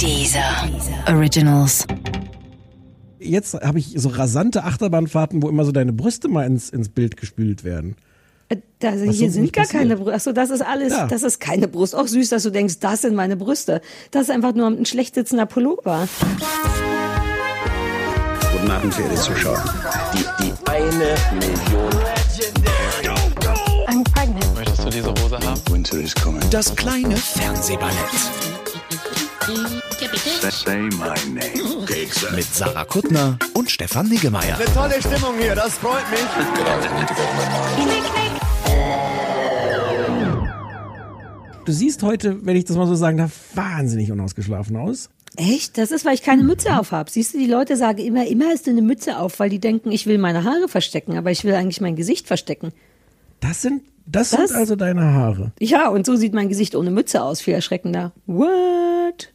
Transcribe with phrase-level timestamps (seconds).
[0.00, 0.68] Dieser
[1.08, 1.86] Originals.
[3.18, 7.16] Jetzt habe ich so rasante Achterbahnfahrten, wo immer so deine Brüste mal ins, ins Bild
[7.16, 7.96] gespült werden.
[8.50, 9.82] Äh, Da, hier sind gar passiert.
[9.82, 10.14] keine Brüste.
[10.14, 11.06] Achso, das ist alles, Ja.
[11.06, 11.94] das ist keine Brust.
[11.94, 13.80] Auch süß, dass du denkst, das sind meine Brüste.
[14.10, 16.06] Das ist einfach nur ein schlecht sitzender Pullover.
[18.52, 19.64] Guten Abend, verehrte Zuschauer.
[20.12, 21.90] Die, die eine Million.
[23.88, 24.54] I'm pregnant.
[24.54, 25.60] Möchtest du diese Hose haben?
[25.70, 26.42] Winter is coming.
[26.50, 27.94] Das kleine Fernsehballett.
[32.34, 34.58] Mit Sarah Kuttner und Stefan Niggemeier.
[34.74, 36.20] Tolle Stimmung hier, das freut mich.
[41.64, 45.08] Du siehst heute, wenn ich das mal so sagen darf, wahnsinnig unausgeschlafen aus.
[45.36, 45.78] Echt?
[45.78, 47.10] Das ist, weil ich keine Mütze auf habe.
[47.10, 49.90] Siehst du, die Leute sagen immer, immer hast du eine Mütze auf, weil die denken,
[49.90, 52.72] ich will meine Haare verstecken, aber ich will eigentlich mein Gesicht verstecken.
[53.40, 55.52] Das sind, das, Das- sind also deine Haare.
[55.58, 57.40] Ja, und so sieht mein Gesicht ohne Mütze aus.
[57.40, 58.12] Viel erschreckender.
[58.26, 59.33] What?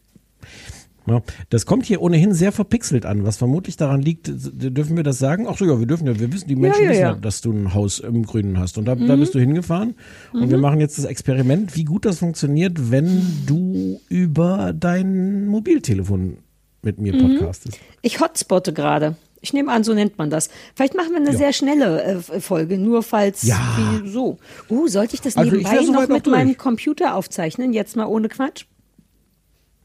[1.10, 5.20] Ja, das kommt hier ohnehin sehr verpixelt an, was vermutlich daran liegt, dürfen wir das
[5.20, 5.48] sagen?
[5.50, 7.12] Ach so, ja, wir dürfen ja, wir wissen, die Menschen ja, wissen ja.
[7.12, 8.78] ja, dass du ein Haus im Grünen hast.
[8.78, 9.96] Und da, da bist du hingefahren.
[10.34, 16.38] Und wir machen jetzt das Experiment, wie gut das funktioniert, wenn du über dein Mobiltelefon
[16.82, 17.78] mit mir podcastest.
[18.02, 19.16] Ich hotspotte gerade.
[19.42, 20.50] Ich nehme an, so nennt man das.
[20.76, 24.02] Vielleicht machen wir eine sehr schnelle äh, Folge, nur falls Ja.
[24.06, 24.38] so.
[24.70, 26.58] Uh, sollte ich das Also ich nebenbei soweit noch auch mit meinem durch.
[26.58, 27.72] Computer aufzeichnen?
[27.72, 28.66] Jetzt mal ohne Quatsch.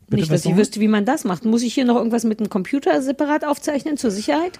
[0.08, 1.44] Bitte, Nicht, dass ich wüsste, wie man das macht.
[1.44, 4.58] Muss ich hier noch irgendwas mit dem Computer separat aufzeichnen zur Sicherheit?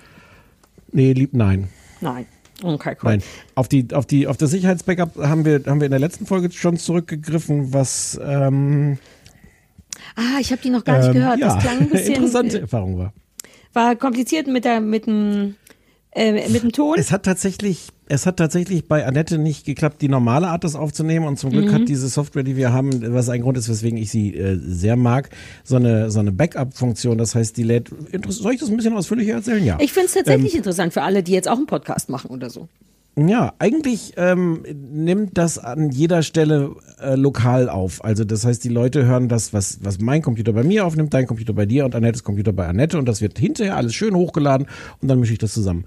[0.92, 1.68] Nee, lieb, nein.
[2.00, 2.26] Nein.
[2.62, 3.10] Okay, cool.
[3.10, 3.22] Nein.
[3.56, 6.50] Auf die, auf die, auf das Sicherheitsbackup haben wir, haben wir in der letzten Folge
[6.52, 8.98] schon zurückgegriffen, was ähm,
[10.16, 11.38] Ah, ich habe die noch gar nicht ähm, gehört.
[11.40, 13.12] ja, Das klang ein bisschen interessante äh, Erfahrung war.
[13.72, 15.56] war kompliziert mit der mit dem
[16.12, 16.96] äh, mit dem Ton.
[16.98, 21.26] Es hat tatsächlich, es hat tatsächlich bei Annette nicht geklappt, die normale Art, das aufzunehmen.
[21.26, 21.72] Und zum Glück Mhm.
[21.72, 24.96] hat diese Software, die wir haben, was ein Grund ist, weswegen ich sie äh, sehr
[24.96, 25.30] mag,
[25.64, 27.16] so eine, so eine Backup-Funktion.
[27.18, 27.90] Das heißt, die lädt.
[28.28, 29.64] Soll ich das ein bisschen ausführlicher erzählen?
[29.64, 29.78] Ja.
[29.80, 32.50] Ich finde es Ähm, tatsächlich interessant für alle, die jetzt auch einen Podcast machen oder
[32.50, 32.68] so.
[33.16, 38.04] Ja, eigentlich ähm, nimmt das an jeder Stelle äh, lokal auf.
[38.04, 41.28] Also das heißt, die Leute hören das, was, was mein Computer bei mir aufnimmt, dein
[41.28, 44.66] Computer bei dir und Annettes Computer bei Annette und das wird hinterher alles schön hochgeladen
[45.00, 45.84] und dann mische ich das zusammen.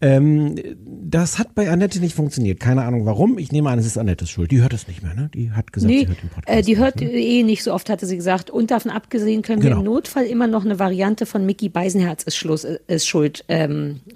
[0.00, 0.54] Ähm,
[0.86, 2.60] das hat bei Annette nicht funktioniert.
[2.60, 3.38] Keine Ahnung warum.
[3.38, 4.52] Ich nehme an, es ist Annettes Schuld.
[4.52, 5.30] Die hört es nicht mehr, ne?
[5.34, 6.58] Die hat gesagt, Nee, sie hört den Podcast.
[6.58, 7.10] äh, die nicht, hört ne?
[7.10, 8.50] eh nicht so oft, hatte sie gesagt.
[8.50, 9.80] Und davon abgesehen können wir Genau.
[9.80, 13.98] im Notfall immer noch eine Variante von Mickey Beisenherz ist, Schluss, äh, ist schuld ähm,
[14.06, 14.12] äh,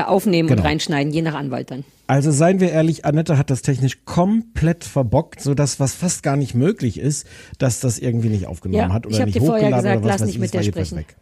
[0.00, 0.60] aufnehmen Genau.
[0.62, 1.84] und reinschneiden, je nach Anwalt dann.
[2.06, 6.54] Also seien wir ehrlich, Annette hat das technisch komplett verbockt, sodass was fast gar nicht
[6.54, 7.26] möglich ist,
[7.58, 10.04] dass das irgendwie nicht aufgenommen Ja, hat oder ich hab nicht dir vorher hochgeladen gesagt,
[10.04, 10.98] oder was lass nicht ich, mit der sprechen.
[10.98, 11.16] weg.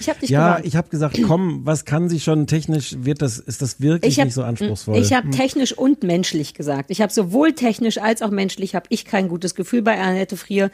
[0.00, 0.66] Ich habe dich Ja, gewarnt.
[0.66, 4.18] ich habe gesagt, komm, was kann sie schon technisch, wird das, ist das wirklich Ich
[4.18, 4.98] hab- nicht so anspruchsvoll?
[4.98, 6.90] Ich habe technisch und menschlich gesagt.
[6.90, 10.70] Ich habe sowohl technisch als auch menschlich habe ich kein gutes Gefühl bei Annette Frier.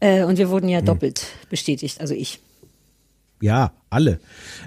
[0.00, 0.72] Äh, und wir wurden Hm.
[0.74, 2.40] ja doppelt bestätigt, also ich.
[3.42, 4.20] Ja, alle.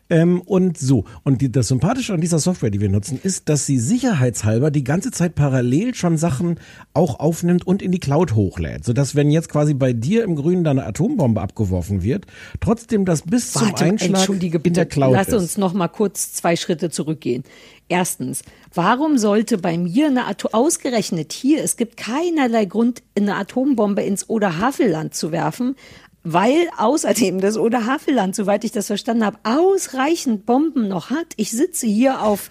[0.09, 1.06] Ähm, und so.
[1.23, 4.84] Und die, das Sympathische an dieser Software, die wir nutzen, ist, dass sie sicherheitshalber die
[4.84, 6.59] ganze Zeit parallel schon Sachen
[6.94, 8.84] auch aufnimmt und in die Cloud hochlädt.
[8.84, 12.25] Sodass, wenn jetzt quasi bei dir im Grünen da eine Atombombe abgeworfen wird,
[12.59, 15.35] trotzdem das bis zum Warte, Einschlag entschuldige in der Cloud Lass ist.
[15.35, 17.44] uns noch mal kurz zwei Schritte zurückgehen.
[17.90, 24.01] Erstens, warum sollte bei mir eine Atom ausgerechnet hier, es gibt keinerlei Grund, eine Atombombe
[24.01, 25.75] ins Oder-Havelland zu werfen,
[26.23, 31.28] weil außerdem das Oder-Havelland, soweit ich das verstanden habe, ausreichend Bomben noch hat.
[31.35, 32.50] Ich sitze hier auf,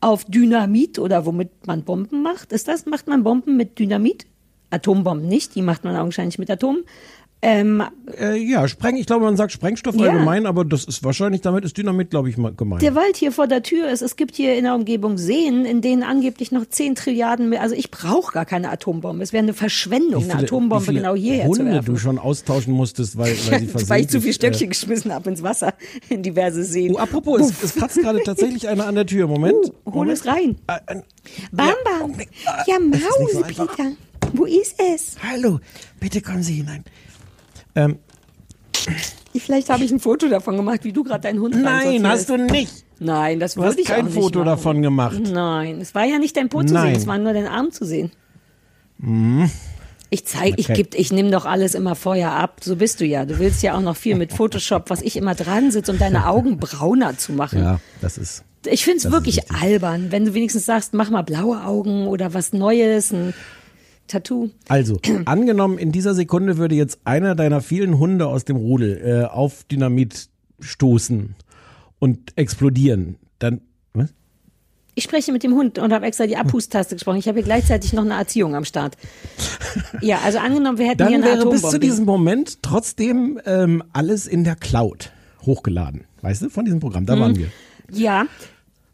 [0.00, 2.52] auf Dynamit oder womit man Bomben macht.
[2.52, 4.26] Ist das, macht man Bomben mit Dynamit?
[4.70, 6.78] Atombomben nicht, die macht man augenscheinlich mit Atom.
[7.40, 7.82] Ähm,
[8.18, 10.06] Äh, ja, Spreng, ich glaube, man sagt Sprengstoff Ja.
[10.10, 12.82] allgemein, aber das ist wahrscheinlich, damit ist Dynamit, glaube ich, gemeint.
[12.82, 15.80] der Wald hier vor der Tür ist, es gibt hier in der Umgebung Seen, in
[15.80, 19.22] denen angeblich noch 10 Trilliarden mehr, also ich brauche gar keine Atombombe.
[19.22, 21.94] Es wäre eine Verschwendung, Wie eine viele- Atombombe viele genau hierher Hunde zu werfen.
[21.94, 25.30] du schon austauschen musstest, weil, weil sie weil ich zu viel Stöckchen Äh, geschmissen habe
[25.30, 25.74] ins Wasser,
[26.08, 26.94] in diverse Seen.
[26.94, 29.28] oh, apropos, es, es kratzt gerade tatsächlich einer an der Tür.
[29.28, 29.72] Moment.
[29.86, 30.56] Uh, hol es rein.
[30.66, 31.02] Äh, äh,
[31.52, 32.12] Bam, ja, bam.
[32.66, 33.76] Ja, nicht so Maus, einfach.
[33.76, 33.90] Peter.
[34.32, 35.16] Wo ist es?
[35.22, 35.60] Hallo,
[36.00, 36.84] bitte kommen Sie hinein.
[37.84, 37.98] Ähm,
[39.36, 42.36] Vielleicht habe ich ein Foto davon gemacht, wie du gerade deinen Hund nein, hast du
[42.36, 42.84] nicht.
[42.98, 44.46] Nein, das hast ich kein auch Foto machen.
[44.46, 45.20] davon gemacht.
[45.30, 46.84] Nein, es war ja nicht dein Po zu Nein.
[46.84, 46.88] Mhm.
[46.94, 48.10] sehen, es war nur dein Arm zu sehen.
[50.10, 50.82] Ich zeig, ich Okay.
[50.82, 52.60] geb, ich nehme doch alles immer vorher ab.
[52.64, 53.24] So bist du ja.
[53.26, 56.26] Du willst ja auch noch viel mit Photoshop, was ich immer dran sitze, um deine
[56.26, 57.60] Augen brauner zu machen.
[57.62, 58.44] Ja, das ist.
[58.66, 62.52] Ich finde es wirklich albern, wenn du wenigstens sagst, mach mal blaue Augen oder was
[62.52, 63.34] Neues, ein
[64.08, 64.50] Tattoo.
[64.68, 69.24] Also, angenommen, in dieser Sekunde würde jetzt einer deiner vielen Hunde aus dem Rudel äh,
[69.26, 70.28] auf Dynamit
[70.60, 71.34] stoßen
[71.98, 73.16] und explodieren.
[73.38, 73.60] Dann.
[73.94, 74.12] Was?
[74.94, 77.18] Ich spreche mit dem Hund und habe extra die Abhustaste gesprochen.
[77.18, 78.96] Ich habe hier gleichzeitig noch eine Erziehung am Start.
[80.00, 81.60] Ja, also angenommen, wir hätten Dann hier eine wäre Atombombe.
[81.62, 85.12] bis zu diesem Moment trotzdem ähm, alles in der Cloud
[85.42, 86.04] hochgeladen.
[86.22, 87.06] Weißt du, von diesem Programm, Mhm.
[87.06, 87.46] da waren wir.
[87.92, 88.26] Ja.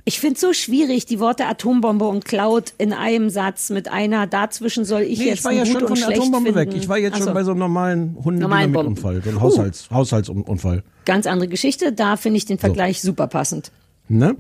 [0.07, 4.27] Ich finde es so schwierig, die Worte Atombombe und Cloud in einem Satz mit einer
[4.27, 6.73] dazwischen soll ich Nee, jetzt ich war ja gut schon von der Atombombe finden.
[6.73, 6.77] weg.
[6.79, 7.33] Ich war jetzt Ach schon so.
[7.33, 8.17] bei so einem normalen.
[8.23, 9.41] Hundeunfall, so einem Uh.
[9.41, 10.83] Haushalts, Haushaltsunfall.
[11.07, 13.71] Ganz andere Geschichte, da finde ich den Vergleich super passend.
[14.09, 14.37] Ne?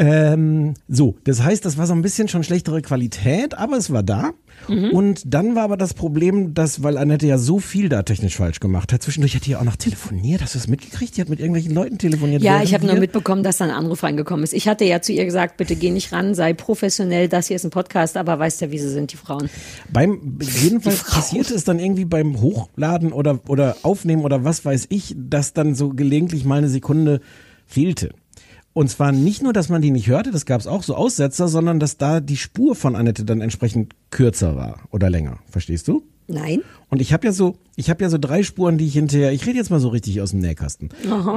[0.00, 4.02] Ähm, so, das heißt, das war so ein bisschen schon schlechtere Qualität, aber es war
[4.02, 4.30] da.
[4.66, 4.92] Mhm.
[4.92, 8.60] Und dann war aber das Problem, dass, weil Annette ja so viel da technisch falsch
[8.60, 10.40] gemacht hat, zwischendurch hat die ja auch noch telefoniert.
[10.40, 11.18] Hast du das mitgekriegt?
[11.18, 12.42] Die hat mit irgendwelchen Leuten telefoniert.
[12.42, 14.54] Ja, ich habe nur mitbekommen, dass da ein Anruf reingekommen ist.
[14.54, 17.64] Ich hatte ja zu ihr gesagt, bitte geh nicht ran, sei professionell, das hier ist
[17.64, 19.50] ein Podcast, aber weißt ja, wie sie sind, die Frauen.
[19.92, 25.14] Beim, jedenfalls passierte es dann irgendwie beim Hochladen oder, oder Aufnehmen oder was weiß ich,
[25.18, 27.20] dass dann so gelegentlich mal eine Sekunde
[27.66, 28.10] fehlte.
[28.80, 31.48] Und zwar nicht nur, dass man die nicht hörte, das gab es auch so Aussetzer,
[31.48, 35.38] sondern dass da die Spur von Annette dann entsprechend kürzer war oder länger.
[35.50, 36.02] Verstehst du?
[36.28, 36.62] Nein?
[36.88, 39.44] Und ich habe ja so, ich habe ja so drei Spuren, die ich hinterher, ich
[39.44, 40.88] rede jetzt mal so richtig aus dem Nähkasten.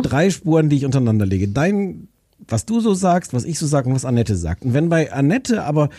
[0.03, 1.49] Drei Spuren, die ich untereinander lege.
[1.49, 2.07] Dein,
[2.47, 4.63] was du so sagst, was ich so sage und was Annette sagt.
[4.63, 5.89] Und wenn bei Annette aber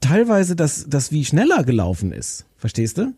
[0.00, 3.12] teilweise das, das wie schneller gelaufen ist, verstehst du?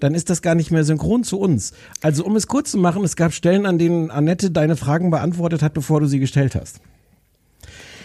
[0.00, 1.72] Dann ist das gar nicht mehr synchron zu uns.
[2.00, 5.62] Also um es kurz zu machen, es gab Stellen, an denen Annette deine Fragen beantwortet
[5.62, 6.80] hat, bevor du sie gestellt hast.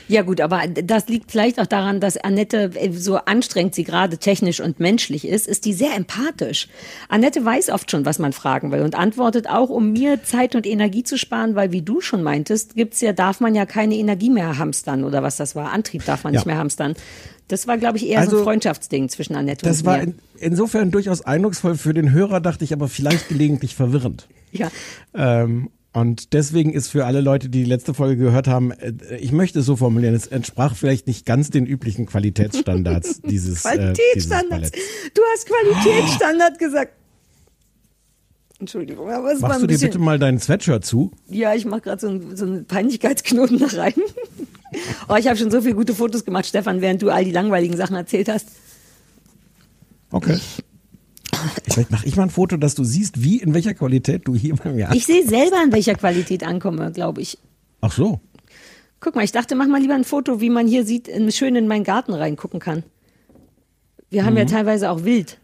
[0.09, 4.17] Ja gut, aber das liegt vielleicht auch daran, dass Annette, äh, so anstrengend sie gerade
[4.17, 6.67] technisch und menschlich ist, ist die sehr empathisch.
[7.07, 10.67] Annette weiß oft schon, was man fragen will und antwortet auch, um mir Zeit und
[10.67, 14.29] Energie zu sparen, weil wie du schon meintest, gibt's ja, darf man ja keine Energie
[14.29, 15.71] mehr hamstern oder was das war.
[15.71, 16.39] Antrieb darf man Ja.
[16.41, 16.95] nicht mehr hamstern.
[17.47, 20.03] Das war, glaube ich, eher so Also, ein Freundschaftsding zwischen Annette Das und war mir.
[20.03, 24.27] in, insofern durchaus eindrucksvoll für den Hörer, dachte ich, aber vielleicht gelegentlich verwirrend.
[24.51, 24.71] ja.
[25.13, 29.31] Ähm, und deswegen ist für alle Leute, die die letzte Folge gehört haben, äh, ich
[29.31, 34.29] möchte es so formulieren, es entsprach vielleicht nicht ganz den üblichen Qualitätsstandards dieses, äh, dieses
[34.29, 34.71] Qualitätsstandards.
[34.71, 34.79] Balletts.
[35.13, 36.93] du hast Qualitätsstandard gesagt.
[38.59, 41.11] Entschuldigung, aber es war Machst ein du dir bitte mal dein Sweatshirt zu?
[41.27, 43.93] Ja, ich mache gerade so, ein, so einen Peinlichkeitsknoten da rein.
[45.09, 47.77] oh, ich habe schon so viele gute Fotos gemacht, Stefan, während du all die langweiligen
[47.77, 48.47] Sachen erzählt hast.
[50.11, 50.39] Okay.
[51.69, 54.55] Vielleicht mache ich mal ein Foto, dass du siehst, wie, in welcher Qualität du hier
[54.55, 57.37] bei mir Ich sehe selber, in welcher Qualität ankomme, glaube ich.
[57.81, 58.21] Ach so.
[58.99, 61.67] Guck mal, ich dachte, mach mal lieber ein Foto, wie man hier sieht, schön in
[61.67, 62.83] meinen Garten reingucken kann.
[64.09, 65.39] Wir haben ja teilweise auch Wild.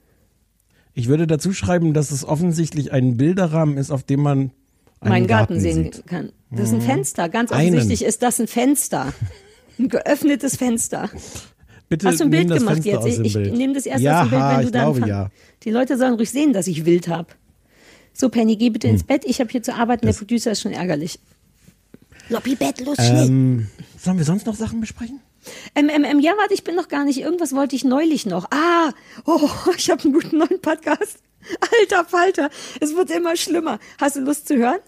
[0.94, 4.52] Ich würde dazu schreiben, dass es offensichtlich ein Bilderrahmen ist, auf dem man
[5.01, 6.07] meinen Garten, sehen sieht.
[6.07, 6.31] kann.
[6.51, 7.30] Das ist ein Fenster.
[7.30, 7.75] Ganz Einen.
[7.75, 9.13] offensichtlich ist das ein Fenster.
[9.78, 11.10] Ein geöffnetes Fenster.
[11.88, 13.19] Bitte Hast du ein Bild das gemacht Fenster jetzt?
[13.25, 14.94] Ich, ich nehme das erst ja, aus dem Bild, wenn du dann.
[14.94, 15.30] glaube, ja.
[15.63, 17.30] Die Leute sollen ruhig sehen, dass ich Wild habe.
[18.12, 18.96] So, Penny, geh bitte Hm.
[18.96, 19.24] ins Bett.
[19.24, 20.06] Ich habe hier zu arbeiten.
[20.06, 21.19] Der Producer ist schon ärgerlich.
[22.28, 23.28] Lobby Bett, los, schnell.
[23.28, 23.68] Ähm,
[23.98, 25.22] sollen wir sonst noch Sachen besprechen?
[25.75, 27.22] Ähm, ähm, ähm, ja, warte, ich bin noch gar nicht.
[27.22, 28.51] Irgendwas wollte ich neulich noch.
[28.51, 28.92] Ah,
[29.25, 31.19] oh, ich habe einen guten neuen Podcast.
[31.80, 32.50] Alter Falter,
[32.81, 33.80] es wird immer schlimmer.
[33.98, 34.80] Hast du Lust zu hören?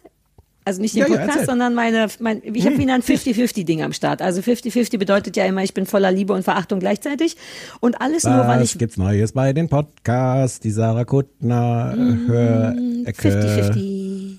[0.72, 1.40] Also nicht den Ja, ja, Podcast.
[1.40, 1.46] Hm.
[1.48, 4.22] sondern meine, mein, ich habe wieder ein 50-50-Ding am Start.
[4.22, 7.36] Also 50-50 bedeutet ja immer, ich bin voller Liebe und Verachtung gleichzeitig.
[7.82, 10.62] Und alles nur, weil Was ich gibt's Neues bei den Podcasts?
[10.62, 13.30] Die Sarah Kuttner Mm, Hörecke.
[13.30, 14.36] 50-50.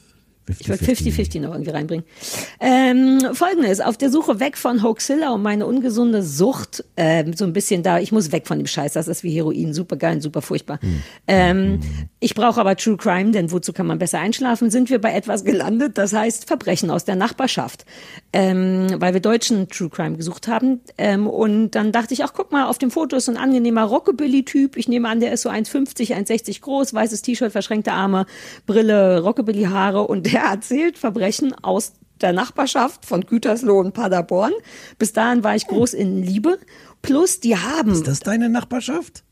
[0.49, 2.05] Ich wollte 50-50 noch irgendwie reinbringen.
[2.61, 7.53] Ähm, Folgendes, auf der Suche weg von Hoaxilla und meine ungesunde Sucht, ähm, so ein
[7.53, 10.21] bisschen da, ich muss weg von dem Scheiß, das ist wie Heroin, super geil und
[10.21, 10.81] super furchtbar.
[11.29, 11.81] Ähm,
[12.19, 15.45] ich brauche aber True Crime, denn wozu kann man besser einschlafen, sind wir bei etwas
[15.45, 17.85] gelandet, das heißt Verbrechen aus der Nachbarschaft,
[18.33, 20.81] ähm, weil wir deutschen True Crime gesucht haben.
[20.99, 23.85] Ähm, und dann dachte ich, ach guck mal, auf dem Foto ist so ein angenehmer
[23.85, 28.27] Rockabilly-Typ, ich nehme an, der ist so 1,50, 1,60 groß, weißes T-Shirt, verschränkte Arme,
[28.67, 34.53] Brille, Rockabilly-Haare und der erzählt Verbrechen aus der Nachbarschaft von Gütersloh und Paderborn.
[34.99, 36.59] Bis dahin war ich groß in Liebe.
[37.03, 39.25] Plus, die haben, Ist das deine Nachbarschaft?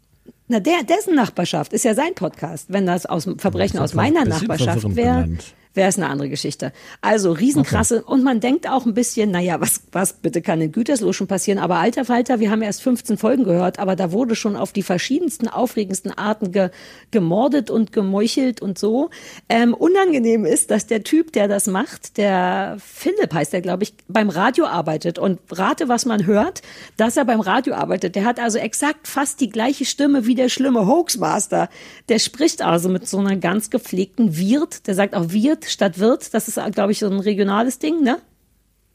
[0.49, 2.67] na, der, dessen Nachbarschaft ist ja sein Podcast.
[2.69, 5.29] Wenn das aus Verbrechen aus meiner Nachbarschaft wäre.
[5.75, 6.73] Wäre es eine andere Geschichte.
[7.01, 11.13] Also riesenkrasse und man denkt auch ein bisschen, naja, was, was bitte kann in Gütersloh
[11.13, 11.59] schon passieren?
[11.59, 14.83] Aber alter Falter, wir haben erst 15 Folgen gehört, aber da wurde schon auf die
[14.83, 16.71] verschiedensten, aufregendsten Arten ge,
[17.11, 19.11] gemordet und gemeuchelt und so.
[19.49, 23.95] Ähm, unangenehm ist, dass der Typ, der das macht, der Philipp heißt er, glaube ich,
[24.09, 26.63] beim Radio arbeitet und rate, was man hört,
[26.97, 28.17] dass er beim Radio arbeitet.
[28.17, 31.69] Der hat also exakt fast die gleiche Stimme wie der schlimme Hoaxmaster.
[32.09, 34.89] Der spricht also mit so einer ganz gepflegten Wirt.
[34.89, 36.33] Der sagt auch Wirt statt Wirt.
[36.35, 38.19] Das ist, glaube ich, so ein regionales Ding, ne?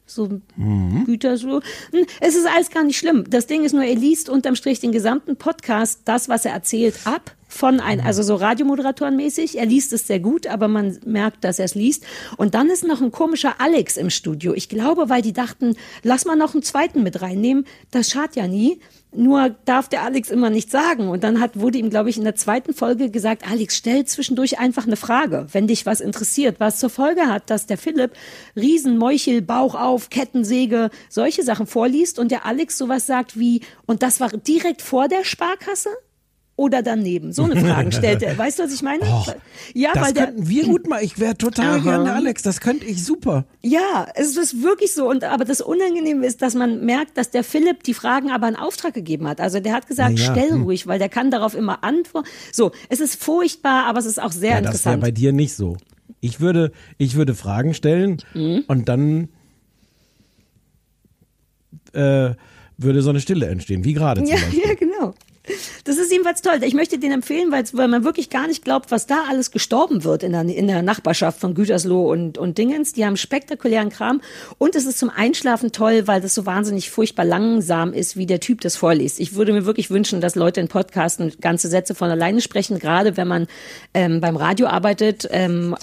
[0.07, 0.39] So
[1.05, 1.61] Gütersloh.
[1.91, 3.23] Hm, Es ist alles gar nicht schlimm.
[3.29, 6.95] Das Ding ist nur, er liest unterm Strich den gesamten Podcast, das, was er erzählt,
[7.05, 7.31] ab.
[7.55, 9.57] Von ein, also so Radiomoderatorenmäßig.
[9.57, 12.05] Er liest es sehr gut, aber man merkt, dass er es liest.
[12.37, 14.53] Und dann ist noch ein komischer Alex im Studio.
[14.53, 17.65] Ich glaube, weil die dachten, lass mal noch einen zweiten mit reinnehmen.
[17.91, 18.79] Das schadet ja nie.
[19.17, 21.07] Nur darf der Alex immer nicht sagen.
[21.07, 24.59] Und dann hat, wurde ihm, glaube ich, in der zweiten Folge gesagt, Alex, stell zwischendurch
[24.59, 26.59] einfach eine Frage, wenn dich was interessiert.
[26.59, 28.11] Was zur Folge hat, dass der Philipp
[28.57, 34.19] Riesenmeuchel, Bauch auf, Kettensäge, solche Sachen vorliest und der Alex sowas sagt wie, und das
[34.19, 35.89] war direkt vor der Sparkasse?
[36.57, 37.33] Oder daneben?
[37.33, 38.37] So eine Frage stellt er.
[38.37, 39.03] Weißt du, was ich meine?
[39.03, 39.35] Och,
[39.73, 41.03] ja, das weil der, könnten wir gut mal.
[41.03, 41.83] Ich wäre total Aha.
[41.83, 42.43] gerne Alex.
[42.43, 43.43] Das könnte ich super.
[43.61, 45.09] Ja, es ist wirklich so.
[45.09, 48.55] Und aber das Unangenehme ist, dass man merkt, dass der Philipp die Fragen aber in
[48.55, 49.41] Auftrag gegeben hat.
[49.41, 50.63] Also der hat gesagt, ja, stell hm.
[50.63, 52.27] ruhig, weil der kann darauf immer antworten.
[52.53, 55.01] So, es ist furchtbar, aber es ist auch sehr Ja, das wäre interessant.
[55.01, 55.75] bei dir nicht so.
[56.21, 58.63] Ich würde, ich würde Fragen stellen Mhm.
[58.67, 59.27] und dann
[61.93, 62.33] äh,
[62.77, 64.63] würde so eine Stille entstehen, wie gerade zum Ja, Beispiel.
[64.65, 65.13] ja, genau.
[65.83, 66.59] Das ist jedenfalls toll.
[66.63, 70.23] Ich möchte den empfehlen, weil, man wirklich gar nicht glaubt, was da alles gestorben wird
[70.23, 72.93] in der, in der Nachbarschaft von Gütersloh und, und Dingens.
[72.93, 74.21] Die haben spektakulären Kram.
[74.57, 78.39] Und es ist zum Einschlafen toll, weil das so wahnsinnig furchtbar langsam ist, wie der
[78.39, 79.19] Typ das vorliest.
[79.19, 83.17] Ich würde mir wirklich wünschen, dass Leute in Podcasten ganze Sätze von alleine sprechen, gerade
[83.17, 83.47] wenn man
[83.93, 85.27] ähm, beim Radio arbeitet.
[85.31, 85.75] Ähm,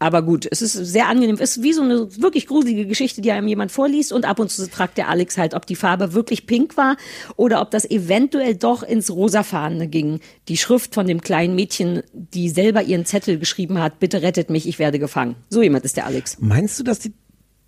[0.00, 1.36] aber gut, es ist sehr angenehm.
[1.38, 4.12] Es ist wie so eine wirklich gruselige Geschichte, die einem jemand vorliest.
[4.12, 6.96] Und ab und zu fragt der Alex halt, ob die Farbe wirklich pink war
[7.36, 10.20] oder ob das eventuell doch ins Rosafarbene ging.
[10.48, 14.66] Die Schrift von dem kleinen Mädchen, die selber ihren Zettel geschrieben hat, bitte rettet mich,
[14.66, 15.36] ich werde gefangen.
[15.50, 16.38] So jemand ist der Alex.
[16.40, 17.12] Meinst du, dass die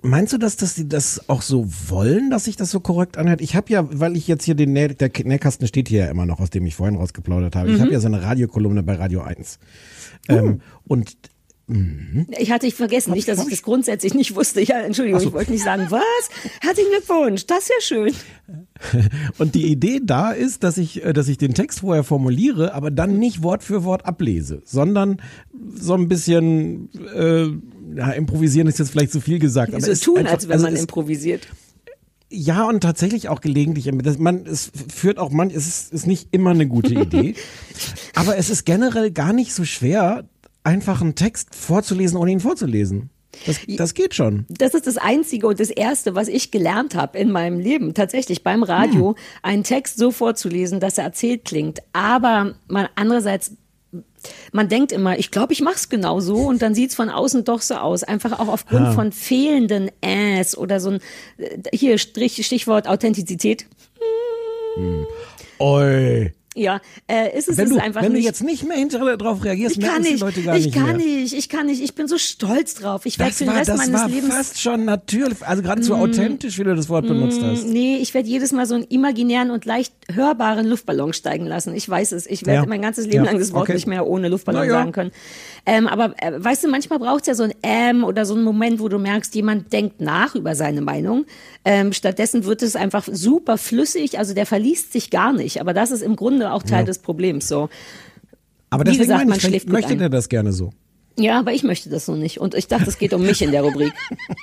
[0.05, 3.41] Meinst du, dass, dass die das auch so wollen, dass sich das so korrekt anhört?
[3.41, 6.27] Ich habe ja, weil ich jetzt hier den Näh, der Nähkasten steht hier ja immer
[6.27, 7.71] noch, aus dem ich vorhin rausgeplaudert habe.
[7.71, 7.83] Ich Mhm.
[7.83, 9.61] habe ja so eine Radiokolumne bei Radio 1.
[10.29, 11.15] Ähm, und
[12.39, 14.61] Ich hatte ich vergessen, nicht, dass ich das grundsätzlich nicht wusste.
[14.61, 16.03] Ja, Entschuldigung, ich wollte nicht sagen, was?
[16.61, 18.15] Herzlichen Glückwunsch, das ist ja schön.
[19.39, 22.91] Und die Idee da ist, dass ich, äh, dass ich den Text vorher formuliere, aber
[22.91, 25.21] dann nicht Wort für Wort ablese, sondern
[25.75, 27.47] so ein bisschen äh,
[27.97, 29.73] ja, improvisieren ist jetzt vielleicht zu viel gesagt.
[29.75, 31.47] Aber So es tun, einfach- als wenn also man improvisiert.
[32.35, 33.93] Ja, und tatsächlich auch gelegentlich.
[34.19, 37.35] Man, es führt auch manch, es ist, ist nicht immer eine gute Idee.
[38.15, 40.25] aber es ist generell gar nicht so schwer,
[40.65, 43.11] einfach einen Text vorzulesen, ohne ihn vorzulesen.
[43.47, 44.45] Das, das geht schon.
[44.51, 48.43] Das ist das Einzige und das Erste, was ich gelernt habe in meinem Leben, tatsächlich
[48.43, 49.15] beim Radio, Hm.
[49.43, 51.81] einen Text so vorzulesen, dass er erzählt klingt.
[51.95, 53.53] Aber man andererseits,
[54.53, 57.45] man denkt immer, ich glaube, ich mache es genau so und dann sieht's von außen
[57.45, 58.03] doch so aus.
[58.05, 58.93] Einfach auch aufgrund Ah.
[58.93, 61.01] von fehlenden Äs oder so ein,
[61.39, 63.65] äh, hier Strich, Stichwort Authentizität.
[65.59, 66.33] Oi.
[66.55, 68.27] Ja, äh, ist es Wenn, ist du, einfach wenn du nicht.
[68.27, 70.75] jetzt nicht mehr hinterher drauf reagierst, ich kann merken die nicht, Leute gar ich nicht
[70.77, 71.07] kann mehr.
[71.07, 73.07] nicht, ich kann nicht, ich bin so stolz drauf.
[73.07, 75.63] Ich werde für den war, Rest das meines war Lebens Mm, fast schon natürlich, also
[75.63, 77.67] geradezu authentisch, wie du das Wort benutzt hast.
[77.67, 81.75] Nee, ich werde jedes Mal so einen imaginären und leicht hörbaren Luftballon steigen lassen.
[81.75, 82.27] Ich weiß es.
[82.27, 82.69] Ich werde Ja.
[82.69, 83.31] mein ganzes Leben Ja.
[83.31, 83.75] lang das Wort Okay.
[83.75, 84.71] nicht mehr ohne Luftballon ja.
[84.73, 85.11] sagen können.
[85.65, 88.45] Ähm, aber äh, weißt du, manchmal braucht es ja so ein Ähm oder so einen
[88.45, 91.25] Moment, wo du merkst, jemand denkt nach über seine Meinung.
[91.65, 94.19] Ähm, stattdessen wird es einfach super flüssig.
[94.19, 95.61] Also der verliest sich gar nicht.
[95.61, 97.49] Aber das ist im Grunde auch Teil des Problems.
[97.49, 97.69] So.
[98.71, 100.73] Aber deswegen gesagt, meine man ich, vielleicht schläft möchte der das gerne so.
[101.19, 102.39] Ja, aber ich möchte das so nicht.
[102.39, 103.93] Und ich dachte, es geht um mich in der Rubrik.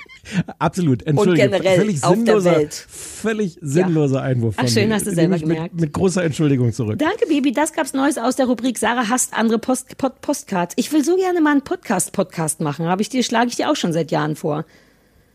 [0.58, 1.48] Absolut, entschuldige.
[1.48, 2.74] generell völlig auf der sinnloser, Welt.
[2.74, 4.94] völlig sinnloser Einwurf von Ach, schön, mir.
[4.94, 5.80] hast du selber mit, gemerkt.
[5.80, 6.98] Mit großer Entschuldigung zurück.
[6.98, 7.52] Danke, Baby.
[7.52, 10.74] Das gab's Neues aus der Rubrik Sarah hasst andere Post, Pod, Postcards.
[10.76, 12.86] Ich will so gerne mal einen Podcast-Podcast machen.
[12.86, 14.64] Habe ich dir, schlage ich dir auch schon seit Jahren vor.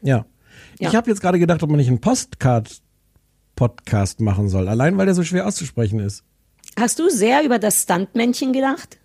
[0.01, 0.25] Ja.
[0.79, 0.89] Ja.
[0.89, 5.15] Ich habe jetzt gerade gedacht, ob man nicht einen Postcard-Podcast machen soll, allein weil der
[5.15, 6.23] so schwer auszusprechen ist.
[6.77, 8.97] Hast du sehr über das Stuntmännchen gedacht?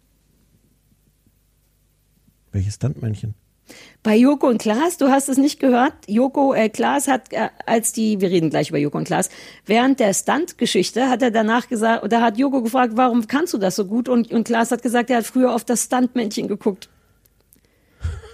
[2.53, 3.35] Welches Standmännchen?
[4.03, 5.93] Bei Joko und Klaas, du hast es nicht gehört.
[6.09, 9.31] Joko, äh, Klaas hat, äh, als die, wir reden gleich über Joko und Klaas,
[9.67, 13.77] während der Stunt-Geschichte hat er danach gesagt, oder hat Joko gefragt, warum kannst du das
[13.77, 14.09] so gut?
[14.09, 16.89] Und, und Klaas hat gesagt, er hat früher auf das Stuntmännchen geguckt.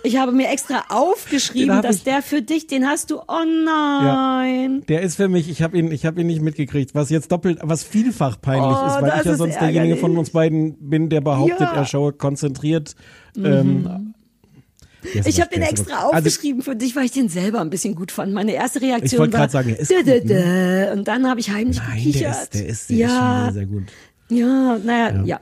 [0.07, 4.83] Ich habe mir extra aufgeschrieben, dass ich- der für dich, den hast du, oh nein.
[4.89, 7.59] Der ist für mich, ich habe ihn, ich habe ihn nicht mitgekriegt, was jetzt doppelt,
[7.63, 10.01] was vielfach peinlich Oh, ist, weil ich ja sonst derjenige ärgerlich.
[10.01, 11.73] von uns beiden bin, der behauptet, Ja.
[11.73, 11.79] Mhm.
[11.79, 12.95] er schaue konzentriert.
[13.37, 14.15] Ähm,
[15.13, 17.71] jetzt Ich habe den der extra also, aufgeschrieben für dich, weil ich den selber ein
[17.71, 18.33] bisschen gut fand.
[18.33, 20.93] Meine erste Reaktion Ich wollte war sagen, ist dä, dä, dä.
[20.93, 22.37] und dann habe ich heimlich Nein, der gekichert.
[22.43, 23.85] ist, der ist, der ja, ist schon sehr, sehr gut.
[24.29, 25.25] ja, naja, ja.
[25.25, 25.41] ja.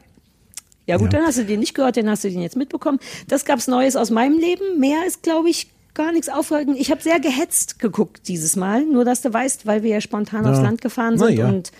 [0.87, 1.19] Gut, Ja.
[1.19, 2.99] dann hast du den nicht gehört, dann hast du den jetzt mitbekommen.
[3.29, 4.79] Das gab's Neues aus meinem Leben.
[4.79, 6.77] Mehr ist, glaube ich, gar nichts aufregend.
[6.79, 10.45] Ich habe sehr gehetzt geguckt dieses Mal, nur dass du weißt, weil wir ja spontan
[10.47, 11.49] aufs Land gefahren Na sind ja.
[11.49, 11.71] und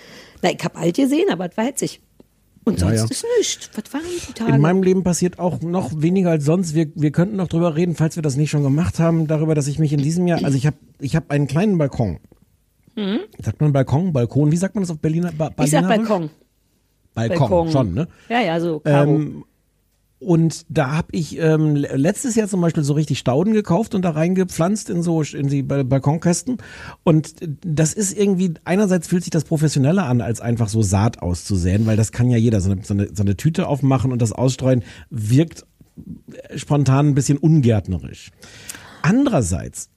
[0.43, 2.01] na, ich habe alt gesehen, aber es war hetzig.
[2.67, 3.05] Und Ja, sonst ja.
[3.11, 3.71] ist nichts.
[3.75, 4.53] Was waren die Tage?
[4.55, 6.75] In meinem Leben passiert auch noch weniger als sonst.
[6.75, 9.67] Wir, wir könnten noch drüber reden, falls wir das nicht schon gemacht haben, darüber, dass
[9.67, 12.21] ich mich in diesem Jahr, also ich habe ich hab einen kleinen Balkon.
[13.43, 14.53] Sagt man Balkon, Balkon?
[14.53, 15.33] Wie sagt man das auf Berliner?
[15.37, 15.65] Ba Mhm.
[15.65, 15.89] ich sag?
[15.89, 16.31] Balkon.
[17.15, 17.71] Balkon, Balkon.
[17.71, 18.09] schon, ne?
[18.29, 19.11] Ja, ja, so Karo.
[19.15, 19.45] Ähm,
[20.21, 24.03] und da habe ich ähm, le- letztes Jahr zum Beispiel so richtig Stauden gekauft und
[24.03, 26.59] da reingepflanzt in so in die Ba- Balkonkästen.
[27.03, 31.85] Und das ist irgendwie, einerseits fühlt sich das professioneller an, als einfach so Saat auszusäen,
[31.85, 32.63] weil das kann ja jeder.
[32.63, 35.67] So eine, so eine, so eine Tüte aufmachen und das ausstreuen wirkt
[36.57, 38.31] spontan ein bisschen ungärtnerisch.
[39.03, 39.91] Andererseits,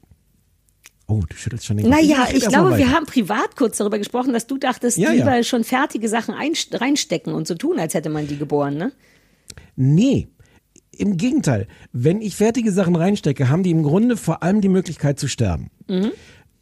[1.08, 1.96] oh, du schüttelst schon den Kopf.
[1.96, 5.36] Naja, ich mal glaube, wir haben privat kurz darüber gesprochen, dass du dachtest, Ja, lieber
[5.38, 5.44] ja.
[5.44, 8.92] schon fertige Sachen einst- reinstecken und so tun, als hätte man die geboren, ne?
[9.76, 10.28] Nee.
[10.92, 15.20] Im Gegenteil, wenn ich fertige Sachen reinstecke, haben die im Grunde vor allem die Möglichkeit
[15.20, 15.70] zu sterben.
[15.88, 16.12] Mhm.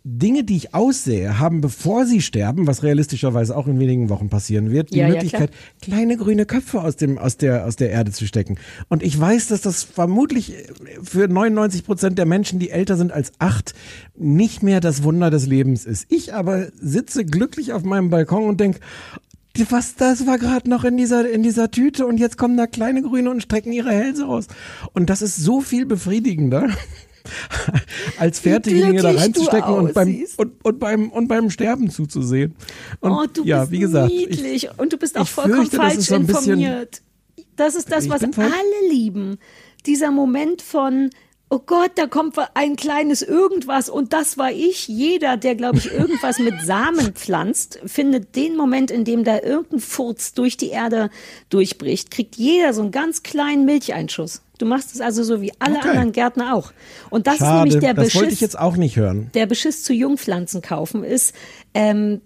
[0.08, 4.70] Dinge, die ich aussähe, haben, bevor sie sterben, was realistischerweise auch in wenigen Wochen passieren
[4.70, 5.50] wird, die Ja, ja, Möglichkeit,
[5.82, 8.60] kleine grüne Köpfe aus, dem, aus, der, aus der Erde zu stecken.
[8.88, 10.54] Und ich weiß, dass das vermutlich
[11.02, 13.74] für 99 Prozent der Menschen, die älter sind als acht,
[14.16, 16.06] nicht mehr das Wunder des Lebens ist.
[16.10, 18.82] Ich aber sitze glücklich auf meinem Balkon und denke,
[19.70, 23.02] was das war gerade noch in dieser in dieser Tüte und jetzt kommen da kleine
[23.02, 24.48] Grüne und strecken ihre Hälse aus
[24.92, 26.68] und das ist so viel befriedigender
[28.20, 32.56] als fertige Dinge da reinzustecken und beim und, und beim und beim Sterben zuzusehen.
[33.00, 35.68] Und oh, du ja, bist wie gesagt, ich, niedlich und du bist auch ich vollkommen
[35.68, 37.02] fürchte, das falsch ist so ein bisschen- informiert.
[37.56, 39.38] Das ist das, Ich was alle lieben.
[39.86, 41.10] Dieser Moment von
[41.48, 44.88] Oh Gott, da kommt ein kleines Irgendwas und das war ich.
[44.88, 49.80] Jeder, der, glaube ich, irgendwas mit Samen pflanzt, findet den Moment, in dem da irgendein
[49.80, 51.12] Furz durch die Erde
[51.50, 54.42] durchbricht, kriegt jeder so einen ganz kleinen Milcheinschuss.
[54.58, 55.90] Du machst es also so wie alle Okay.
[55.90, 56.72] anderen Gärtner auch.
[57.10, 59.30] Und das ist schade, nämlich der das wollte ich Beschiss jetzt auch nicht hören.
[59.34, 61.34] der Beschiss zu Jungpflanzen kaufen ist
[61.74, 62.22] ähm,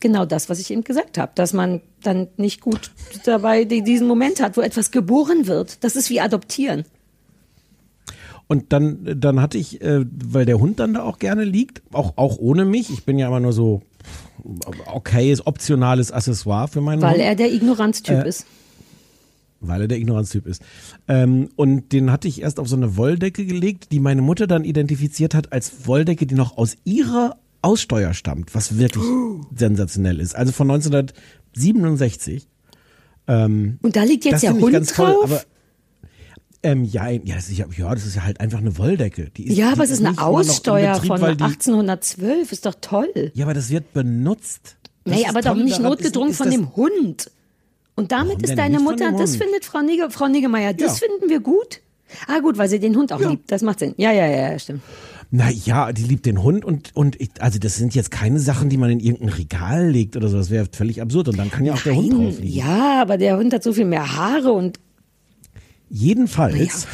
[0.00, 2.90] genau das, was ich eben gesagt habe, dass man dann nicht gut
[3.24, 5.82] dabei die- diesen Moment hat, wo etwas geboren wird.
[5.84, 6.84] Das ist wie adoptieren.
[8.48, 12.14] Und dann, dann hatte ich, äh, weil der Hund dann da auch gerne liegt, auch,
[12.16, 13.80] auch ohne mich, ich bin ja immer nur so
[14.92, 17.20] okayes, optionales Accessoire für meinen Weil Hund.
[17.20, 18.44] er der Ignoranztyp Äh, ist.
[19.62, 20.62] Weil er der Ignoranztyp ist.
[21.08, 24.64] Ähm, und den hatte ich erst auf so eine Wolldecke gelegt, die meine Mutter dann
[24.64, 29.04] identifiziert hat als Wolldecke, die noch aus ihrer Aussteuer stammt, was wirklich
[29.54, 30.34] sensationell ist.
[30.34, 32.48] Also von 1967.
[33.82, 35.24] Und da liegt jetzt der Hund ganz toll, drauf.
[35.24, 35.42] aber
[36.64, 39.30] ähm, ja, ja, das ist ja, das ist ja halt einfach eine Wolldecke.
[39.30, 42.52] Die ist, ja, aber es ist eine Aussteuer Betrieb, von weil die, 1812.
[42.52, 43.32] Ist doch toll.
[43.34, 44.76] Ja, aber das wird benutzt.
[45.04, 47.30] Das Nee, aber doch toll nicht notgedrungen ist, ist von das, dem Hund.
[47.94, 51.06] Und damit Warum ist deine Mutter, das findet Frau, Nigge, Frau Niggemeier, das Ja.
[51.08, 51.80] finden wir gut.
[52.26, 53.30] Ah, gut, weil sie den Hund auch Ja.
[53.30, 53.50] liebt.
[53.50, 53.94] Das macht Sinn.
[53.96, 54.80] Ja, ja, ja, ja, stimmt.
[55.30, 58.68] Na ja, die liebt den Hund und und ich, also das sind jetzt keine Sachen,
[58.68, 60.36] die man in irgendein Regal legt oder so.
[60.36, 62.54] Das wäre völlig absurd und dann kann ja auch der Hund Nein, drauf liegen.
[62.58, 64.78] Ja, aber der Hund hat so viel mehr Haare und
[65.88, 66.86] Jedenfalls.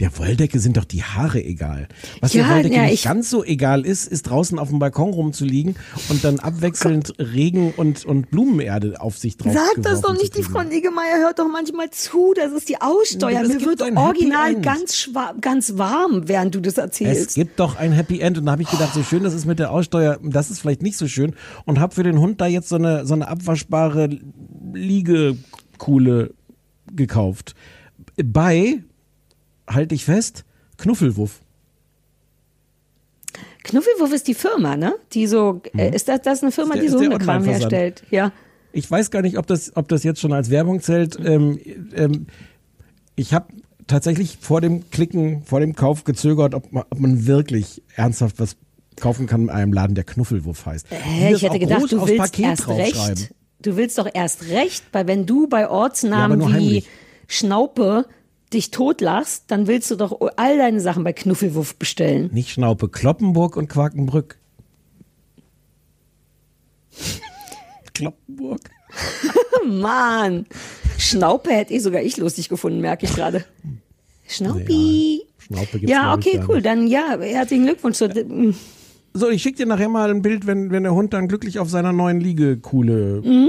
[0.00, 1.88] Der Wolldecke sind doch die Haare egal.
[2.20, 4.78] Was Ja, der Wolldecke ja, nicht ich- ganz so egal ist, ist draußen auf dem
[4.78, 5.74] Balkon rumzuliegen
[6.08, 10.40] und dann abwechselnd Regen und, und Blumenerde auf sich drauf Sag das doch nicht, zu
[10.42, 10.44] die.
[10.48, 12.32] Frau Niggemeier hört doch manchmal zu.
[12.36, 13.42] Das ist die Aussteuer.
[13.42, 17.34] Es Mir wird original ganz, ganz warm, während du das Es erzählst.
[17.34, 19.58] gibt doch ein Happy End und da habe ich gedacht, so schön das ist mit
[19.58, 21.34] der Aussteuer, das ist vielleicht nicht so schön
[21.64, 24.10] und habe für den Hund da jetzt so eine so eine abwaschbare
[24.72, 26.34] Liegekuhle
[26.94, 27.54] gekauft.
[28.22, 28.82] Bei
[29.68, 30.44] halte ich fest,
[30.76, 31.40] Knuffelwuff.
[33.64, 34.94] Knuffelwurf ist die Firma, ne?
[35.12, 36.78] Die so, äh, ist das, das ist eine Firma, Mhm.
[36.78, 37.72] Der- die so Hundekram Online-Versand.
[37.72, 38.02] herstellt?
[38.10, 38.32] Ja.
[38.72, 41.18] Ich weiß gar nicht, ob das ob das jetzt schon als Werbung zählt.
[41.22, 41.58] Ähm,
[41.94, 42.26] ähm,
[43.16, 43.46] ich habe
[43.86, 48.56] tatsächlich vor dem Klicken, vor dem Kauf gezögert, ob man, ob man wirklich ernsthaft was
[48.96, 50.86] kaufen kann in einem Laden, der Knuffelwuff heißt.
[50.90, 50.98] Das
[51.36, 53.34] ich hätte gedacht, du willst Paket erst recht.
[53.60, 56.84] Du willst doch erst recht, weil wenn du bei Ja, Ortsnamen nur wie.
[57.26, 58.06] Schnaupe
[58.54, 62.30] dich totlachst, dann willst du doch all deine Sachen bei Knuffelwurf bestellen.
[62.32, 64.38] Nicht Schnaupe, Kloppenburg und Quakenbrück.
[67.94, 68.60] Kloppenburg.
[69.66, 70.46] Mann,
[70.96, 73.44] Schnaupe hätte eh sogar ich lustig gefunden, merke ich gerade.
[74.26, 75.22] Schnaupi.
[75.38, 76.62] Schnaupe gibt's, Ja, ich, okay, cool.
[76.62, 78.00] Dann ja, herzlichen Glückwunsch.
[78.00, 78.50] mm,
[79.14, 81.68] So, ich schicke dir nachher mal ein Bild, wenn, wenn der Hund dann glücklich auf
[81.70, 83.48] seiner neuen Liegekuhle Mhm.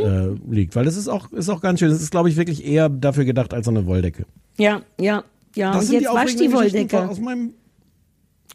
[0.50, 0.76] äh, liegt.
[0.76, 1.90] Weil das ist auch, ist auch ganz schön.
[1.90, 4.26] Das ist, glaube ich, wirklich eher dafür gedacht als so eine Wolldecke.
[4.60, 5.24] Ja, ja,
[5.56, 5.74] ja.
[5.74, 7.10] Das Und jetzt die wasch die Wolldecke.
[7.10, 7.54] Aus meinem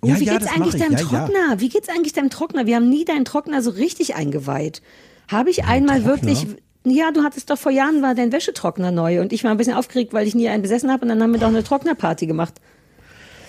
[0.02, 0.98] Oh, Ja, wie ja, geht's eigentlich deinem Ja.
[0.98, 1.60] Trockner?
[1.60, 2.66] Wie geht's eigentlich deinem Trockner?
[2.66, 4.82] Wir haben nie deinen Trockner so richtig eingeweiht.
[5.28, 6.26] Habe ich einmal Trockner?
[6.28, 6.46] wirklich.
[6.86, 9.72] Ja, du hattest doch vor Jahren war dein Wäschetrockner neu und ich war ein bisschen
[9.72, 12.54] aufgeregt, weil ich nie einen besessen habe und dann haben wir doch eine Trocknerparty gemacht.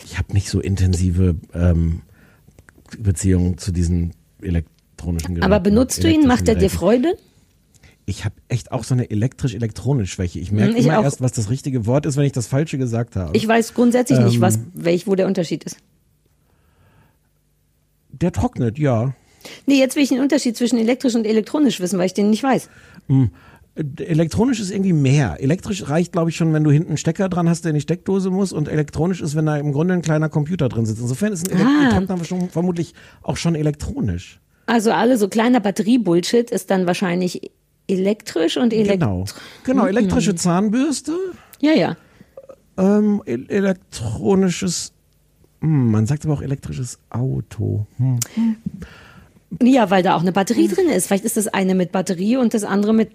[0.06, 2.04] Ich habe nicht so intensive ähm,
[2.98, 5.44] Beziehungen zu diesen elektronischen Geräten.
[5.52, 6.26] Aber benutzt du ihn?
[6.26, 6.70] Macht er dir.
[6.70, 7.18] Freude?
[8.08, 10.39] Ich habe echt auch so eine elektrisch-elektronisch Schwäche.
[10.39, 11.04] Ich merke Hm, ich immer auch.
[11.04, 13.36] erst, was das richtige Wort ist, wenn ich das Falsche gesagt habe.
[13.36, 14.41] Ich weiß grundsätzlich nicht, Ähm.
[14.41, 15.78] was, welch, wo der Unterschied ist.
[18.12, 19.13] Der trocknet, ja.
[19.65, 22.44] Nee, jetzt will ich den Unterschied zwischen elektrisch und elektronisch wissen, weil ich den nicht
[22.44, 22.70] weiß.
[23.10, 23.24] Äh,
[24.04, 25.38] Elektronisch ist irgendwie mehr.
[25.39, 27.82] Elektrisch reicht, glaube ich, schon, wenn du hinten einen Stecker dran hast, der in die
[27.82, 28.54] Steckdose muss.
[28.54, 31.02] Und elektronisch ist, wenn da im Grunde ein kleiner Computer drin sitzt.
[31.02, 31.80] Insofern ist ein Ah.
[31.89, 34.39] Elektrotrockner schon, vermutlich auch schon elektronisch.
[34.68, 37.52] Also alle so kleiner Batterie-Bullshit ist dann wahrscheinlich
[37.88, 39.00] elektrisch und elektrisch.
[39.00, 39.26] Genau.
[39.63, 41.13] Genau, elektrische Zahnbürste,
[41.62, 41.98] Ja, ja.
[42.78, 44.91] ähm, el- elektronisches,
[45.62, 47.86] hm, man sagt aber auch elektrisches Auto.
[47.98, 48.19] Hm.
[49.62, 51.08] Ja, weil da auch eine Batterie drin ist.
[51.08, 53.12] Vielleicht ist das eine mit Batterie und das andere mit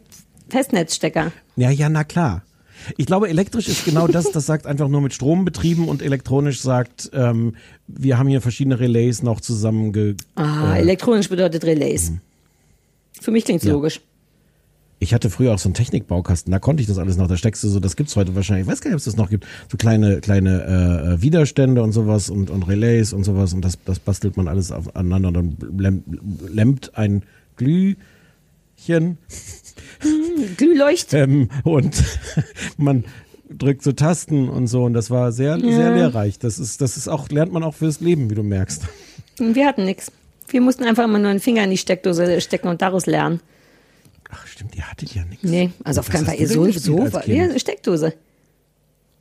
[0.48, 1.32] Festnetzstecker.
[1.56, 2.42] Ja, ja, na klar.
[2.96, 6.62] Ich glaube, elektrisch ist genau das, das sagt einfach nur mit Strom betrieben und elektronisch
[6.62, 7.54] sagt, ähm,
[7.86, 10.16] wir haben hier verschiedene Relays noch zusammenge...
[10.34, 12.12] Ah, elektronisch bedeutet Relays.
[13.20, 13.72] Für mich klingt's Ja.
[13.72, 14.00] logisch.
[15.02, 17.26] Ich hatte früher auch so einen Technikbaukasten, da konnte ich das alles noch.
[17.26, 19.16] Da steckst du so, das gibt's heute wahrscheinlich, ich weiß gar nicht, ob es das
[19.16, 23.54] noch gibt, so kleine, kleine äh, äh, Widerstände und sowas und, und Relays und sowas
[23.54, 26.04] und das, das bastelt man alles aufeinander und dann lämmt,
[26.46, 27.22] lämmt ein
[27.56, 27.96] Glühchen
[30.58, 31.14] Glühleucht.
[31.14, 32.02] ähm, und
[32.76, 33.04] man
[33.48, 36.38] drückt so Tasten und so und das war sehr, sehr lehrreich.
[36.38, 38.82] Das ist, das ist auch, lernt man auch fürs Leben, wie du merkst.
[39.38, 40.12] Wir hatten nix.
[40.48, 43.40] Wir mussten einfach immer nur einen Finger in die Steckdose stecken und daraus lernen.
[44.32, 45.42] Ach stimmt, ihr hattet ja nichts.
[45.44, 46.36] Nee, also auf Was keinen Fall.
[46.36, 48.14] denn So, so, ja, Steckdose.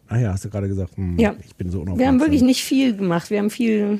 [0.07, 1.35] Ah ja, hast du gerade gesagt, hm, Ja.
[1.45, 1.99] ich bin so unaufmerksam.
[1.99, 3.29] Wir haben wirklich nicht viel gemacht.
[3.29, 3.99] Wir haben viel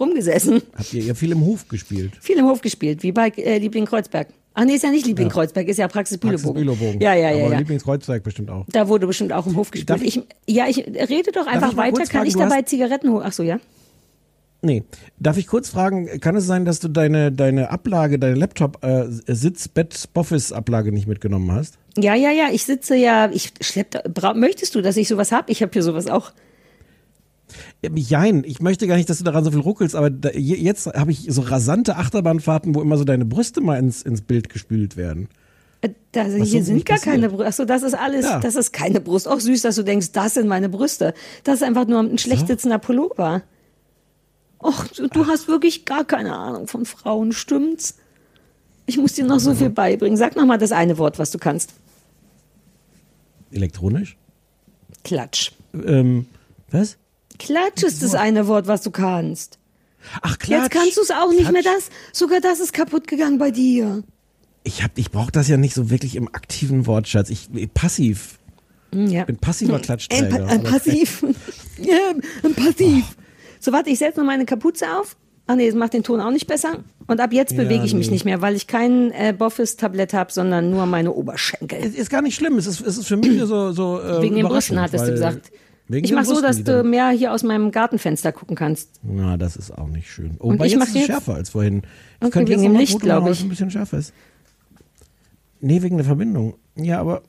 [0.00, 0.62] rumgesessen.
[0.74, 2.12] Habt ihr ja viel im Hof gespielt?
[2.20, 4.28] Viel im Hof gespielt, wie bei äh, Liebling Kreuzberg.
[4.54, 6.76] Ach nee, ist ja nicht Liebling Kreuzberg, ist ja Praxis Praxis Bülobogen.
[6.76, 7.00] Bülobogen.
[7.00, 7.44] Ja, ja, ja.
[7.44, 7.58] Aber ja.
[7.58, 8.64] Lieblingskreuzberg bestimmt auch.
[8.68, 10.02] Da wurde bestimmt auch im Hof gespielt.
[10.02, 11.98] Ich, ja, ich rede doch einfach weiter.
[11.98, 13.22] Kann fragen, ich dabei hast- Zigaretten holen?
[13.26, 13.60] Ach so, ja.
[14.60, 14.82] Nee.
[15.20, 19.04] Darf ich kurz fragen, kann es sein, dass du deine, deine Ablage, deine Laptop, äh,
[20.90, 21.78] nicht mitgenommen hast?
[21.96, 22.48] Ja, ja, ja.
[22.52, 23.30] Ich sitze ja.
[23.32, 24.12] Ich schlepp.
[24.12, 25.48] bra- Möchtest du, dass ich sowas hab?
[25.48, 26.32] Ich habe hier sowas auch.
[27.82, 30.56] Ja, Jein, ich möchte gar nicht, dass du daran so viel ruckelst, aber da, je-
[30.56, 34.48] jetzt habe ich so rasante Achterbahnfahrten, wo immer so deine Brüste mal ins, ins Bild
[34.48, 35.28] gespült werden.
[35.80, 37.14] Äh, Da, hier sind gar passiert.
[37.14, 37.46] keine Brüste.
[37.46, 38.40] Achso, das ist alles, Ja.
[38.40, 39.28] das ist keine Brust.
[39.28, 41.14] Auch süß, dass du denkst, das sind meine Brüste.
[41.44, 43.42] Das ist einfach nur ein schlecht sitzender Pullover.
[44.60, 47.94] Och, du, hast wirklich gar keine Ahnung von Frauen, stimmt's?
[48.86, 50.16] Ich muss dir noch so viel beibringen.
[50.16, 51.74] Sag noch mal das eine Wort, was du kannst.
[53.52, 54.16] Elektronisch?
[55.04, 55.52] Klatsch.
[55.74, 56.26] Ähm,
[56.70, 56.96] was?
[57.38, 59.58] Klatsch ist das eine Wort, was du kannst.
[60.22, 60.62] Ach, Klatsch.
[60.62, 61.62] Jetzt kannst du es auch nicht mehr.
[61.62, 61.76] Klatsch.
[61.76, 64.02] Das, sogar das ist kaputt gegangen bei dir.
[64.64, 67.30] Ich, hab- ich brauche das ja nicht so wirklich im aktiven Wortschatz.
[67.30, 68.38] Ich passiv.
[68.92, 69.20] Ja.
[69.20, 70.38] Ich bin passiver Ein, Klatschträger.
[70.38, 71.24] Pa- ein Passiv.
[71.78, 73.04] ja, ein Passiv.
[73.60, 75.16] So, warte, ich setze noch meine Kapuze auf.
[75.50, 76.84] Ach nee, das macht den Ton auch nicht besser.
[77.06, 78.12] Und ab jetzt Ja, bewege ich mich nee.
[78.14, 81.78] nicht mehr, weil ich kein äh, Boffis-Tablett habe, sondern nur meine Oberschenkel.
[81.82, 82.58] Es ist gar nicht schlimm.
[82.58, 85.50] Es ist, es ist für mich so, so äh, Wegen den Brüsten hattest du gesagt.
[85.90, 88.90] Wegen Ich mache so, dass du mehr hier aus meinem Gartenfenster gucken kannst.
[89.02, 90.36] Na, das ist auch nicht schön.
[90.38, 91.78] Oh, Und ich jetzt mach ist es schärfer als vorhin.
[91.78, 93.42] Ich Okay, könnte wegen jetzt dem Licht, Foto glaub machen, weil ich.
[93.42, 94.12] ein bisschen schärfer ist.
[95.60, 96.56] Nee, wegen der Verbindung.
[96.76, 97.22] Ja, aber.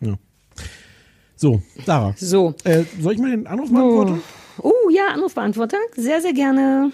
[0.00, 0.16] Ja.
[1.42, 2.14] So, Sarah.
[2.18, 2.54] So.
[2.62, 4.22] Äh, soll ich mal den Anruf beantworten?
[4.62, 5.76] Oh ja, Anrufbeantworter.
[5.96, 6.92] Sehr, sehr gerne.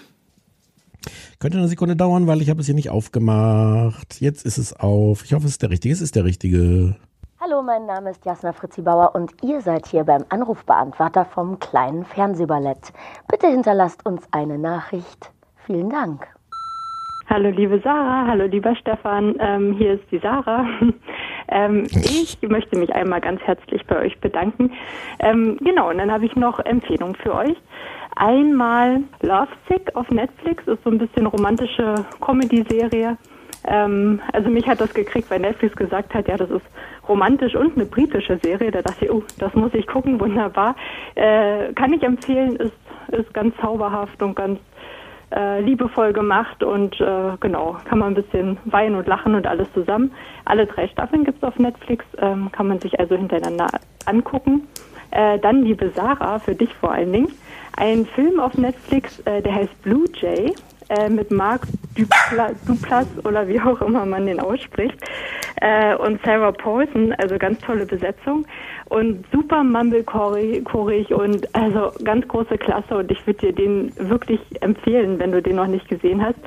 [1.37, 4.19] Könnte eine Sekunde dauern, weil ich habe es hier nicht aufgemacht.
[4.19, 5.23] Jetzt ist es auf.
[5.23, 5.93] Ich hoffe, es ist der richtige.
[5.93, 6.95] Es ist der richtige.
[7.39, 12.03] Hallo, mein Name ist Jasna Fritzi Bauer und ihr seid hier beim Anrufbeantworter vom kleinen
[12.03, 12.91] Fernsehballett.
[13.27, 15.29] Bitte hinterlasst uns eine Nachricht.
[15.67, 16.25] Vielen Dank.
[17.29, 20.65] Hallo liebe Sarah, hallo lieber Stefan, ähm, hier ist die Sarah.
[21.51, 24.71] Ähm, ich möchte mich einmal ganz herzlich bei euch bedanken.
[25.19, 27.57] Ähm, genau, und dann habe ich noch Empfehlungen für euch.
[28.15, 33.17] Einmal Lovesick auf Netflix, ist so ein bisschen romantische Comedy-Serie.
[33.65, 36.65] Ähm, also mich hat das gekriegt, weil Netflix gesagt hat, ja, das ist
[37.07, 38.71] romantisch und eine britische Serie.
[38.71, 40.75] Da dachte ich, oh, das muss ich gucken, wunderbar.
[41.15, 42.73] Äh, kann ich empfehlen, ist,
[43.11, 44.59] ist ganz zauberhaft und ganz
[45.35, 49.71] äh, liebevoll gemacht und äh, genau, kann man ein bisschen weinen und lachen und alles
[49.73, 50.11] zusammen.
[50.45, 53.67] Alle drei Staffeln gibt's auf Netflix, ähm, kann man sich also hintereinander
[54.05, 54.67] angucken.
[55.11, 57.31] Äh, dann, liebe Sarah, für dich vor allen Dingen,
[57.77, 60.53] ein Film auf Netflix, äh, der heißt Blue Jay
[60.89, 61.61] äh, mit Mark
[61.95, 64.97] Dupla, Duplas oder wie auch immer man den ausspricht
[65.61, 68.45] äh, und Sarah Paulson, also ganz tolle Besetzung
[68.89, 75.19] und super Mumblecore-chorig und also ganz große Klasse und ich würde dir den wirklich empfehlen,
[75.19, 76.39] wenn du den noch nicht gesehen hast.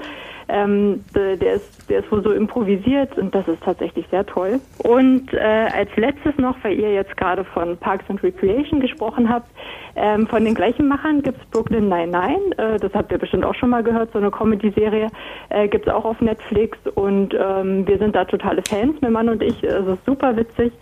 [0.48, 4.60] Ähm, der, ist, der ist wohl so improvisiert und das ist tatsächlich sehr toll.
[4.78, 9.50] Und äh, als letztes noch, weil ihr jetzt gerade von Parks and Recreation gesprochen habt,
[9.94, 12.56] ähm, von den gleichen Machern gibt's Brooklyn Nine-Nine.
[12.56, 15.08] Äh, das habt ihr bestimmt auch schon mal gehört, so eine Comedy-Serie
[15.50, 19.42] äh, gibt's auch auf Netflix und ähm, wir sind da totale Fans, mein Mann und
[19.42, 19.62] ich.
[19.62, 20.72] Es ist super witzig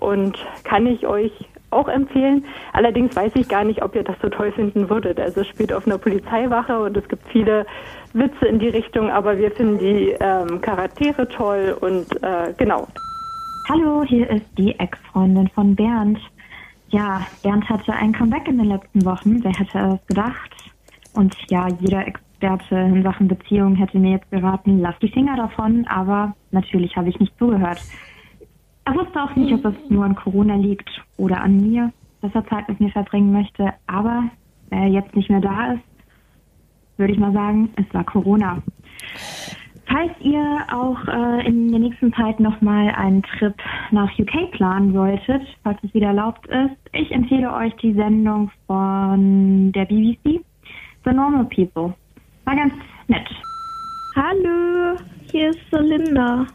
[0.00, 1.32] und kann ich euch
[1.70, 2.44] auch empfehlen.
[2.72, 5.20] Allerdings weiß ich gar nicht, ob ihr das so toll finden würdet.
[5.20, 7.66] Also es spielt auf einer Polizeiwache und es gibt viele
[8.16, 12.88] Witze in die Richtung, aber wir finden die ähm, Charaktere toll und äh, genau.
[13.68, 16.18] Hallo, hier ist die Ex-Freundin von Bernd.
[16.88, 19.42] Ja, Bernd hatte ein Comeback in den letzten Wochen.
[19.42, 20.50] Wer hätte es gedacht?
[21.14, 25.86] Und ja, jeder Experte in Sachen Beziehung hätte mir jetzt geraten, lass die Finger davon,
[25.88, 27.80] aber natürlich habe ich nicht zugehört.
[28.84, 32.46] Er wusste auch nicht, ob es nur an Corona liegt oder an mir, dass er
[32.46, 33.74] Zeit mit mir verbringen möchte.
[33.86, 34.24] Aber
[34.70, 35.82] er jetzt nicht mehr da ist,
[36.96, 38.62] würde ich mal sagen, es war Corona.
[39.88, 43.54] Falls ihr auch äh, in der nächsten Zeit nochmal einen Trip
[43.92, 49.70] nach UK planen solltet, falls es wieder erlaubt ist, ich empfehle euch die Sendung von
[49.72, 50.40] der BBC,
[51.04, 51.94] The Normal People.
[52.44, 52.74] War ganz
[53.06, 53.28] nett.
[54.16, 54.98] Hallo,
[55.30, 56.46] hier ist so Linda.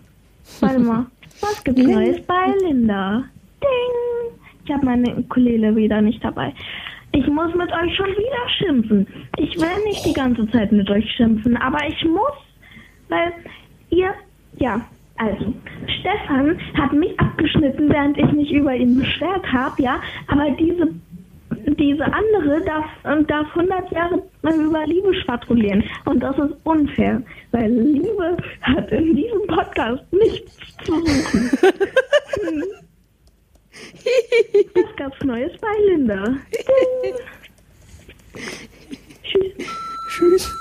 [0.60, 1.06] Warte mal,
[1.42, 3.24] was gibt's Neues bei Linda?
[3.62, 4.38] Ding!
[4.66, 6.54] Ich habe meine Ukulele wieder nicht dabei.
[7.14, 9.08] Ich muss mit euch schon wieder schimpfen.
[9.38, 12.34] Ich will nicht die ganze Zeit mit euch schimpfen, aber ich muss,
[13.10, 13.34] weil
[13.90, 14.14] ihr,
[14.58, 14.82] ja,
[15.18, 15.54] also,
[16.00, 20.88] Stefan hat mich abgeschnitten, während ich mich über ihn beschwert habe, ja, aber diese
[21.78, 22.86] diese andere darf,
[23.28, 25.84] darf 100 Jahre über Liebe schwadronieren.
[26.06, 27.22] Und das ist unfair,
[27.52, 31.52] weil Liebe hat in diesem Podcast nichts zu suchen.
[34.74, 36.38] Was gab's Neues bei Linda?
[39.24, 39.62] Tschüss.
[40.10, 40.52] Tschüss.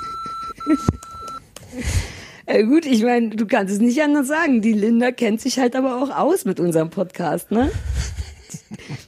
[2.46, 4.60] Äh, gut, ich meine, du kannst es nicht anders sagen.
[4.60, 7.70] Die Linda kennt sich halt aber auch aus mit unserem Podcast, ne?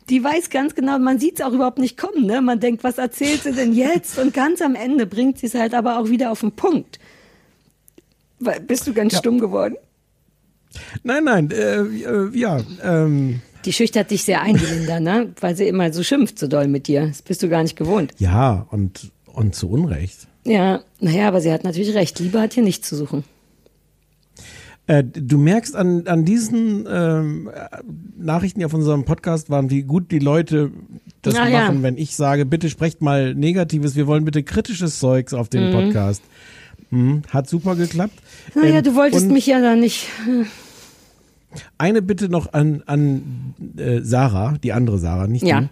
[0.09, 2.40] Die weiß ganz genau, man sieht es auch überhaupt nicht kommen, ne?
[2.40, 4.18] Man denkt, was erzählt sie denn jetzt?
[4.18, 7.01] Und ganz am Ende bringt sie es halt aber auch wieder auf den Punkt.
[8.66, 9.18] Bist du ganz ja.
[9.18, 9.77] stumm geworden?
[11.03, 12.61] Nein, nein, äh, äh, ja.
[12.83, 13.40] Ähm.
[13.64, 15.33] Die schüchtert dich sehr ein, die Linda, ne?
[15.40, 17.07] Weil sie immer so schimpft, so doll mit dir.
[17.09, 18.12] Das bist du gar nicht gewohnt.
[18.18, 20.27] Ja, und, und zu Unrecht.
[20.44, 22.18] Ja, naja, aber sie hat natürlich recht.
[22.18, 23.25] Liebe hat hier nichts zu suchen.
[24.88, 27.51] Äh, du merkst an, an diesen ähm,
[28.18, 30.72] Nachrichten die auf unserem Podcast waren, wie gut die Leute
[31.22, 31.83] das Na, machen, ja.
[31.83, 35.72] wenn ich sage, bitte sprecht mal Negatives, wir wollen bitte kritisches Zeugs auf den mhm.
[35.72, 36.22] Podcast.
[36.90, 38.18] Mhm, hat super geklappt.
[38.55, 40.09] Naja, ähm, du wolltest mich ja da nicht.
[41.78, 45.62] Eine Bitte noch an, an äh, Sarah, die andere Sarah, nicht ja.
[45.62, 45.68] du.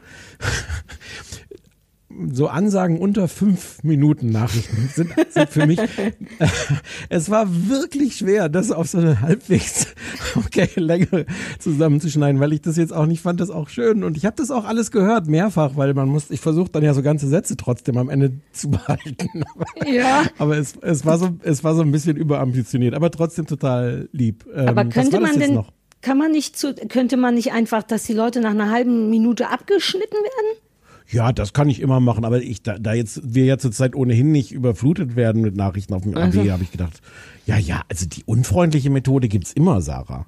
[2.33, 6.13] So Ansagen unter fünf Minuten Nachrichten sind, sind für mich, äh,
[7.09, 9.89] es war wirklich schwer, das auf so eine halbwegs
[10.37, 11.27] okay Länge
[11.59, 14.51] zusammenzuschneiden, weil ich das jetzt auch nicht fand, das auch schön und ich habe das
[14.51, 17.97] auch alles gehört, mehrfach, weil man muss, ich versuche dann ja so ganze Sätze trotzdem
[17.97, 19.29] am Ende zu behalten.
[19.87, 20.25] Ja.
[20.39, 24.45] aber es, es war so, es war so ein bisschen überambitioniert, aber trotzdem total lieb.
[24.55, 25.73] Ähm, aber könnte man denn, noch?
[26.03, 29.49] kann man nicht zu, könnte man nicht einfach, dass die Leute nach einer halben Minute
[29.49, 30.70] abgeschnitten werden?
[31.11, 34.31] Ja, das kann ich immer machen, aber ich, da, da jetzt wir ja zurzeit ohnehin
[34.31, 36.51] nicht überflutet werden mit Nachrichten auf dem AB, also.
[36.51, 37.01] habe ich gedacht,
[37.47, 40.27] ja, ja, also die unfreundliche Methode gibt's immer, Sarah.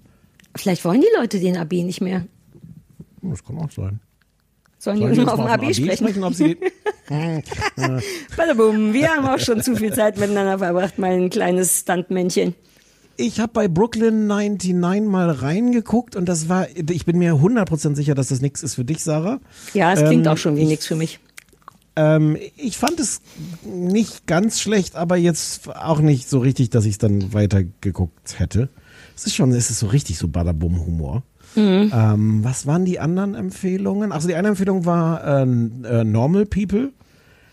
[0.57, 2.27] Vielleicht wollen die Leute den AB nicht mehr.
[3.23, 4.01] Das kann auch sein.
[4.79, 6.09] Sollen, Sollen die mal auf dem AB, AB sprechen?
[6.09, 6.57] sprechen ob sie
[8.37, 12.55] Badabum, wir haben auch schon zu viel Zeit miteinander verbracht, mein kleines Stuntmännchen.
[13.23, 18.17] Ich habe bei Brooklyn 99 mal reingeguckt und das war, ich bin mir 100% sicher,
[18.17, 19.39] dass das nichts ist für dich, Sarah.
[19.75, 21.21] Ja, es klingt ähm, auch schon wie nichts für mich.
[21.95, 23.21] Ähm, ich fand es
[23.65, 28.71] nicht ganz schlecht, aber jetzt auch nicht so richtig, dass ich es dann weitergeguckt hätte.
[29.15, 31.23] Es ist schon, es ist so richtig so Badabum-Humor.
[31.55, 31.93] Mhm.
[31.95, 34.11] Ähm, was waren die anderen Empfehlungen?
[34.11, 36.91] Also die eine Empfehlung war äh, äh, Normal People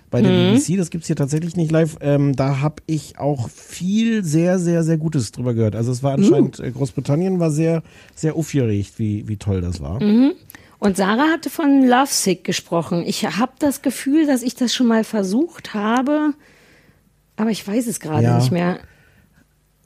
[0.09, 0.55] bei der mhm.
[0.55, 1.97] BBC, das gibt's hier tatsächlich nicht live.
[2.01, 5.75] Ähm, da habe ich auch viel sehr, sehr, sehr Gutes drüber gehört.
[5.75, 6.73] Also es war anscheinend, mhm.
[6.73, 7.83] Großbritannien war sehr,
[8.15, 10.01] sehr aufgeregt, wie, wie toll das war.
[10.01, 10.33] Mhm.
[10.79, 13.03] Und Sarah hatte von Lovesick gesprochen.
[13.05, 16.33] Ich habe das Gefühl, dass ich das schon mal versucht habe,
[17.35, 18.37] aber ich weiß es gerade ja.
[18.37, 18.79] nicht mehr.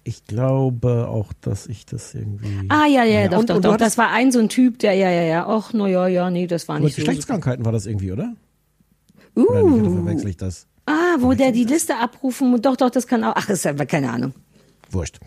[0.06, 2.68] Ich glaube auch, dass ich das irgendwie.
[2.70, 3.28] Ah, ja, ja, ja.
[3.30, 3.78] doch, und, doch, und doch.
[3.78, 5.48] Das war ein so ein Typ, der, ja, ja, ja.
[5.48, 7.02] Ach, na ja, ja, nee, das war nicht so.
[7.02, 8.34] Geschlechtskrankheiten war das irgendwie, oder?
[9.36, 9.42] Uh.
[9.42, 10.68] Oder nicht, verwechsel ich das?
[10.86, 12.62] Ah, wo der die Liste abrufen muss.
[12.62, 13.34] Doch, doch, das kann auch.
[13.36, 14.34] Ach, ist aber keine Ahnung.
[14.92, 15.20] Wurscht.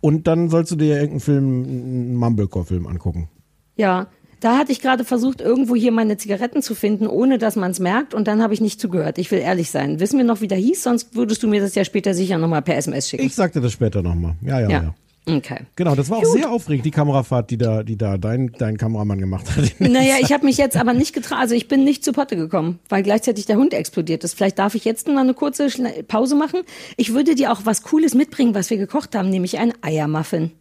[0.00, 3.28] Und dann sollst du dir irgendeinen Film, einen Mumblecore-Film angucken.
[3.76, 4.08] Ja,
[4.40, 7.80] da hatte ich gerade versucht, irgendwo hier meine Zigaretten zu finden, ohne dass man es
[7.80, 8.14] merkt.
[8.14, 9.18] Und dann habe ich nicht zugehört.
[9.18, 10.00] Ich will ehrlich sein.
[10.00, 10.82] Wissen wir noch, wie der hieß?
[10.82, 13.24] Sonst würdest du mir das ja später sicher nochmal per SMS schicken.
[13.24, 14.34] Ich sagte das später nochmal.
[14.42, 14.82] Ja, ja, ja.
[14.82, 14.94] ja.
[15.28, 15.58] Okay.
[15.74, 16.32] Genau, das war auch Gut.
[16.38, 19.72] sehr aufregend, die Kamerafahrt, die da, die da dein, dein Kameramann gemacht hat.
[19.80, 22.78] Naja, ich habe mich jetzt aber nicht getraut, also ich bin nicht zu Potte gekommen,
[22.88, 24.34] weil gleichzeitig der Hund explodiert ist.
[24.34, 25.68] Vielleicht darf ich jetzt mal eine kurze
[26.06, 26.60] Pause machen.
[26.96, 30.52] Ich würde dir auch was Cooles mitbringen, was wir gekocht haben, nämlich ein Eiermuffin.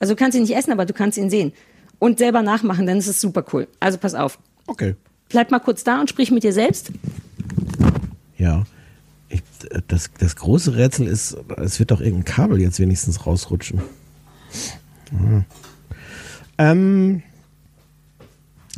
[0.00, 1.52] Also du kannst ihn nicht essen, aber du kannst ihn sehen.
[2.00, 3.68] Und selber nachmachen, dann ist es super cool.
[3.78, 4.38] Also pass auf.
[4.66, 4.96] Okay.
[5.28, 6.90] Bleib mal kurz da und sprich mit dir selbst.
[8.36, 8.64] Ja.
[9.36, 9.42] Ich,
[9.88, 13.80] das, das große Rätsel ist, es wird doch irgendein Kabel jetzt wenigstens rausrutschen.
[15.10, 15.44] Hm.
[16.58, 17.22] Ähm,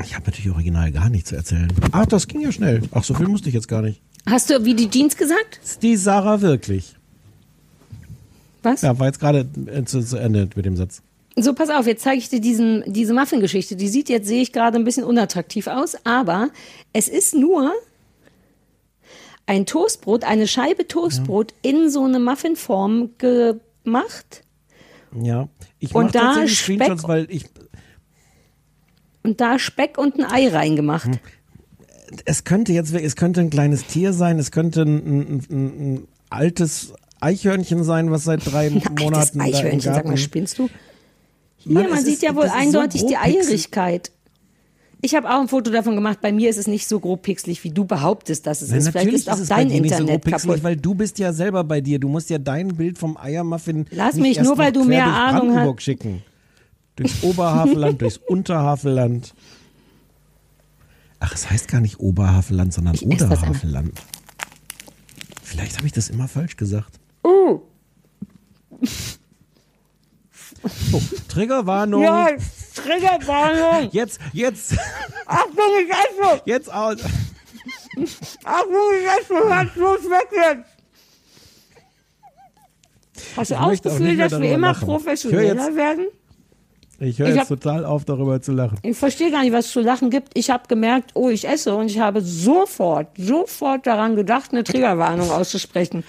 [0.05, 1.73] ich habe natürlich original gar nichts zu erzählen.
[1.93, 2.83] Ach, das ging ja schnell.
[2.93, 4.01] Ach, so viel musste ich jetzt gar nicht.
[4.27, 5.61] Hast du wie die Jeans gesagt?
[5.63, 6.95] Ist die Sarah wirklich?
[8.63, 8.83] Was?
[8.83, 11.03] Ja, war jetzt gerade äh, zu, zu Ende mit dem Satz.
[11.37, 13.77] So, pass auf, jetzt zeige ich dir diesen, diese Muffin-Geschichte.
[13.77, 16.51] Die sieht jetzt, sehe ich gerade, ein bisschen unattraktiv aus, aber
[16.93, 17.73] es ist nur
[19.49, 24.45] ein Toastbrot, eine Scheibe Toastbrot in so eine Muffinform gemacht
[25.21, 25.49] Ja.
[25.79, 27.47] Ich mache tatsächlich Speck- Screenshots, weil ich.
[29.23, 31.09] und da Speck und ein Ei reingemacht.
[32.25, 36.09] Es könnte jetzt, es könnte ein kleines Tier sein, es könnte ein, ein, ein, ein
[36.31, 40.69] altes Eichhörnchen sein, was seit drei Altes Monaten da im Eichhörnchen, sag mal, spinnst du?
[41.57, 43.17] Hier, Mann, man sieht ja wohl ist so eindeutig die.
[43.17, 44.13] Eierigkeit.
[45.01, 46.21] Ich habe auch ein Foto davon gemacht.
[46.21, 48.89] Bei mir ist es nicht so grob pixelig, wie du behauptest, dass es Nein, ist.
[48.89, 50.65] Vielleicht ist auch ist es bei dein dir nicht so Internet grob pixelig, kaputt.
[50.65, 52.01] weil du bist ja selber bei dir.
[52.01, 55.07] Du musst ja dein Bild vom Eiermuffin Lass nicht mich, erst nur weil du mehr
[55.07, 55.83] Ahnung hast.
[55.83, 56.23] schicken.
[56.97, 59.35] Durchs Oberhavelland, durchs Unterhavelland.
[61.21, 63.93] Ach, es heißt gar nicht Oberhavelland, sondern Ich Oderhavelland.
[65.43, 66.99] Vielleicht habe ich das immer falsch gesagt.
[67.25, 67.61] Uh.
[70.93, 72.03] Oh, Triggerwarnung.
[72.03, 72.29] Ja,
[72.83, 73.91] Triggerwarnung.
[73.93, 74.75] Jetzt, jetzt,
[75.27, 76.43] Achtung, ich esse.
[76.45, 76.97] jetzt aus.
[78.45, 79.35] Achtung, ich esse.
[79.49, 80.69] Lass los weg jetzt.
[83.37, 84.81] Hast du Ich auch das Gefühl, dass wir immer lachen.
[84.83, 86.07] Ich professioneller jetzt- werden?
[87.01, 88.77] Ich höre Ich jetzt hab- total auf, darüber zu lachen.
[88.83, 90.31] Ich verstehe gar nicht, was es zu lachen gibt.
[90.37, 95.31] Ich habe gemerkt, oh, ich esse und ich habe sofort, sofort daran gedacht, eine Triggerwarnung
[95.31, 96.03] auszusprechen.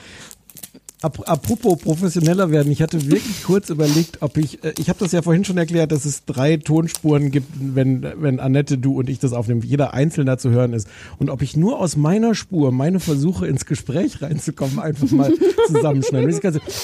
[1.02, 5.12] Ap- Apropos professioneller werden, ich hatte wirklich kurz überlegt, ob ich, äh, ich habe das
[5.14, 9.20] ja vorhin schon erklärt, dass es drei Tonspuren gibt, wenn, wenn Annette, du und ich
[9.20, 10.88] das aufnehmen, jeder einzeln da zu hören ist.
[11.18, 15.32] Und ob ich nur aus meiner Spur meine Versuche ins Gespräch reinzukommen, einfach mal
[15.68, 16.40] zusammenschneiden.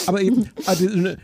[0.07, 1.17] Aber eben, also, äh,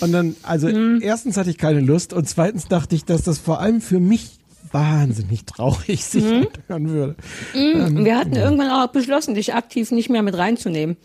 [0.00, 3.60] und dann, also erstens hatte ich keine Lust und zweitens dachte ich, dass das vor
[3.60, 4.38] allem für mich
[4.72, 6.24] wahnsinnig traurig sich
[6.68, 7.16] anhören würde.
[7.54, 10.96] Mm, wir hatten irgendwann auch beschlossen, dich aktiv nicht mehr mit reinzunehmen.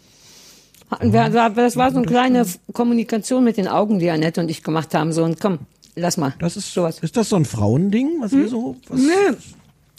[0.99, 4.93] Wir, das war so eine kleine Kommunikation mit den Augen, die Annette und ich gemacht
[4.93, 5.13] haben.
[5.13, 5.59] So, und komm,
[5.95, 6.33] lass mal.
[6.39, 6.99] Das ist sowas.
[6.99, 9.35] Ist das so ein Frauending, was wir so, was, Nö.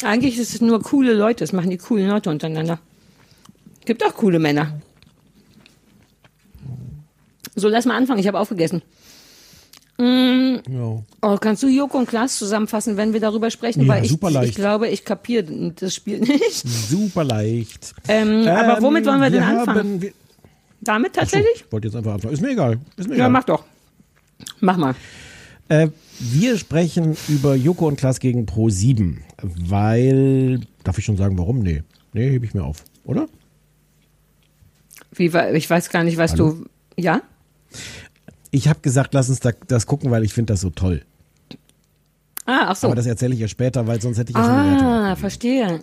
[0.04, 1.44] Eigentlich ist es nur coole Leute.
[1.44, 2.78] Das machen die coolen Leute untereinander.
[3.86, 4.80] Gibt auch coole Männer.
[7.54, 8.20] So, lass mal anfangen.
[8.20, 8.82] Ich habe aufgegessen.
[9.98, 11.02] Mm, ja.
[11.22, 13.82] oh, kannst du Joko und Klaas zusammenfassen, wenn wir darüber sprechen?
[13.82, 14.50] Ja, Weil ich, super leicht.
[14.50, 16.66] ich glaube, ich kapiere das Spiel nicht.
[16.66, 17.94] Super leicht.
[18.08, 20.02] Ähm, aber womit wollen wir denn haben- anfangen?
[20.02, 20.12] wir-
[20.82, 21.64] Damit Ach so, tatsächlich?
[21.66, 22.34] ich wollte jetzt einfach anfangen.
[22.34, 22.78] Ist mir egal.
[22.96, 23.30] Ist mir Ja, egal.
[23.30, 23.64] mach doch.
[24.60, 24.94] Mach mal.
[25.68, 31.38] Äh, wir sprechen über Joko und Klaas gegen Pro 7, weil, darf ich schon sagen,
[31.38, 31.60] warum?
[31.60, 31.82] Nee.
[32.12, 33.28] Nee, hebe ich mir auf, oder?
[35.14, 36.52] Wie, ich weiß gar nicht, was Hallo?
[36.52, 36.66] du.
[37.00, 37.22] Ja?
[38.50, 41.02] Ich habe gesagt, lass uns da, das gucken, weil ich finde das so toll.
[42.44, 42.88] Ah, ach so.
[42.88, 44.88] Aber das erzähle ich ja später, weil sonst hätte ich ja schon eine Wertung.
[44.88, 45.80] Ah, verstehe.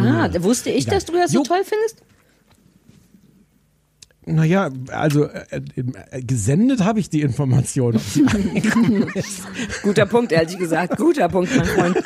[0.00, 1.42] Ah, da wusste ich, dass du das so Jo.
[1.44, 2.02] toll findest?
[4.28, 5.60] Naja, also äh,
[6.10, 7.98] äh, gesendet habe ich die Information.
[9.82, 10.96] Guter Punkt, ehrlich gesagt.
[10.96, 11.96] Guter Punkt, mein Freund.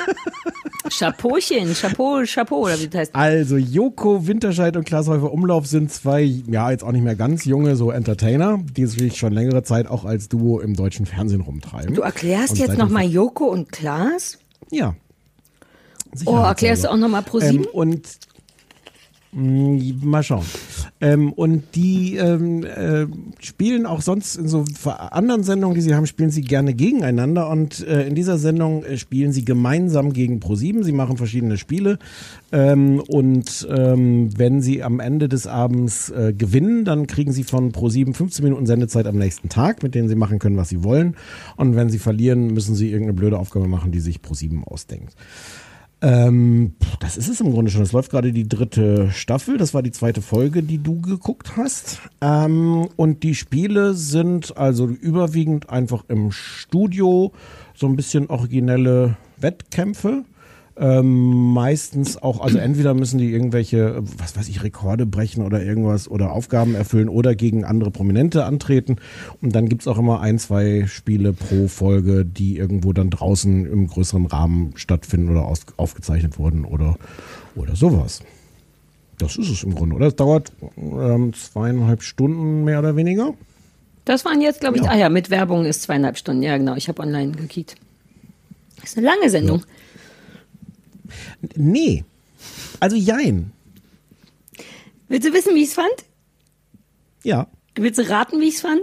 [0.90, 3.14] Chapeauchen, Chapeau, Chapeau, oder wie das heißt.
[3.14, 7.44] Also Joko Winterscheid und Klaas Häufer Umlauf sind zwei, ja jetzt auch nicht mehr ganz
[7.44, 11.94] junge, so Entertainer, die sich schon längere Zeit auch als Duo im deutschen Fernsehen rumtreiben.
[11.94, 14.38] Du erklärst Und jetzt nochmal Joko und Klaas?
[14.70, 14.94] Ja.
[16.26, 17.64] Oh, erklärst du auch nochmal pro Ähm, sieben?
[17.66, 18.10] und mh,
[19.34, 20.44] mal schauen.
[21.00, 23.06] Ähm, und die ähm, äh,
[23.40, 27.48] spielen auch sonst in so anderen Sendungen, die sie haben, spielen sie gerne gegeneinander.
[27.48, 30.84] Und äh, in dieser Sendung äh, spielen sie gemeinsam gegen Pro7.
[30.84, 31.98] Sie machen verschiedene Spiele.
[32.52, 37.72] Ähm, und ähm, wenn sie am Ende des Abends äh, gewinnen, dann kriegen sie von
[37.72, 41.16] Pro7 15 Minuten Sendezeit am nächsten Tag, mit denen sie machen können, was sie wollen.
[41.56, 45.16] Und wenn sie verlieren, müssen sie irgendeine blöde Aufgabe machen, die sich Pro7 ausdenkt.
[46.02, 47.82] Ähm, das ist es im Grunde schon.
[47.82, 49.56] Es läuft gerade die dritte Staffel.
[49.56, 52.00] Das war die zweite Folge, die du geguckt hast.
[52.20, 57.32] Ähm, und die Spiele sind also überwiegend einfach im Studio
[57.74, 60.24] so ein bisschen originelle Wettkämpfe.
[60.74, 66.08] Ähm, meistens auch, also entweder müssen die irgendwelche, was weiß ich, Rekorde brechen oder irgendwas
[66.08, 68.96] oder Aufgaben erfüllen oder gegen andere Prominente antreten.
[69.42, 73.86] Und dann gibt's auch immer ein, zwei Spiele pro Folge, die irgendwo dann draußen im
[73.86, 76.96] größeren Rahmen stattfinden oder aus, aufgezeichnet wurden oder,
[77.54, 78.22] oder sowas.
[79.18, 80.06] Das ist es im Grunde, oder?
[80.06, 83.34] Es dauert ähm, zweieinhalb Stunden mehr oder weniger.
[84.04, 84.90] Das waren jetzt, glaube ich, Ja.
[84.90, 86.42] ah ja, mit Werbung ist zweieinhalb Stunden.
[86.42, 86.74] Ja, genau.
[86.76, 87.76] Ich habe online gekickt.
[88.80, 89.62] Das ist eine lange Sendung.
[91.56, 92.04] Nee.
[92.80, 93.52] Also jein.
[95.08, 95.94] Willst du wissen, wie ich es fand?
[97.22, 97.48] Ja.
[97.74, 98.82] Willst du raten, wie ich es fand?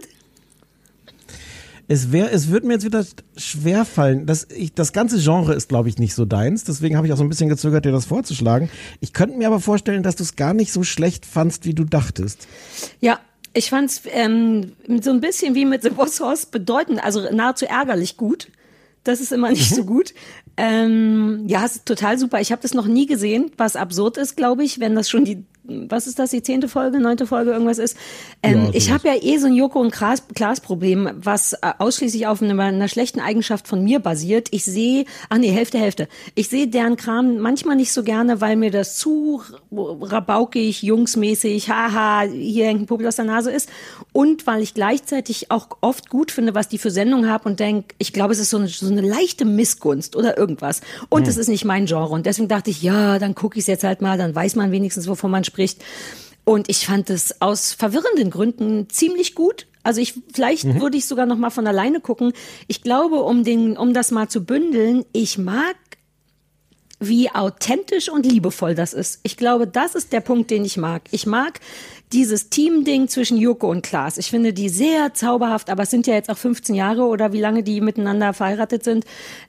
[1.92, 3.04] Es wäre, es würde mir jetzt wieder
[3.36, 4.28] schwer fallen.
[4.28, 6.64] Das, ich, das ganze Genre ist, glaube ich, nicht so deins.
[6.64, 8.70] Deswegen habe ich auch so ein bisschen gezögert, dir das vorzuschlagen.
[9.00, 11.86] Ich könnte mir aber vorstellen, dass du es gar nicht so schlecht fandst, wie du
[11.86, 12.48] dachtest.
[13.02, 13.20] Ja,
[13.56, 17.66] ich fand es ähm, so ein bisschen wie mit The Boss Horse bedeutend, also nahezu
[17.66, 18.50] ärgerlich gut.
[19.10, 20.14] Das ist immer nicht so gut.
[20.56, 22.40] Ähm, ja, ist total super.
[22.42, 25.46] Ich habe das noch nie gesehen, was absurd ist, glaube ich, wenn das schon die
[25.64, 27.98] was ist das, die zehnte Folge, neunte Folge, irgendwas ist.
[28.42, 31.58] Ähm, Ja, ich habe ja eh so ein Joko und Klaas, Klaas Problem, was äh,
[31.78, 34.48] ausschließlich auf einer, einer schlechten Eigenschaft von mir basiert.
[34.52, 36.08] Ich sehe, ach nee, Hälfte, Hälfte.
[36.36, 39.42] Ich sehe deren Kram manchmal nicht so gerne, weil mir das zu
[39.72, 43.70] rabaukig, jungsmäßig, haha, hier hängt ein Puppel aus der Nase ist.
[44.14, 47.96] Und weil ich gleichzeitig auch oft gut finde, was die für Sendungen haben und denke,
[47.98, 50.82] ich glaube, es ist so eine, so eine leichte Missgunst oder irgendwas.
[51.10, 52.10] Und es ist nicht mein Genre.
[52.10, 54.72] Und deswegen dachte ich, ja, dann gucke ich es jetzt halt mal, dann weiß man
[54.72, 55.84] wenigstens, wovon man spricht.
[56.46, 59.68] Und ich fand es aus verwirrenden Gründen ziemlich gut.
[59.84, 62.34] Also ich vielleicht würde ich sogar noch mal von alleine gucken.
[62.68, 65.76] Ich glaube, um den um das mal zu bündeln, ich mag
[67.00, 69.20] wie authentisch und liebevoll das ist.
[69.24, 71.04] Ich glaube, das ist der Punkt, den ich mag.
[71.12, 71.60] Ich mag
[72.12, 74.18] dieses Team-Ding zwischen Joko und Klaas.
[74.18, 77.40] Ich finde die sehr zauberhaft, aber es sind ja jetzt auch 15 Jahre oder wie
[77.40, 79.06] lange die miteinander verheiratet sind.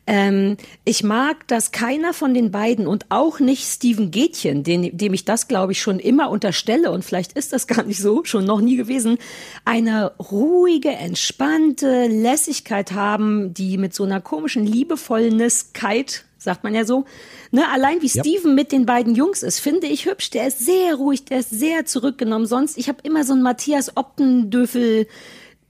[0.06, 5.14] Ähm, ich mag, dass keiner von den beiden und auch nicht Steven Gätchen, den, dem
[5.14, 8.44] ich das, glaube ich, schon immer unterstelle und vielleicht ist das gar nicht so, schon
[8.44, 9.16] noch nie gewesen,
[9.64, 17.04] eine ruhige, entspannte Lässigkeit haben, die mit so einer komischen Liebevollnesskeit sagt man ja so.
[17.52, 18.24] Ne, allein wie Ja.
[18.24, 20.30] Steven mit den beiden Jungs ist, finde ich hübsch.
[20.30, 22.46] Der ist sehr ruhig, der ist sehr zurückgenommen.
[22.46, 25.06] Sonst, ich habe immer so einen Matthias Optendöfel.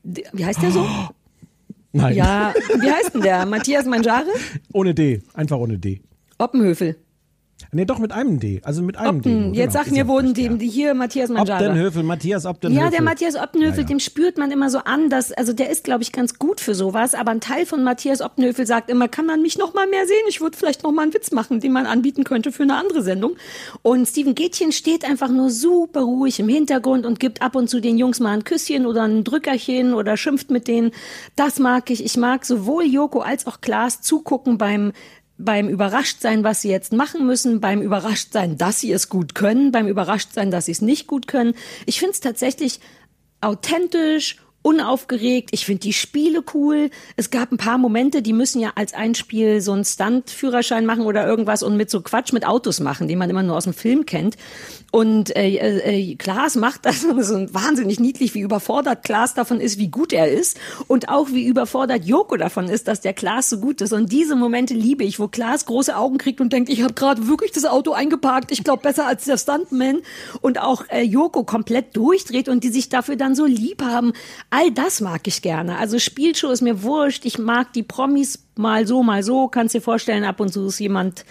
[0.03, 0.87] Wie heißt der so?
[1.93, 2.15] Nein.
[2.17, 3.45] Ja, wie heißt denn der?
[3.47, 4.29] Matthias Manjare?
[4.73, 5.23] Ohne D.
[5.35, 6.01] Einfach ohne D.
[6.39, 6.97] Oppenhöfel.
[7.73, 8.61] Nee, doch mit einem D.
[8.65, 9.29] Also mit einem D.
[9.31, 9.47] Opten.
[9.49, 9.85] nur, Jetzt genau.
[9.85, 10.49] sag Ist mir, wurden ja.
[10.53, 11.67] die hier Matthias Manjare.
[11.69, 12.85] Optenhöfel, Matthias Optenhöfel.
[12.85, 13.87] Ja, der Matthias Optenhöfel, Ja, ja.
[13.87, 16.75] dem spürt man immer so an, dass, also der ist, glaube ich, ganz gut für
[16.75, 20.07] sowas, aber ein Teil von Matthias Optenhöfel sagt immer, kann man mich noch mal mehr
[20.07, 20.17] sehen?
[20.29, 23.03] Ich würde vielleicht noch mal einen Witz machen, den man anbieten könnte für eine andere
[23.03, 23.37] Sendung.
[23.83, 27.81] Und Steven Gätchen steht einfach nur super ruhig im Hintergrund und gibt ab und zu
[27.81, 30.91] den Jungs mal ein Küsschen oder ein Drückerchen oder schimpft mit denen.
[31.37, 32.05] Das mag ich.
[32.05, 34.93] Ich mag sowohl Joko als auch Klaas zugucken beim
[35.45, 39.89] beim Überraschtsein, was sie jetzt machen müssen, beim Überraschtsein, dass sie es gut können, beim
[39.89, 41.55] Überraschtsein, dass sie es nicht gut können.
[41.87, 42.81] Ich finde es tatsächlich
[43.41, 45.51] authentisch, unaufgeregt.
[45.53, 46.91] Ich finde die Spiele cool.
[47.17, 51.05] Es gab ein paar Momente, die müssen ja als ein Spiel so einen Stunt-Führerschein machen
[51.07, 53.73] oder irgendwas und mit so Quatsch mit Autos machen, den man immer nur aus dem
[53.73, 54.37] Film kennt.
[54.93, 59.89] Und äh, äh, Klaas macht das so wahnsinnig niedlich, wie überfordert Klaas davon ist, wie
[59.89, 60.59] gut er ist.
[60.89, 63.93] Und auch wie überfordert Joko davon ist, dass der Klaas so gut ist.
[63.93, 67.29] Und diese Momente liebe ich, wo Klaas große Augen kriegt und denkt, ich habe gerade
[67.29, 68.51] wirklich das Auto eingeparkt.
[68.51, 70.01] Ich glaube besser als der Stuntman.
[70.41, 74.13] Und auch äh, Joko komplett durchdreht und die sich dafür dann so lieb haben.
[74.51, 75.79] All das mag ich gerne.
[75.79, 77.25] Also Spielshow ist mir wurscht.
[77.25, 79.47] Ich mag die Promis mal so, mal so.
[79.47, 81.25] Kannst dir vorstellen, ab und zu ist jemand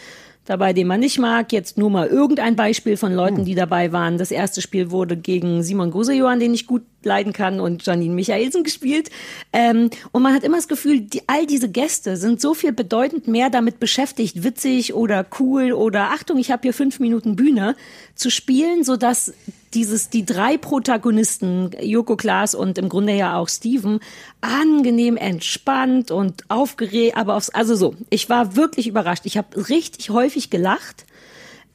[0.45, 1.51] dabei, den man nicht mag.
[1.51, 4.17] Jetzt nur mal irgendein Beispiel von Leuten, die dabei waren.
[4.17, 8.63] Das erste Spiel wurde gegen Simon Gosejohann, den ich gut leiden kann, und Janine Michaelsen
[8.63, 9.09] gespielt.
[9.53, 13.27] Ähm, und man hat immer das Gefühl, die, all diese Gäste sind so viel bedeutend
[13.27, 17.75] mehr damit beschäftigt, witzig oder cool oder Achtung, ich habe hier fünf Minuten Bühne
[18.15, 19.33] zu spielen, so dass
[19.73, 23.99] dieses, die drei Protagonisten, Joko Klaas und im Grunde ja auch Steven,
[24.41, 29.25] angenehm entspannt und aufgeregt, aber aufs, also so, ich war wirklich überrascht.
[29.25, 31.05] Ich habe richtig häufig gelacht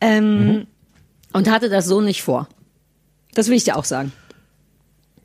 [0.01, 0.67] ähm,
[1.33, 2.49] und hatte das so nicht vor.
[3.35, 4.13] Das will ich dir auch sagen.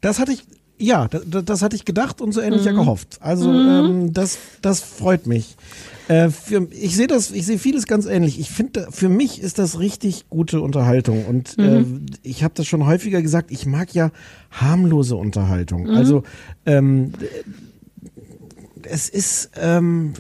[0.02, 0.44] Das hatte ich,
[0.78, 2.68] ja, das, das hatte ich gedacht und so ähnlich Mhm.
[2.68, 3.18] ja gehofft.
[3.22, 5.56] Also ähm, das, das freut mich.
[6.10, 8.40] Äh, für, ich sehe das, ich sehe vieles ganz ähnlich.
[8.40, 11.64] Ich finde, für mich ist das richtig gute Unterhaltung und Mhm.
[11.64, 11.84] äh,
[12.24, 13.52] ich habe das schon häufiger gesagt.
[13.52, 14.12] Ich mag ja
[14.52, 15.84] harmlose Unterhaltung.
[15.84, 15.90] Mhm.
[15.92, 16.24] Also
[16.66, 17.14] ähm,
[18.84, 20.14] es ist ähm,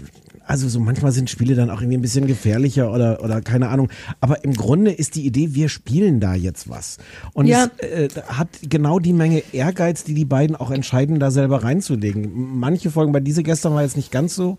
[0.45, 3.89] also so manchmal sind Spiele dann auch irgendwie ein bisschen gefährlicher oder oder keine Ahnung.
[4.19, 6.97] Aber im Grunde ist die Idee, wir spielen da jetzt was.
[7.33, 7.67] Und Ja.
[7.77, 12.31] es äh, hat genau die Menge Ehrgeiz, die die beiden auch entscheiden, da selber reinzulegen.
[12.59, 14.57] Manche Folgen bei diese gestern war jetzt nicht ganz so.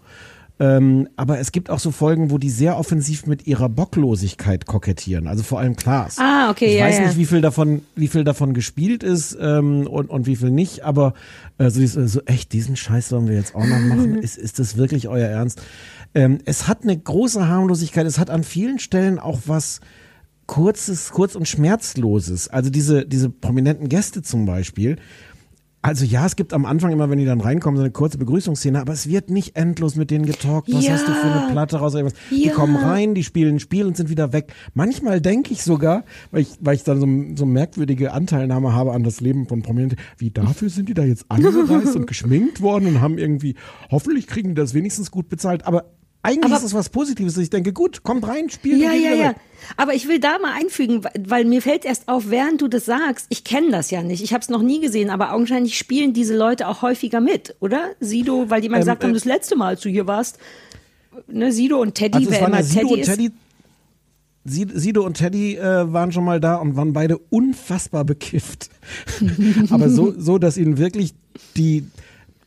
[0.60, 5.26] Ähm, aber es gibt auch so Folgen, wo die sehr offensiv mit ihrer Bocklosigkeit kokettieren.
[5.26, 6.18] Also vor allem Klaas.
[6.18, 7.06] Ah, okay, ich ja, weiß ja.
[7.06, 10.84] nicht, wie viel davon, wie viel davon gespielt ist ähm, und, und wie viel nicht.
[10.84, 11.14] Aber
[11.56, 14.18] äh, so, dieses, so echt diesen Scheiß sollen wir jetzt auch noch machen.
[14.22, 15.62] ist, ist das wirklich euer Ernst?
[16.14, 18.06] Ähm, es hat eine große Harmlosigkeit.
[18.06, 19.80] Es hat an vielen Stellen auch was
[20.46, 22.48] kurzes, kurz und schmerzloses.
[22.48, 24.96] Also diese diese prominenten Gäste zum Beispiel
[25.82, 28.78] Also ja, es gibt am Anfang immer, wenn die dann reinkommen, so eine kurze Begrüßungsszene,
[28.80, 30.68] aber es wird nicht endlos mit denen getalkt.
[30.70, 30.92] Was Ja.
[30.92, 31.94] hast du für eine Platte raus?
[31.94, 32.18] Irgendwas.
[32.30, 32.52] Die Ja.
[32.52, 34.52] kommen rein, die spielen ein Spiel und sind wieder weg.
[34.74, 39.04] Manchmal denke ich sogar, weil ich, weil ich dann so, so merkwürdige Anteilnahme habe an
[39.04, 43.00] das Leben von Prominenten, wie dafür sind die da jetzt angereist und geschminkt worden und
[43.00, 43.54] haben irgendwie,
[43.90, 45.66] hoffentlich kriegen die das wenigstens gut bezahlt.
[45.66, 45.86] Aber
[46.22, 47.36] eigentlich Aber- ist es was Positives.
[47.38, 49.28] Ich denke, gut, kommt rein, spielt Ja, ja, ja.
[49.30, 49.36] weg.
[49.76, 53.26] Aber ich will da mal einfügen, weil- mir fällt erst auf, während du das sagst,
[53.30, 56.36] ich kenne das ja nicht, ich habe es noch nie gesehen, aber augenscheinlich spielen diese
[56.36, 57.90] Leute auch häufiger mit, oder?
[58.00, 60.38] Sido, weil jemand Ähm, gesagt haben, äh, das letzte Mal, als du hier warst,
[61.26, 63.06] ne, Sido und Teddy, Also wer waren immer Sido Teddy und ist.
[63.08, 63.30] Teddy.
[64.46, 68.70] Sid- Sido und Teddy äh, waren schon mal da und waren beide unfassbar bekifft.
[69.70, 71.12] Aber so, so, dass ihnen wirklich
[71.56, 71.84] die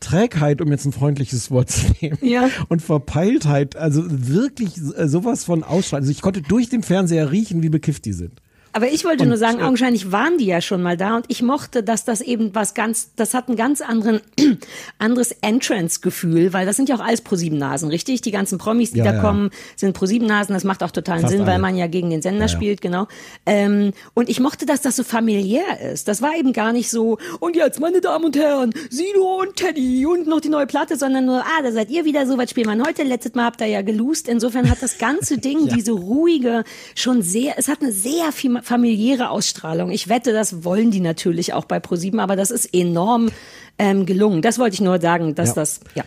[0.03, 2.49] Trägheit, um jetzt ein freundliches Wort zu nehmen, Ja.
[2.69, 6.03] und Verpeiltheit, also wirklich äh, sowas von ausstrahlen.
[6.03, 8.41] Also ich konnte durch den Fernseher riechen, wie bekifft die sind.
[8.73, 11.25] Aber ich wollte Und, nur sagen, äh, augenscheinlich waren die ja schon mal da und
[11.27, 14.21] ich mochte, dass das eben was ganz, das hat ein ganz anderen,
[14.97, 18.21] anderes Entrance-Gefühl, weil das sind ja auch alles ProSieben-Nasen, richtig?
[18.21, 19.21] Die ganzen Promis, die Ja, da ja.
[19.21, 21.61] kommen, sind ProSieben-Nasen, das macht auch totalen Fast Sinn, weil alle.
[21.61, 23.07] man ja gegen den Sender Ja, spielt, genau.
[23.45, 26.07] Ähm, und ich mochte, dass das so familiär ist.
[26.07, 30.07] Das war eben gar nicht so, und jetzt, meine Damen und Herren, Sido und Teddy
[30.07, 32.75] und noch die neue Platte, sondern nur, ah, da seid ihr wieder so, was spielen
[32.75, 33.03] wir heute?
[33.03, 34.27] Letztes Mal habt ihr ja geloost.
[34.27, 36.63] Insofern hat das ganze Ding diese ruhige,
[36.95, 39.91] schon sehr, es hat eine sehr viel familiäre Ausstrahlung.
[39.91, 43.29] Ich wette, das wollen die natürlich auch bei ProSieben, aber das ist enorm
[43.77, 44.41] ähm, gelungen.
[44.41, 45.55] Das wollte ich nur sagen, dass Ja.
[45.55, 46.03] das, ja.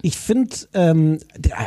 [0.00, 1.18] Ich finde, ähm,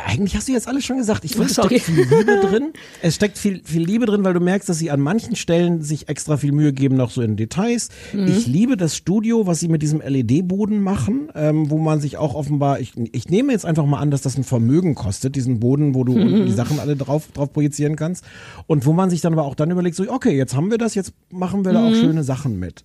[0.06, 1.22] eigentlich hast du jetzt alles schon gesagt.
[1.26, 2.72] Ich finde, es steckt viel Liebe drin.
[3.02, 6.08] Es steckt viel, viel Liebe drin, weil du merkst, dass sie an manchen Stellen sich
[6.08, 7.90] extra viel Mühe geben, noch so in Details.
[8.14, 8.28] Mhm.
[8.28, 12.34] Ich liebe das Studio, was sie mit diesem LED-Boden machen, ähm, wo man sich auch
[12.34, 15.94] offenbar, ich, ich nehme jetzt einfach mal an, dass das ein Vermögen kostet, diesen Boden,
[15.94, 16.22] wo du Mhm.
[16.22, 18.24] unten die Sachen alle drauf, drauf projizieren kannst.
[18.66, 20.94] Und wo man sich dann aber auch dann überlegt, so, okay, jetzt haben wir das,
[20.94, 22.82] jetzt machen wir da auch schöne Sachen mit.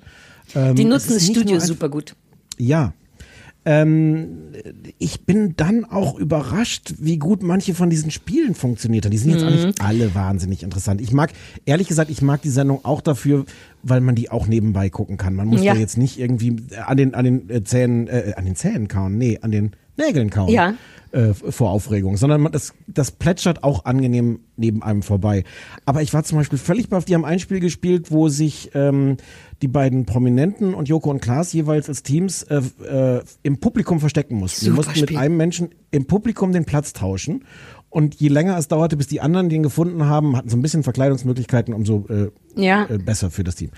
[0.55, 0.75] Ähm, Mhm.
[0.75, 2.15] Die nutzen das Studio super gut.
[2.57, 2.93] ja.
[3.69, 4.29] Ähm,
[4.97, 9.11] ich bin dann auch überrascht, wie gut manche von diesen Spielen funktioniert haben.
[9.11, 9.55] Die sind jetzt auch Mhm.
[9.67, 11.01] nicht alle wahnsinnig interessant.
[11.01, 11.31] Ich mag,
[11.65, 13.45] ehrlich gesagt, ich mag die Sendung auch dafür,
[13.83, 15.35] weil man die auch nebenbei gucken kann.
[15.35, 15.73] Man muss Ja.
[15.73, 16.55] da jetzt nicht irgendwie
[16.85, 20.29] an den, an den äh, Zähnen, äh, an den Zähnen kauen, nee, an den Nägeln
[20.29, 20.49] kauen.
[20.49, 20.73] Ja.
[21.13, 25.45] Äh, vor Aufregung, sondern man, das, das plätschert auch angenehm neben einem vorbei.
[25.85, 29.15] Aber ich war zum Beispiel völlig baff, die haben ein Spiel gespielt, wo sich ähm,
[29.61, 34.35] die beiden Prominenten und Joko und Klaas jeweils als Teams äh, äh, im Publikum verstecken
[34.35, 34.65] mussten.
[34.65, 37.45] Super mussten mit einem Menschen im Publikum den Platz tauschen.
[37.97, 40.83] Und je länger es dauerte, bis die anderen den gefunden haben, hatten so ein bisschen
[40.83, 42.85] Verkleidungsmöglichkeiten, umso äh, Ja.
[42.91, 43.71] äh, besser für das Team.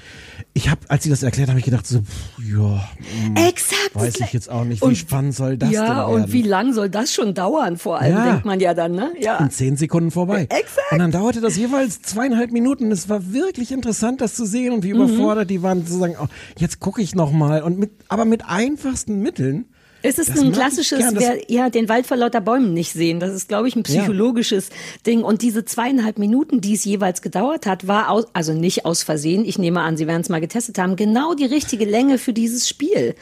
[0.52, 2.84] Ich habe, als sie das erklärt haben, ich gedacht so, pff, ja,
[3.24, 3.92] hm, Exakt.
[3.94, 6.24] weiß ich jetzt auch nicht, wie Und- spannend soll das denn Ja, werden?
[6.26, 7.78] und wie lang soll das schon dauern?
[7.78, 8.26] Vor allem Ja.
[8.32, 9.14] denkt man ja dann, ne?
[9.22, 9.38] Ja.
[9.38, 10.48] in zehn Sekunden vorbei.
[10.50, 10.92] Exakt.
[10.92, 12.92] Und dann dauerte das jeweils zweieinhalb Minuten.
[12.92, 15.04] Es war wirklich interessant, das zu sehen und wie Mhm.
[15.04, 18.44] überfordert die waren, zu sagen, oh, jetzt gucke ich noch mal und mit, aber mit
[18.46, 19.64] einfachsten Mitteln.
[20.02, 23.20] Es ist Das ein klassisches, gern, wer, ja, den Wald vor lauter Bäumen nicht sehen.
[23.20, 24.70] Das ist, glaube ich, ein psychologisches
[25.06, 25.24] Ding.
[25.24, 29.44] Und diese zweieinhalb Minuten, die es jeweils gedauert hat, war aus, also nicht aus Versehen.
[29.44, 30.96] Ich nehme an, Sie werden es mal getestet haben.
[30.96, 33.16] Genau die richtige Länge für dieses Spiel.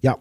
[0.00, 0.18] Ja.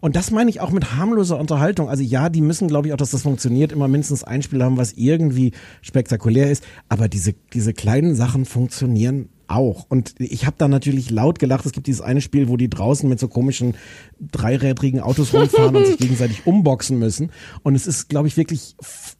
[0.00, 1.88] Und das meine ich auch mit harmloser Unterhaltung.
[1.88, 4.76] Also ja, die müssen, glaube ich, auch, dass das funktioniert, immer mindestens ein Spiel haben,
[4.76, 5.52] was irgendwie
[5.82, 6.64] spektakulär ist.
[6.88, 9.86] Aber diese, diese kleinen Sachen funktionieren auch.
[9.88, 11.66] Und ich habe da natürlich laut gelacht.
[11.66, 13.74] Es gibt dieses eine Spiel, wo die draußen mit so komischen
[14.20, 17.30] dreirädrigen Autos rumfahren und sich gegenseitig umboxen müssen.
[17.62, 18.76] Und es ist, glaube ich, wirklich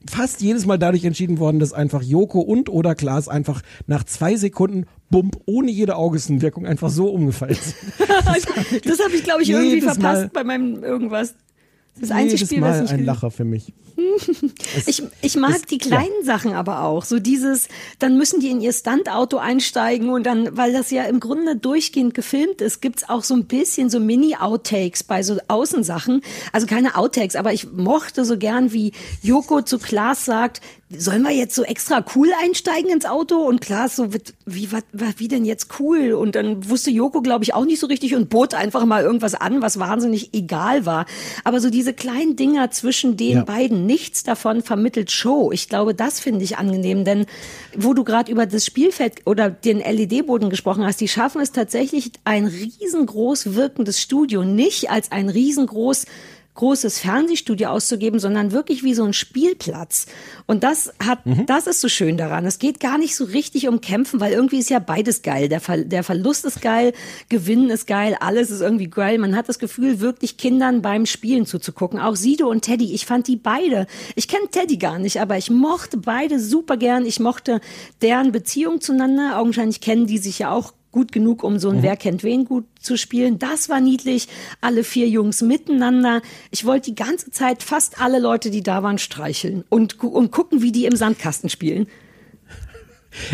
[0.07, 4.37] fast jedes Mal dadurch entschieden worden, dass einfach Joko und oder Klaas einfach nach zwei
[4.37, 7.77] Sekunden Bump ohne jede Augenwirkung einfach so umgefallen sind.
[8.85, 10.31] das habe ich, glaube ich, irgendwie verpasst Mal.
[10.33, 11.35] bei meinem irgendwas.
[12.01, 13.73] Das einzige Jedes Spiel, Mal was ich ein Lacher für mich.
[14.87, 17.05] Ich, ich mag ist- die kleinen Sachen aber auch.
[17.05, 17.69] So dieses,
[17.99, 22.15] dann müssen die in ihr Stuntauto einsteigen und dann, weil das ja im Grunde durchgehend
[22.15, 26.23] gefilmt ist, gibt's auch so ein bisschen so Mini-Outtakes bei so Außensachen.
[26.53, 28.93] Also keine Outtakes, aber ich mochte so gern, wie
[29.23, 33.37] Joko zu Klaas sagt, sollen wir jetzt so extra cool einsteigen ins Auto?
[33.37, 34.09] Und Klaas so,
[34.45, 36.13] wie, wat, wat, wie denn jetzt cool?
[36.13, 39.35] Und dann wusste Joko, glaube ich, auch nicht so richtig und bot einfach mal irgendwas
[39.35, 41.07] an, was wahnsinnig egal war.
[41.43, 43.45] Aber so diese kleinen Dinger zwischen den Ja.
[43.45, 45.51] beiden, nichts davon vermittelt Show.
[45.53, 47.27] Ich glaube, das finde ich angenehm, denn
[47.77, 52.13] wo du gerade über das Spielfeld oder den LED-Boden gesprochen hast, die schaffen es tatsächlich,
[52.25, 56.07] ein riesengroß wirkendes Studio nicht als ein riesengroß
[56.57, 60.07] großes Fernsehstudio auszugeben, sondern wirklich wie so ein Spielplatz.
[60.47, 62.45] Und das hat, das ist so schön daran.
[62.47, 65.49] Es geht gar nicht so richtig um Kämpfen, weil irgendwie ist ja beides geil.
[65.49, 66.93] Der, Ver der Verlust ist geil,
[67.29, 69.19] Gewinnen ist geil, alles ist irgendwie geil.
[69.19, 72.01] Man hat das Gefühl, wirklich Kindern beim Spielen zuzugucken.
[72.01, 73.87] Auch Sido und Teddy, ich fand die beide.
[74.15, 77.07] Ich kenne Teddy gar nicht, aber ich mochte beide super gern.
[77.07, 77.61] Ich mochte
[78.03, 79.39] deren Beziehung zueinander.
[79.39, 82.65] Augenscheinlich kennen die sich ja auch gut genug, um so ein Wer kennt wen gut
[82.81, 83.39] zu spielen.
[83.39, 84.29] Das war niedlich.
[84.63, 86.23] Alle vier Jungs miteinander.
[86.51, 90.63] Ich wollte die ganze Zeit fast alle Leute, die da waren, streicheln und, und gucken,
[90.63, 91.87] wie die im Sandkasten spielen.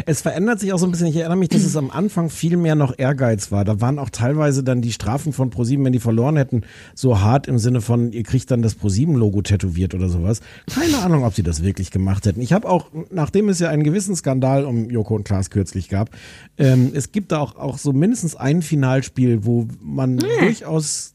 [0.06, 1.08] Es verändert sich auch so ein bisschen.
[1.08, 3.64] Ich erinnere mich, dass es am Anfang viel mehr noch Ehrgeiz war.
[3.64, 6.62] Da waren auch teilweise dann die Strafen von ProSieben, wenn die verloren hätten,
[6.94, 10.40] so hart im Sinne von, ihr kriegt dann das ProSieben-Logo tätowiert oder sowas.
[10.72, 12.40] Keine Ahnung, ob sie das wirklich gemacht hätten.
[12.40, 16.10] Ich habe auch, nachdem es ja einen gewissen Skandal um Joko und Klaas kürzlich gab,
[16.58, 21.14] ähm, es gibt da auch, auch so mindestens ein Finalspiel, wo man durchaus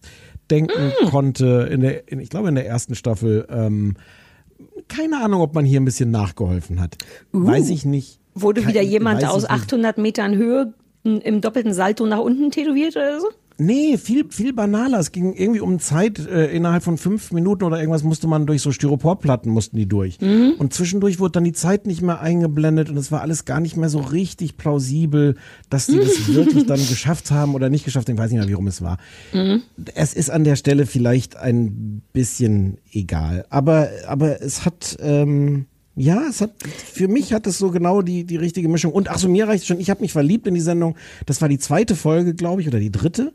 [0.49, 3.95] denken konnte, in der, in, ich glaube in der ersten Staffel, ähm,
[4.87, 6.97] keine Ahnung, ob man hier ein bisschen nachgeholfen hat.
[7.31, 8.19] Weiß ich nicht.
[8.41, 9.61] Wurde Kein- wieder jemand aus ich nicht.
[9.63, 10.73] 800 Metern Höhe
[11.03, 13.27] im doppelten Salto nach unten tätowiert oder so?
[13.59, 14.99] Nee, viel, viel banaler.
[14.99, 16.19] Es ging irgendwie um Zeit.
[16.19, 20.19] Äh, innerhalb von fünf Minuten oder irgendwas musste man durch so Styroporplatten mussten die durch.
[20.21, 23.75] Und zwischendurch wurde dann die Zeit nicht mehr eingeblendet und es war alles gar nicht
[23.75, 25.37] mehr so richtig plausibel,
[25.71, 28.15] dass die das wirklich dann geschafft haben oder nicht geschafft haben.
[28.17, 28.97] Ich weiß nicht mehr, wie rum es war.
[29.95, 33.45] Es ist an der Stelle vielleicht ein bisschen egal.
[33.49, 35.65] Aber, aber es hat, ähm,
[35.97, 36.51] ja, es hat,
[36.93, 38.93] für mich hat es so genau die, die richtige Mischung.
[38.93, 40.95] Und ach so, mir reicht schon, ich habe mich verliebt in die Sendung.
[41.25, 43.33] Das war die zweite Folge, glaube ich, oder die dritte.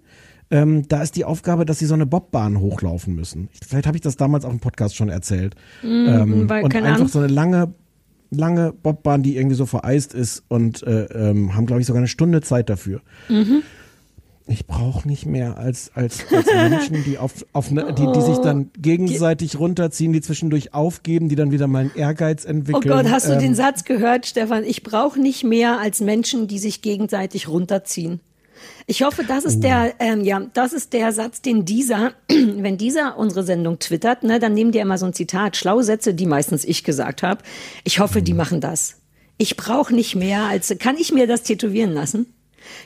[0.51, 3.49] Ähm, da ist die Aufgabe, dass sie so eine Bobbahn hochlaufen müssen.
[3.53, 5.57] Ich, vielleicht habe ich das damals auch im Podcast schon erzählt.
[5.83, 7.09] ähm, weil- und einfach Ahnung.
[7.09, 7.75] so eine lange,
[8.31, 12.09] lange Bobbahn, die irgendwie so vereist ist und äh, ähm, haben, glaube ich, sogar eine
[12.09, 13.01] Stunde Zeit dafür.
[14.47, 18.39] Ich brauche nicht mehr als, als, als Menschen, die auf, auf ne, die, die sich
[18.39, 22.93] dann gegenseitig runterziehen, die zwischendurch aufgeben, die dann wieder mal einen Ehrgeiz Oh entwickeln.
[22.93, 24.65] Gott, hast du Ähm, den Satz gehört, Stefan?
[24.65, 28.21] Ich brauche nicht mehr als Menschen, die sich gegenseitig runterziehen.
[28.87, 33.17] Ich hoffe, das ist der, ähm, ja, das ist der Satz, den dieser, wenn dieser
[33.19, 36.65] unsere Sendung twittert, ne, dann nehmen die immer so ein Zitat, schlaue Sätze, die meistens
[36.65, 37.43] ich gesagt habe.
[37.85, 38.97] Ich hoffe, die machen das.
[39.39, 42.27] Ich brauche nicht mehr als, kann ich mir das tätowieren lassen?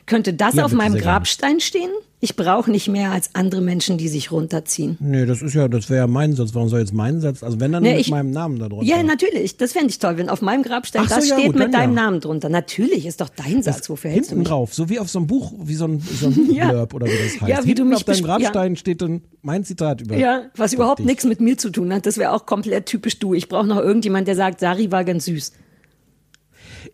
[0.06, 0.96] Könnte das Ja, auf meinem.
[0.96, 1.90] Grabstein stehen?
[2.18, 4.96] Ich brauche nicht mehr als andere Menschen, die sich runterziehen.
[5.00, 6.54] Nee, das ist ja, das wäre ja mein Satz.
[6.54, 7.42] Warum soll jetzt mein Satz?
[7.42, 8.86] Also wenn dann Nee, mit ich- meinem Namen da drunter.
[8.86, 9.58] Ja, natürlich.
[9.58, 11.74] Das fände ich toll, wenn auf meinem Grabstein Ach so, das ja, steht gut, mit
[11.74, 12.02] deinem ja.
[12.04, 12.48] Namen drunter.
[12.48, 13.90] Natürlich ist doch dein Satz.
[13.90, 14.48] Wofür hältst du Hinten mich?
[14.48, 17.10] drauf, so wie auf so einem Buch, wie so ein, so ein Buchblurb oder wie
[17.10, 17.48] das heißt.
[17.50, 18.26] Ja, wie Hinten du mich auf deinem ja.
[18.26, 20.16] Grabstein steht dann mein Zitat über.
[20.16, 22.06] Ja, was über überhaupt nichts mit mir zu tun hat.
[22.06, 23.34] Das wäre auch komplett typisch du.
[23.34, 25.52] Ich brauche noch irgendjemand, der sagt, Sari war ganz süß.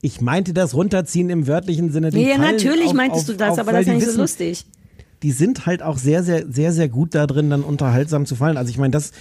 [0.00, 2.10] Ich meinte das runterziehen im wörtlichen Sinne.
[2.10, 4.06] Die Nee, ja, natürlich auf, meintest auf, du das, auf, aber das ist nicht so
[4.08, 4.66] wissen, lustig.
[5.22, 8.56] die sind halt auch sehr, sehr, sehr, sehr gut da drin, dann unterhaltsam zu fallen.
[8.56, 9.12] Also ich meine, das,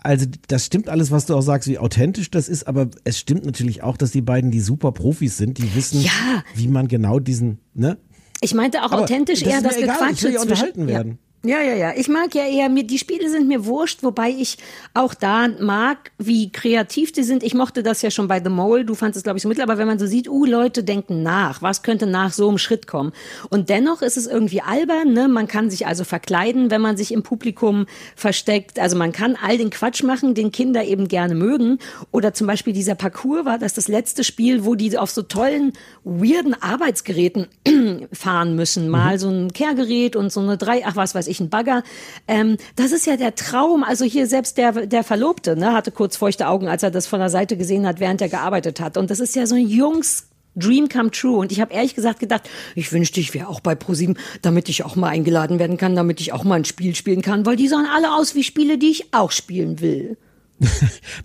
[0.00, 3.44] also das stimmt alles, was du auch sagst, wie authentisch das ist, aber es stimmt
[3.44, 6.10] natürlich auch, dass die beiden die super Profis sind, die wissen, Ja.
[6.54, 7.98] wie man genau diesen, ne?
[8.40, 10.38] Ich meinte auch Aber authentisch das eher ist mir das egal, ich Gequatsche will ja
[10.40, 11.12] zwischen- unterhalten werden.
[11.12, 11.18] Ja.
[11.44, 11.92] Ja, ja, ja.
[11.96, 14.58] Ich mag ja eher, mir, die Spiele sind mir wurscht, wobei ich
[14.92, 17.44] auch da mag, wie kreativ die sind.
[17.44, 19.62] Ich mochte das ja schon bei The Mole, du fandest es, glaube ich, so mittel,
[19.62, 22.88] aber wenn man so sieht, uh, Leute denken nach, was könnte nach so einem Schritt
[22.88, 23.12] kommen?
[23.50, 25.28] Und dennoch ist es irgendwie albern, ne?
[25.28, 27.86] Man kann sich also verkleiden, wenn man sich im Publikum
[28.16, 28.80] versteckt.
[28.80, 31.78] Also man kann all den Quatsch machen, den Kinder eben gerne mögen.
[32.10, 35.72] Oder zum Beispiel dieser Parcours war das das letzte Spiel, wo die auf so tollen,
[36.02, 37.46] weirden Arbeitsgeräten
[38.12, 38.88] fahren müssen.
[38.88, 41.82] Mal so ein Kehrgerät und so eine drei, ach was weiß ich, ein Bagger.
[42.26, 43.84] Ähm, das ist ja der Traum.
[43.84, 47.20] Also hier selbst der, der Verlobte ne, hatte kurz feuchte Augen, als er das von
[47.20, 48.96] der Seite gesehen hat, während er gearbeitet hat.
[48.96, 51.38] Und das ist ja so ein Jungs Dream come true.
[51.38, 54.84] Und ich habe ehrlich gesagt gedacht, ich wünschte, ich wäre auch bei ProSieben, damit ich
[54.84, 57.68] auch mal eingeladen werden kann, damit ich auch mal ein Spiel spielen kann, weil die
[57.68, 60.16] sahen alle aus wie Spiele, die ich auch spielen will.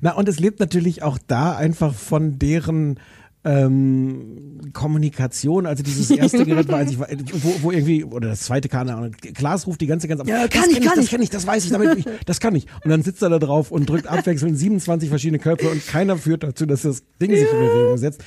[0.02, 3.00] Na, und es lebt natürlich auch da einfach von deren
[3.46, 5.66] ähm, Kommunikation.
[5.66, 9.12] Also dieses erste Gerät war, als ich, wo, wo irgendwie, oder das zweite, keine Ahnung,
[9.34, 11.10] Klaas ruft die ganze ganze Ja, das kann ich, kann das ich.
[11.12, 12.68] kenne ich, das weiß ich, damit ich, das kann ich.
[12.84, 16.44] Und dann sitzt er da drauf und drückt abwechselnd 27 verschiedene Knöpfe und keiner führt
[16.44, 18.24] dazu, dass das Ding sich in Bewegung setzt.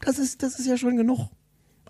[0.00, 1.28] Das ist, das ist ja schon genug.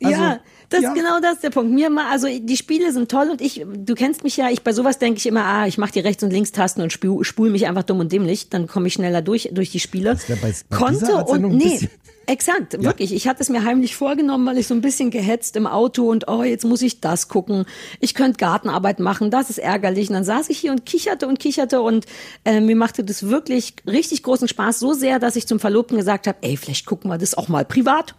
[0.02, 0.88] Also, ja, das ja.
[0.88, 1.72] ist genau das der Punkt.
[1.72, 4.72] Mir mal, also die Spiele sind toll und ich, du kennst mich ja, ich bei
[4.72, 7.66] sowas denke ich immer, ah, ich mache die Rechts- und Linkstasten und spul, spul mich
[7.66, 10.18] einfach dumm und dämlich, dann komme ich schneller durch durch die Spiele.
[10.26, 11.88] Wär bei- bei Konnte und nee.
[12.26, 13.12] Exakt, wirklich.
[13.12, 16.28] Ich hatte es mir heimlich vorgenommen, weil ich so ein bisschen gehetzt im Auto und
[16.28, 17.64] oh, jetzt muss ich das gucken.
[17.98, 20.08] Ich könnte Gartenarbeit machen, das ist ärgerlich.
[20.08, 22.06] Und dann saß ich hier und kicherte und kicherte und
[22.44, 26.28] äh, mir machte das wirklich richtig großen Spaß, so sehr, dass ich zum Verlobten gesagt
[26.28, 28.14] habe, ey, vielleicht gucken wir das auch mal privat.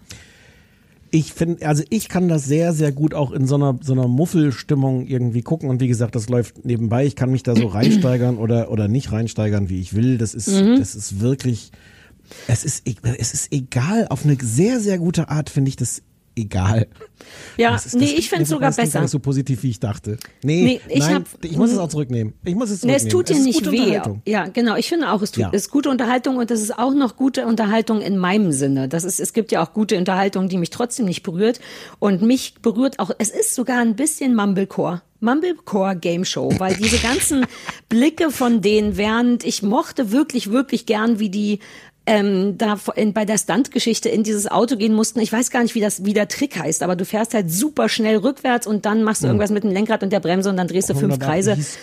[1.15, 4.07] Ich finde, also ich kann das sehr, sehr gut auch in so einer, so einer
[4.07, 5.69] Muffelstimmung irgendwie gucken.
[5.69, 7.05] Und wie gesagt, das läuft nebenbei.
[7.05, 10.17] Ich kann mich da so reinsteigern oder, oder nicht reinsteigern, wie ich will.
[10.17, 10.79] Das ist, Mhm.
[10.79, 11.71] das ist wirklich,
[12.47, 14.07] es ist, e- es ist egal.
[14.09, 16.01] Auf eine sehr, sehr gute Art finde ich das
[16.35, 16.87] egal.
[17.57, 19.01] Ja, Das ist- nee, das- ich find's das sogar klingt gar besser.
[19.01, 20.17] nicht so positiv, wie ich dachte.
[20.43, 22.33] Nee, Nee, ich nein, hab- ich muss es auch zurücknehmen.
[22.43, 23.07] Ich muss es Nee, zurücknehmen.
[23.07, 24.31] es tut dir nicht weh.
[24.31, 24.75] Ja, genau.
[24.75, 25.49] Ich finde auch, es tut, Ja.
[25.49, 28.89] ist gute Unterhaltung und das ist auch noch gute Unterhaltung in meinem Sinne.
[28.89, 31.59] Das ist, es gibt ja auch gute Unterhaltung, die mich trotzdem nicht berührt.
[31.99, 35.01] Und mich berührt auch, es ist sogar ein bisschen Mumblecore.
[35.21, 37.45] Mumblecore Game Show, weil diese ganzen
[37.89, 41.59] Blicke von denen, während ich mochte wirklich, wirklich gern, wie die
[42.05, 45.19] ähm, da in, bei der Stuntgeschichte in dieses Auto gehen mussten.
[45.19, 47.87] Ich weiß gar nicht, wie das wie der Trick heißt, aber du fährst halt super
[47.89, 50.67] schnell rückwärts und dann machst du irgendwas mit dem Lenkrad und der Bremse und dann
[50.67, 51.51] drehst du fünf 180 Kreise.
[51.53, 51.77] hieß-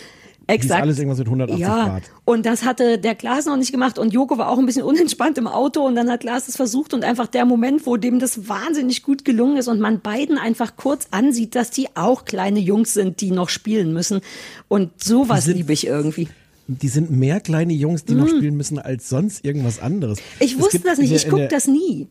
[0.49, 2.03] Hieß alles irgendwas mit 180 ja, Grad.
[2.25, 5.39] und das hatte der Klaas noch nicht gemacht und Joko war auch ein bisschen unentspannt
[5.39, 8.49] im Auto und dann hat Klaas es versucht und einfach der Moment, wo dem das
[8.49, 12.95] wahnsinnig gut gelungen ist und man beiden einfach kurz ansieht, dass die auch kleine Jungs
[12.95, 14.23] sind, die noch spielen müssen
[14.66, 16.29] und sowas liebe ich irgendwie.
[16.73, 20.18] Die sind mehr kleine Jungs, die noch spielen müssen als sonst irgendwas anderes.
[20.18, 20.25] Mhm.
[20.45, 22.07] Ich Es wusste das nicht, der- ich in guck der- das nie.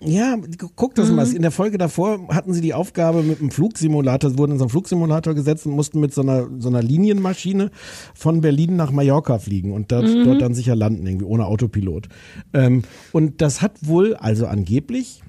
[0.00, 0.36] Ja,
[0.76, 1.16] guck das Mhm.
[1.16, 1.26] mal.
[1.34, 4.70] In der Folge davor hatten sie die Aufgabe mit einem Flugsimulator, wurden in so einen
[4.70, 7.72] Flugsimulator gesetzt und mussten mit so einer, so einer Linienmaschine
[8.14, 10.24] von Berlin nach Mallorca fliegen und dort, Mhm.
[10.24, 12.08] dort dann sicher landen, irgendwie ohne Autopilot.
[12.54, 15.22] Ähm, und das hat wohl, also angeblich,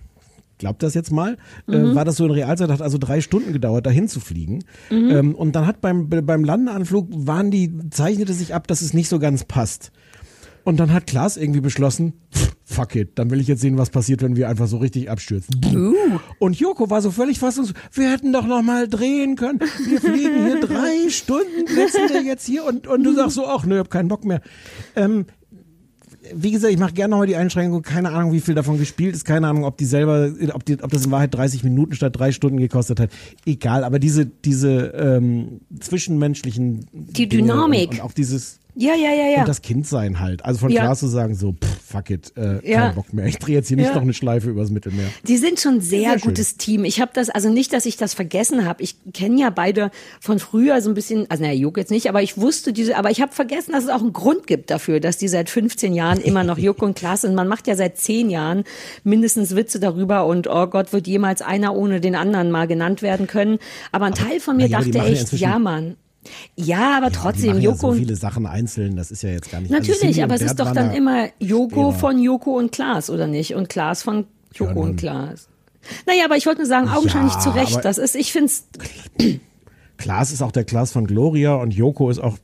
[0.59, 1.73] glaubt das jetzt mal, Mhm.
[1.73, 4.59] äh, war das so in Realzeit, hat also drei Stunden gedauert, dahin zu fliegen.
[4.91, 5.09] Mhm.
[5.09, 9.09] Ähm, und dann hat beim, beim Landeanflug waren die, zeichnete sich ab, dass es nicht
[9.09, 9.91] so ganz passt.
[10.65, 12.13] Und dann hat Klaas irgendwie beschlossen,
[12.65, 15.59] fuck it, dann will ich jetzt sehen, was passiert, wenn wir einfach so richtig abstürzen.
[16.37, 19.59] Und Joko war so völlig fassungslos, wir hätten doch noch mal drehen können.
[19.87, 23.65] Wir fliegen hier drei Stunden, sitzen wir jetzt hier und, und du sagst so, ach
[23.65, 24.41] nö, ich hab keinen Bock mehr.
[24.95, 25.25] Ähm,
[26.33, 27.81] wie gesagt, ich mache gerne nochmal die Einschränkung.
[27.81, 29.25] Keine Ahnung, wie viel davon gespielt ist.
[29.25, 32.31] Keine Ahnung, ob die selber, ob, die, ob das in Wahrheit 30 Minuten statt drei
[32.31, 33.09] Stunden gekostet hat.
[33.45, 37.91] Egal, aber diese, diese ähm, zwischenmenschlichen Die Dynamik.
[37.91, 39.39] Und, und auch dieses Ja, ja, ja, ja.
[39.41, 40.45] und das Kindsein halt.
[40.45, 40.83] Also von Ja.
[40.83, 42.85] Klaas zu sagen, so, pff, fuck it, äh, Ja.
[42.87, 43.25] kein Bock mehr.
[43.25, 45.07] Ich drehe jetzt hier nicht noch eine Schleife übers Mittelmeer.
[45.27, 46.29] Die sind schon sehr, Sehr schön.
[46.29, 46.85] gutes Team.
[46.85, 48.81] Ich habe das, also nicht, dass ich das vergessen habe.
[48.81, 52.21] Ich kenne ja beide von früher so ein bisschen, also naja, Joko jetzt nicht, aber
[52.23, 55.17] ich wusste diese, aber ich habe vergessen, dass es auch einen Grund gibt dafür, dass
[55.17, 57.35] die seit 15 Jahren immer noch Joko und Klaas sind.
[57.35, 58.63] Man macht ja seit 10 Jahren
[59.03, 63.27] mindestens Witze darüber und oh Gott, wird jemals einer ohne den anderen mal genannt werden
[63.27, 63.59] können.
[63.91, 65.97] Aber ein Teil von mir ja, aber dachte echt, ja, Mann.
[66.55, 69.61] Ja, aber trotzdem, machen Joko ja so viele Sachen einzeln, das ist ja jetzt gar
[69.61, 71.97] nicht also Natürlich, Cindy aber es ist doch dann ja- immer Joko Ja.
[71.97, 73.55] von Joko und Klaas, oder nicht?
[73.55, 75.47] Und Klaas von Joko Ja, und Klaas.
[76.05, 77.83] Naja, aber ich wollte nur sagen, augenscheinlich Ja, zu Recht.
[77.83, 78.67] Das ist, ich finde es,
[79.97, 82.37] Klaas ist auch der Klaas von Gloria und Joko ist auch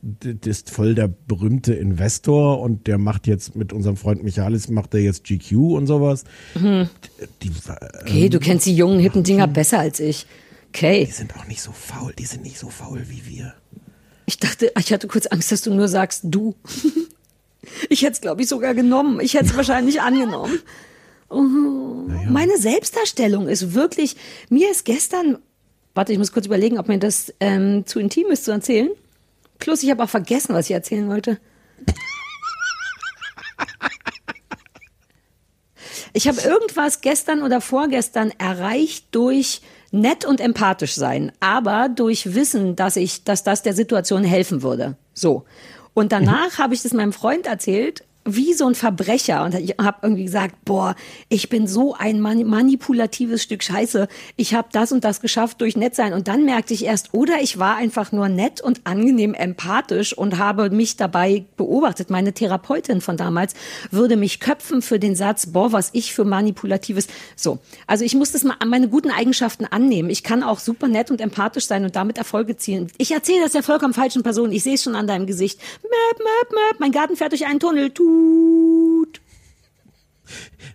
[0.44, 5.00] ist voll der berühmte Investor und der macht jetzt mit unserem Freund Michaelis macht der
[5.02, 6.24] jetzt GQ und sowas.
[6.54, 6.88] Mhm.
[7.42, 7.50] Die,
[8.02, 10.26] okay, du kennst die jungen, hippen Dinger besser als ich.
[10.76, 11.06] Okay.
[11.06, 13.54] die sind auch nicht so faul, die sind nicht so faul wie wir.
[14.26, 16.54] Ich dachte, ich hatte kurz Angst, dass du nur sagst, du.
[17.88, 19.18] Ich hätte es, glaube ich, sogar genommen.
[19.18, 20.60] Ich hätte es wahrscheinlich angenommen.
[21.28, 21.42] Oh,
[22.28, 24.14] Meine Selbstdarstellung ist wirklich,
[24.50, 25.38] mir ist gestern,
[25.92, 28.90] warte, ich muss kurz überlegen, ob mir das ähm, zu intim ist zu erzählen.
[29.58, 31.40] Plus, ich habe auch vergessen, was ich erzählen wollte.
[36.12, 39.60] Ich habe irgendwas gestern oder vorgestern erreicht durch
[39.90, 44.96] nett und empathisch sein, aber durch Wissen, dass ich, dass das der Situation helfen würde.
[45.14, 45.44] So.
[45.94, 49.98] Und danach habe ich das meinem Freund erzählt, wie so ein Verbrecher und ich habe
[50.02, 50.94] irgendwie gesagt, boah,
[51.28, 54.08] ich bin so ein mani- manipulatives Stück Scheiße.
[54.36, 57.40] Ich habe das und das geschafft durch nett sein und dann merkte ich erst, oder
[57.40, 62.10] ich war einfach nur nett und angenehm empathisch und habe mich dabei beobachtet.
[62.10, 63.54] Meine Therapeutin von damals
[63.90, 67.06] würde mich köpfen für den Satz, boah, was ich für manipulatives.
[67.36, 70.10] So, also ich muss das mal an meine guten Eigenschaften annehmen.
[70.10, 72.90] Ich kann auch super nett und empathisch sein und damit Erfolge zielen.
[72.98, 74.50] Ich erzähle das der vollkommen falschen Person.
[74.50, 75.60] Ich sehe es schon an deinem Gesicht.
[75.82, 76.80] Möp, möp, möp.
[76.80, 77.90] Mein Garten fährt durch einen Tunnel.
[78.16, 79.20] Tut.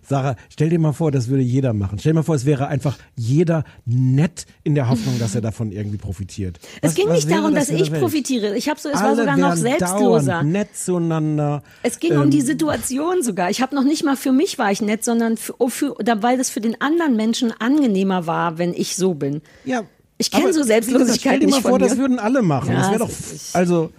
[0.08, 1.98] Sarah, stell dir mal vor, das würde jeder machen.
[1.98, 5.72] Stell dir mal vor, es wäre einfach jeder nett in der Hoffnung, dass er davon
[5.72, 6.58] irgendwie profitiert.
[6.80, 8.56] Es Was- ging was nicht darum, das dass ich profitiere.
[8.56, 10.42] Ich habe so, es war Alle sogar noch selbstloser.
[10.42, 11.62] nett zueinander.
[11.82, 13.50] Es ging um Ähm, die Situation sogar.
[13.50, 16.36] Ich habe noch nicht mal für mich war ich nett, sondern für, oh, für, weil
[16.38, 19.42] das für den anderen Menschen angenehmer war, wenn ich so bin.
[19.64, 19.82] Ja.
[20.18, 22.72] Ich kenne so Selbstlosigkeit Stell dir nicht mal vor, das würden alle machen.
[22.72, 23.10] Ja, das wäre doch,
[23.54, 23.90] also,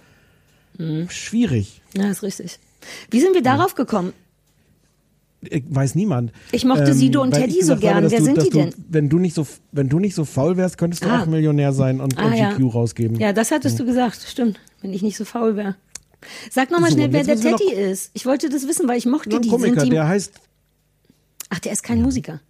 [0.78, 1.08] Mhm.
[1.10, 1.82] schwierig.
[1.96, 2.58] Ja, ist richtig.
[3.10, 4.12] Wie sind wir darauf gekommen?
[5.42, 6.32] Ich weiß niemand.
[6.52, 7.96] Ich mochte Sido und Teddy so gern.
[7.96, 8.74] Habe, Wer du, sind die du, denn?
[8.88, 11.22] Wenn du nicht so, wenn du nicht so faul wärst, könntest du Ah.
[11.22, 12.52] auch Millionär sein und, Ah, und ja.
[12.54, 13.20] GQ rausgeben.
[13.20, 14.24] Ja, das hattest du gesagt.
[14.26, 14.58] Stimmt.
[14.80, 15.76] Wenn ich nicht so faul wäre.
[16.50, 18.10] Sag noch mal So, schnell, wer der Teddy ist.
[18.14, 19.50] Ich wollte das wissen, weil ich mochte Nur ein die.
[19.50, 20.32] Komiker, Sind die der heißt.
[21.50, 22.40] Ach, der ist kein Musiker.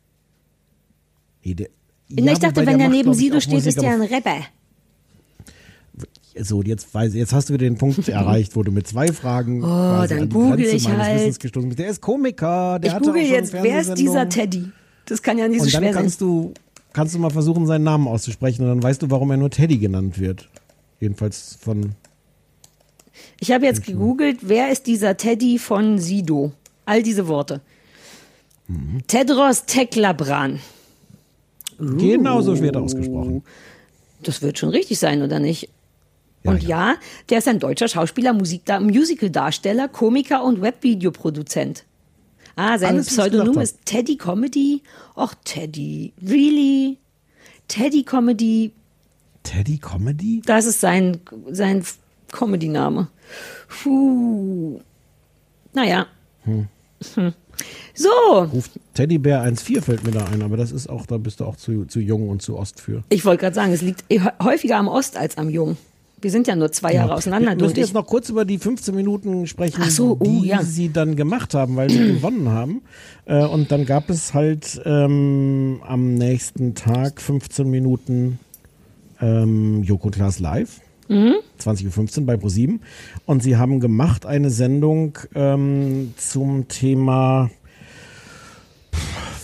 [1.43, 1.69] Nee, der,
[2.09, 4.37] ich dachte, wenn der macht, neben Sido steht, Musik, ist der ein Rapper.
[6.41, 9.63] So, jetzt weiß, jetzt hast du wieder den Punkt erreicht, wo du mit zwei Fragen
[9.63, 11.21] Oh, quasi dann google ich halt.
[11.21, 11.79] Wissens gestoßen bist.
[11.79, 14.29] Der ist Komiker, der Ich google jetzt, wer ist dieser.
[14.29, 14.71] Teddy?
[15.07, 16.03] Das kann ja nicht so Und dann schwer sein.
[16.03, 16.55] kannst du,
[16.93, 19.79] kannst du mal versuchen, seinen Namen auszusprechen und dann weißt du, warum er nur Teddy
[19.79, 20.49] genannt wird.
[21.01, 21.93] Jedenfalls von.
[23.39, 26.53] Ich habe jetzt gegoogelt, wer ist dieser Teddy von Sido?
[26.87, 27.61] All diese Worte.
[28.67, 29.03] Mhm.
[29.07, 30.59] Tedros Teklabran.
[31.79, 33.43] Genau so wird er ausgesprochen.
[34.23, 35.69] Das wird schon richtig sein, oder nicht?
[36.45, 36.97] Und ja,
[37.31, 41.85] der ist ein deutscher Schauspieler, Musikda Musical-Darsteller, Komiker und Webvideoproduzent.
[42.57, 44.83] Ah, sein Alles, Pseudonym ist Teddy Comedy.
[45.17, 46.13] Och, Teddy.
[46.23, 46.99] Really?
[47.67, 48.73] Teddy Comedy.
[49.43, 50.43] Teddy Comedy?
[50.45, 51.19] Das ist sein,
[51.51, 51.85] sein
[52.31, 53.09] Comedy-Name.
[53.69, 54.81] Puh.
[55.73, 56.07] Naja.
[56.45, 56.69] Hm.
[57.15, 57.33] Hm.
[57.95, 58.09] So.
[58.53, 61.57] Ruft Teddybär 1.4 fällt mir da ein, aber das ist auch, da bist du auch
[61.57, 63.05] zu, zu jung und zu Ost für.
[63.09, 64.05] Ich wollte gerade sagen, es liegt
[64.43, 65.77] häufiger am Ost als am Jung.
[66.25, 67.51] Wir sind ja nur zwei Jahre auseinander.
[67.51, 70.63] Wir du müssen jetzt noch kurz über die 15 Minuten sprechen, so, oh, die ja.
[70.63, 72.81] sie dann gemacht haben, weil sie gewonnen haben.
[73.27, 78.39] Äh, und dann gab es halt ähm, am nächsten Tag 15 Minuten
[79.21, 80.81] ähm, Joko Klaas live.
[81.09, 81.35] Mhm.
[81.61, 82.81] 20.15 Uhr bei ProSieben.
[83.27, 87.51] Und sie haben gemacht eine Sendung ähm, zum Thema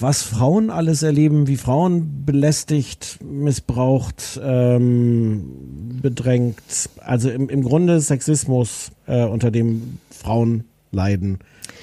[0.03, 6.57] was Frauen alles erleben, wie Frauen belästigt, missbraucht, ähm, bedrängt.
[7.01, 11.39] Also im, im Grunde Sexismus, äh, unter dem Frauen leiden.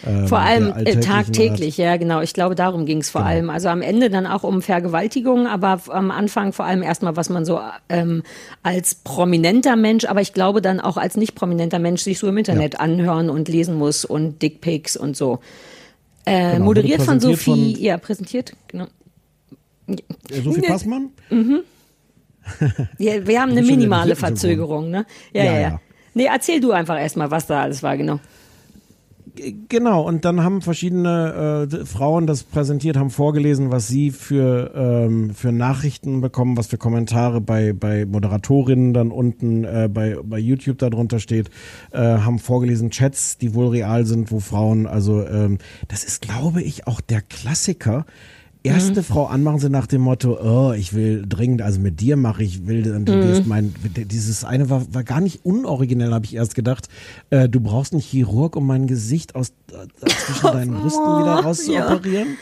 [0.06, 2.22] ähm, Vor allem äh, tagtäglich, ja genau.
[2.22, 3.32] Ich glaube, darum ging es vor Genau.
[3.32, 3.50] allem.
[3.50, 7.46] Also am Ende dann auch um Vergewaltigung, aber am Anfang vor allem erstmal, was man
[7.46, 7.60] so
[7.90, 8.24] ähm,
[8.64, 12.38] als prominenter Mensch, aber ich glaube dann auch als nicht prominenter Mensch sich so im
[12.38, 15.40] Internet anhören und lesen muss und Dickpics und so.
[16.28, 17.36] Äh, Genau, moderiert von Sophie,
[17.74, 18.88] von- ja, präsentiert, genau.
[20.44, 20.68] Sophie Ne.
[20.68, 21.10] Passmann?
[21.30, 21.62] Mhm.
[22.98, 25.06] Ja, wir haben eine minimale Verzögerung, ne?
[25.34, 25.70] Ja, ja, Ja, ja.
[25.70, 25.82] ja.
[26.14, 28.20] Nee, erzähl du einfach erstmal, was da alles war, genau.
[29.70, 35.34] Genau, und dann haben verschiedene äh, Frauen das präsentiert, haben vorgelesen, was sie für, ähm,
[35.34, 40.80] für Nachrichten bekommen, was für Kommentare bei, bei Moderatorinnen dann unten äh, bei, bei YouTube
[40.80, 41.50] darunter steht,
[41.92, 46.62] äh, haben vorgelesen Chats, die wohl real sind, wo Frauen, also ähm, das ist, glaube
[46.62, 48.06] ich, auch der Klassiker.
[48.68, 52.44] Erste Frau anmachen sie nach dem Motto, oh, ich will dringend, also mit dir mache
[52.44, 53.34] ich, will, du Mhm.
[53.46, 56.88] mein, dieses eine war, war gar nicht unoriginell, habe ich erst gedacht.
[57.30, 62.38] Äh, du brauchst einen Chirurg, um mein Gesicht aus äh, zwischen deinen Brüsten wieder rauszuoperieren.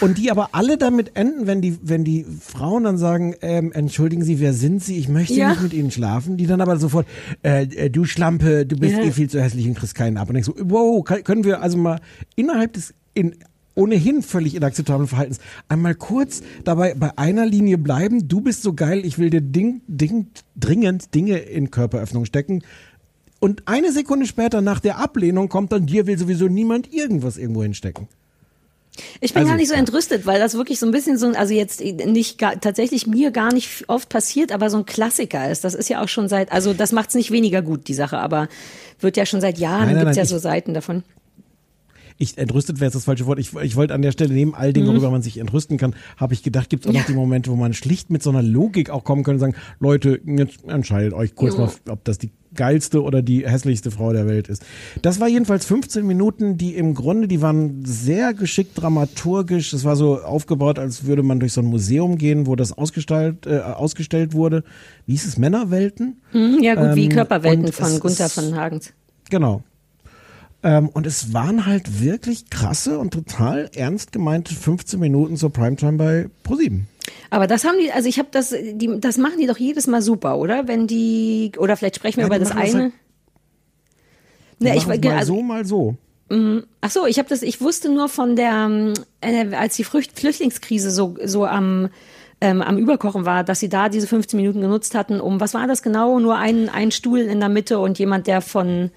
[0.00, 4.22] Und die aber alle damit enden, wenn die, wenn die Frauen dann sagen, ähm, entschuldigen
[4.24, 4.96] Sie, wer sind Sie?
[4.98, 5.50] Ich möchte Ja.
[5.50, 6.36] nicht mit Ihnen schlafen.
[6.36, 7.06] Die dann aber sofort,
[7.42, 9.02] äh, äh, du Schlampe, du bist Ja.
[9.02, 10.28] eh viel zu hässlich und kriegst keinen ab.
[10.28, 12.00] Und denkst so, wow, können wir also mal
[12.36, 13.34] innerhalb des, in,
[13.76, 18.26] ohnehin völlig inakzeptablen Verhaltens einmal kurz dabei bei einer Linie bleiben.
[18.26, 22.64] Du bist so geil, ich will dir ding, ding, dringend Dinge in Körperöffnung stecken.
[23.38, 27.62] Und eine Sekunde später nach der Ablehnung kommt dann, dir will sowieso niemand irgendwas irgendwo
[27.62, 28.08] hinstecken.
[29.20, 31.36] Ich bin Also, gar nicht so entrüstet, weil das wirklich so ein bisschen so, ein-
[31.36, 35.64] also jetzt nicht gar, tatsächlich mir gar nicht oft passiert, aber so ein Klassiker ist.
[35.64, 38.16] Das ist ja auch schon seit, also das macht es nicht weniger gut, die Sache,
[38.18, 38.48] aber
[39.00, 41.02] wird ja schon seit Jahren, gibt's nein, ja ich- so Seiten davon.
[42.18, 43.38] Ich entrüstet wäre jetzt das falsche Wort.
[43.38, 44.74] Ich, ich wollte an der Stelle neben all Mhm.
[44.74, 47.50] dem, worüber man sich entrüsten kann, habe ich gedacht, gibt es auch noch die Momente,
[47.50, 51.12] wo man schlicht mit so einer Logik auch kommen könnte und sagen, Leute, jetzt entscheidet
[51.12, 51.60] euch kurz Jo.
[51.66, 54.64] mal, ob das die geilste oder die hässlichste Frau der Welt ist.
[55.02, 59.70] Das war jedenfalls 15 Minuten, die im Grunde, die waren sehr geschickt dramaturgisch.
[59.72, 63.46] Das war so aufgebaut, als würde man durch so ein Museum gehen, wo das ausgestellt,
[63.46, 64.64] äh, ausgestellt wurde.
[65.04, 65.36] Wie hieß es?
[65.36, 66.22] Männerwelten?
[66.32, 68.92] Mhm, ja gut, wie Ähm, Körperwelten und von es Gunther von Hagens.
[69.28, 69.62] Genau.
[70.62, 75.92] Ähm, und es waren halt wirklich krasse und total ernst gemeinte 15 Minuten zur Primetime
[75.98, 76.88] bei ProSieben.
[77.30, 80.02] Aber das haben die, also ich habe das, die, das machen die doch jedes Mal
[80.02, 80.66] super, oder?
[80.66, 82.82] Wenn die, oder vielleicht sprechen wir Ja, über das eine.
[82.84, 82.92] halt-
[84.58, 85.96] Ne, ich, mal also, so, mal so.
[86.30, 89.84] Mm, Ach so, ich habe das, ich wusste nur von der, ähm, äh, als die
[89.84, 91.90] Flücht Flüchtlingskrise so so am
[92.40, 95.66] ähm, am Überkochen war, dass sie da diese 15 Minuten genutzt hatten, um was war
[95.66, 96.18] das genau?
[96.18, 98.90] Nur ein, ein Stuhl in der Mitte und jemand, der von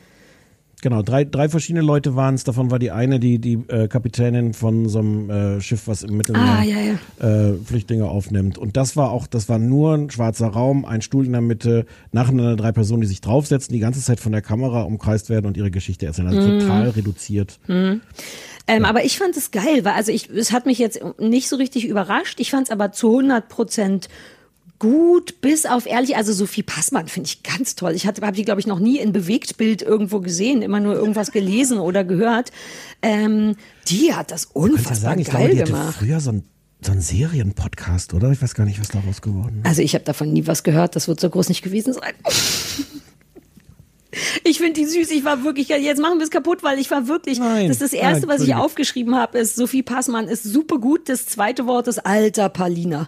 [0.82, 2.46] Genau, drei, drei verschiedene Leute waren es.
[2.46, 6.16] Davon war die eine, die, die äh, Kapitänin von so einem äh, Schiff, was im
[6.16, 7.50] Mittelmeer Ah, ja, ja.
[7.50, 8.58] Äh, Flüchtlinge aufnimmt.
[8.58, 11.86] Und das war auch, das war nur ein schwarzer Raum, ein Stuhl in der Mitte,
[12.14, 15.58] nacheinander drei Personen, die sich draufsetzen, die ganze Zeit von der Kamera umkreist werden und
[15.58, 16.28] ihre Geschichte erzählen.
[16.30, 16.60] Also Mhm.
[16.60, 17.60] total reduziert.
[17.68, 18.02] Mhm.
[18.68, 21.56] Ähm, Aber ich fand es geil, weil also ich, es hat mich jetzt nicht so
[21.58, 22.40] richtig überrascht.
[22.40, 24.08] Ich fand es aber zu 100 Prozent
[24.80, 27.94] gut, bis auf ehrlich, also Sophie Passmann finde ich ganz toll.
[27.94, 31.80] Ich habe die, glaube ich, noch nie in Bewegtbild irgendwo gesehen, immer nur irgendwas gelesen
[31.80, 32.52] oder gehört.
[33.02, 33.56] Ähm,
[33.88, 35.96] die hat das unfassbar sagen, ich geil glaube, die gemacht.
[35.98, 36.44] früher so ein,
[36.82, 38.32] so ein Serienpodcast, oder?
[38.32, 39.68] Ich weiß gar nicht, was daraus geworden ist.
[39.68, 42.14] Also ich habe davon nie was gehört, das wird so groß nicht gewesen sein.
[44.44, 45.12] Ich finde die süß.
[45.12, 47.82] Ich war wirklich, jetzt machen wir es kaputt, weil ich war wirklich, Nein, das ist
[47.82, 51.10] das Erste, nein, was ich aufgeschrieben habe, ist, Sophie Passmann ist super gut.
[51.10, 53.08] Das zweite Wort ist alter Palina.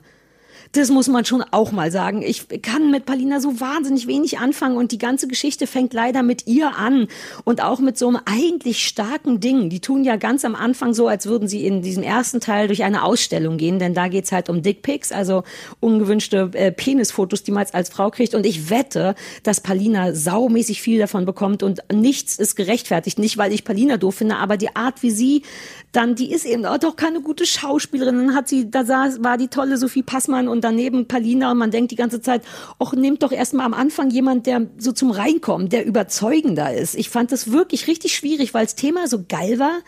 [0.73, 2.21] Das muss man schon auch mal sagen.
[2.21, 6.47] Ich kann mit Palina so wahnsinnig wenig anfangen und die ganze Geschichte fängt leider mit
[6.47, 7.07] ihr an
[7.43, 9.69] und auch mit so einem eigentlich starken Ding.
[9.69, 12.83] Die tun ja ganz am Anfang so, als würden sie in diesem ersten Teil durch
[12.83, 15.43] eine Ausstellung gehen, denn da geht's halt um Dickpics, also
[15.81, 18.33] ungewünschte äh, Penisfotos, die man als Frau kriegt.
[18.33, 23.19] Und ich wette, dass Palina saumäßig viel davon bekommt und nichts ist gerechtfertigt.
[23.19, 25.43] Nicht, weil ich Palina doof finde, aber die Art, wie sie
[25.91, 28.15] dann, die ist eben auch doch keine gute Schauspielerin.
[28.15, 31.71] Dann hat sie, da saß, war die tolle Sophie Passmann und daneben Palina und man
[31.71, 32.43] denkt die ganze Zeit,
[32.79, 36.95] ach, nehmt doch erstmal am Anfang jemand, der so zum Reinkommen, der überzeugender ist.
[36.95, 39.79] Ich fand das wirklich richtig schwierig, weil das Thema so geil war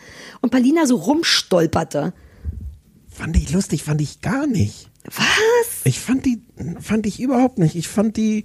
[0.42, 2.12] und Palina so rumstolperte.
[3.08, 4.90] Fand ich lustig, fand ich gar nicht.
[5.04, 5.82] Was?
[5.84, 6.42] Ich fand die,
[6.80, 7.76] fand ich überhaupt nicht.
[7.76, 8.44] Ich fand die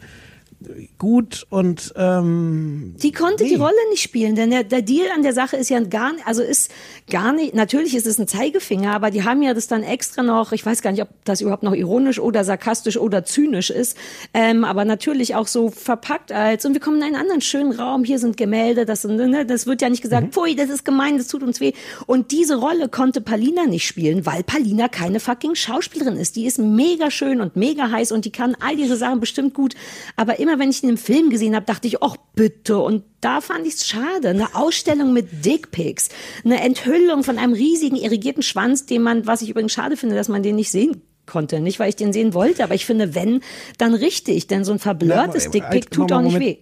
[0.98, 3.50] gut und ähm, Die konnte nee.
[3.50, 6.28] die Rolle nicht spielen, denn der, der Deal an der Sache ist ja gar nicht,
[6.28, 6.70] also ist
[7.10, 10.52] gar nicht, natürlich ist es ein Zeigefinger, aber die haben ja das dann extra noch,
[10.52, 13.98] ich weiß gar nicht, ob das überhaupt noch ironisch oder sarkastisch oder zynisch ist,
[14.34, 18.04] ähm, aber natürlich auch so verpackt als, und wir kommen in einen anderen schönen Raum,
[18.04, 21.18] hier sind Gemälde, das, sind, ne, das wird ja nicht gesagt, pfui, das ist gemein,
[21.18, 21.72] das tut uns weh.
[22.06, 26.36] Und diese Rolle konnte Palina nicht spielen, weil Palina keine fucking Schauspielerin ist.
[26.36, 29.76] Die ist mega schön und mega heiß und die kann all diese Sachen bestimmt gut,
[30.18, 32.80] aber immer wenn ich ihn im Film gesehen habe, dachte ich, ach bitte.
[32.80, 34.30] Und da fand ich es schade.
[34.30, 36.10] Eine Ausstellung mit Dickpics,
[36.44, 40.30] eine Enthüllung von einem riesigen irrigierten Schwanz, den man, was ich übrigens schade finde, dass
[40.30, 41.60] man den nicht sehen konnte.
[41.60, 43.42] Nicht, weil ich den sehen wollte, aber ich finde, wenn,
[43.78, 44.48] dann richtig.
[44.48, 46.58] Denn so ein verblurrtes Na, Dickpic halt, tut auch nicht weh.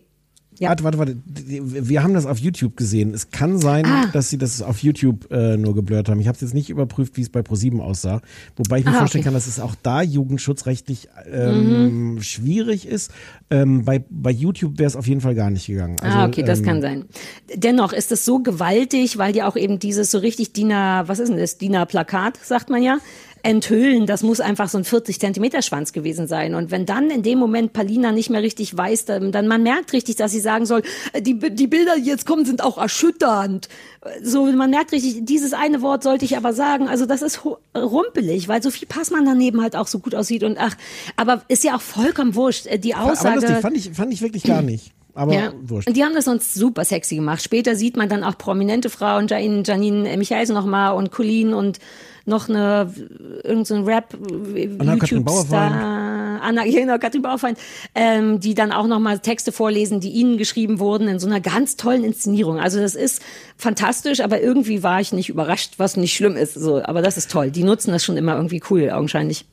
[0.59, 0.69] Ja.
[0.69, 1.17] Warte, warte, warte.
[1.25, 3.13] Wir haben das auf YouTube gesehen.
[3.13, 4.07] Es kann sein, Ah.
[4.11, 6.19] dass sie das auf YouTube äh, nur geblurrt haben.
[6.19, 8.21] Ich habe es jetzt nicht überprüft, wie es bei ProSieben aussah.
[8.55, 9.25] Wobei ich mir Ah, vorstellen okay.
[9.27, 12.21] kann, dass es auch da jugendschutzrechtlich ähm, Mhm.
[12.21, 13.11] schwierig ist.
[13.49, 15.97] Ähm, bei, bei YouTube wäre es auf jeden Fall gar nicht gegangen.
[16.01, 17.05] Also, ah, okay, das ähm, kann sein.
[17.55, 21.29] Dennoch ist es so gewaltig, weil ja auch eben dieses so richtig DINA, was ist
[21.29, 21.57] denn das?
[21.57, 22.97] DINA-Plakat, sagt man ja.
[23.43, 26.55] Enthüllen, das muss einfach so ein 40 Zentimeter Schwanz gewesen sein.
[26.55, 29.93] Und wenn dann in dem Moment Palina nicht mehr richtig weiß, dann, dann man merkt
[29.93, 30.81] richtig, dass sie sagen soll,
[31.13, 33.69] äh, die, die Bilder, die jetzt kommen, sind auch erschütternd.
[34.23, 36.87] So, man merkt richtig, dieses eine Wort sollte ich aber sagen.
[36.87, 37.41] Also das ist
[37.75, 40.75] rumpelig, weil Sophie Passmann daneben halt auch so gut aussieht und ach,
[41.15, 42.67] aber ist ja auch vollkommen wurscht.
[42.67, 43.41] Äh, Die Aber Aussage.
[43.41, 44.91] lustig, fand ich, fand ich wirklich gar nicht.
[45.13, 45.87] Aber Ja, wurscht.
[45.87, 47.41] und die haben das sonst super sexy gemacht.
[47.41, 51.79] Später sieht man dann auch prominente Frauen, Janine, Janine Michaelsen nochmal und Colleen und
[52.27, 52.93] noch eine,
[53.43, 57.57] irgendein Rap, Anna-Kathrin YouTube-Star, Anna, genau, Katrin Bauerfeind,
[57.95, 61.75] ähm, die dann auch nochmal Texte vorlesen, die ihnen geschrieben wurden in so einer ganz
[61.77, 62.59] tollen Inszenierung.
[62.59, 63.21] Also das ist
[63.57, 66.53] fantastisch, aber irgendwie war ich nicht überrascht, was nicht schlimm ist.
[66.53, 67.51] So, aber das ist toll.
[67.51, 69.45] Die nutzen das schon immer irgendwie cool, augenscheinlich.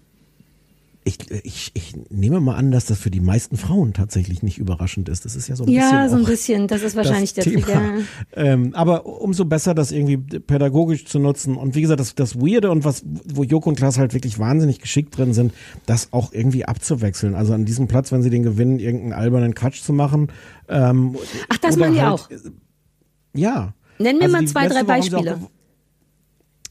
[1.06, 5.10] Ich, ich, ich nehme mal an, dass das für die meisten Frauen tatsächlich nicht überraschend
[5.10, 5.26] ist.
[5.26, 6.08] Das ist ja so ein Ja, bisschen.
[6.08, 6.66] so ein bisschen.
[6.68, 7.66] Das ist wahrscheinlich das der Thema.
[7.66, 7.92] Trigger.
[8.34, 11.56] Ähm, aber umso besser, das irgendwie pädagogisch zu nutzen.
[11.56, 14.80] Und wie gesagt, das, das Weirde und was, wo Joko und Klaas halt wirklich wahnsinnig
[14.80, 15.52] geschickt drin sind,
[15.84, 17.34] das auch irgendwie abzuwechseln.
[17.34, 20.28] Also an diesem Platz, wenn sie den gewinnen, irgendeinen albernen Quatsch zu machen.
[20.68, 21.16] Ähm,
[21.50, 22.30] Ach, das machen die halt, auch.
[23.34, 23.74] Ja.
[23.98, 25.38] Nenn mir Also mal zwei, drei Beispiele.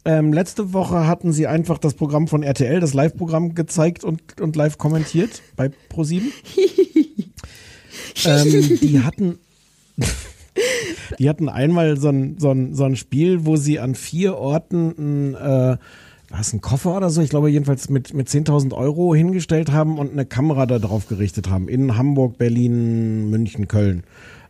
[0.05, 4.55] Ähm, letzte Woche hatten sie einfach das Programm von RTL, das Live-Programm gezeigt und, und
[4.55, 6.31] live kommentiert bei ProSieben.
[8.25, 9.39] ähm, die hatten
[11.19, 14.93] die hatten einmal so ein, so, ein, so ein Spiel, wo sie an vier Orten
[14.97, 15.77] ein, äh,
[16.29, 20.11] was, ein Koffer oder so, ich glaube jedenfalls mit, mit 10.000 Euro hingestellt haben und
[20.11, 21.67] eine Kamera da drauf gerichtet haben.
[21.67, 24.03] In Hamburg, Berlin, München, Köln.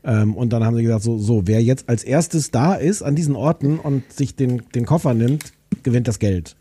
[0.04, 3.16] Ähm, und dann haben sie gesagt, so, so, wer jetzt als erstes da ist an
[3.16, 6.56] diesen Orten und sich den, den Koffer nimmt, gewinnt das Geld.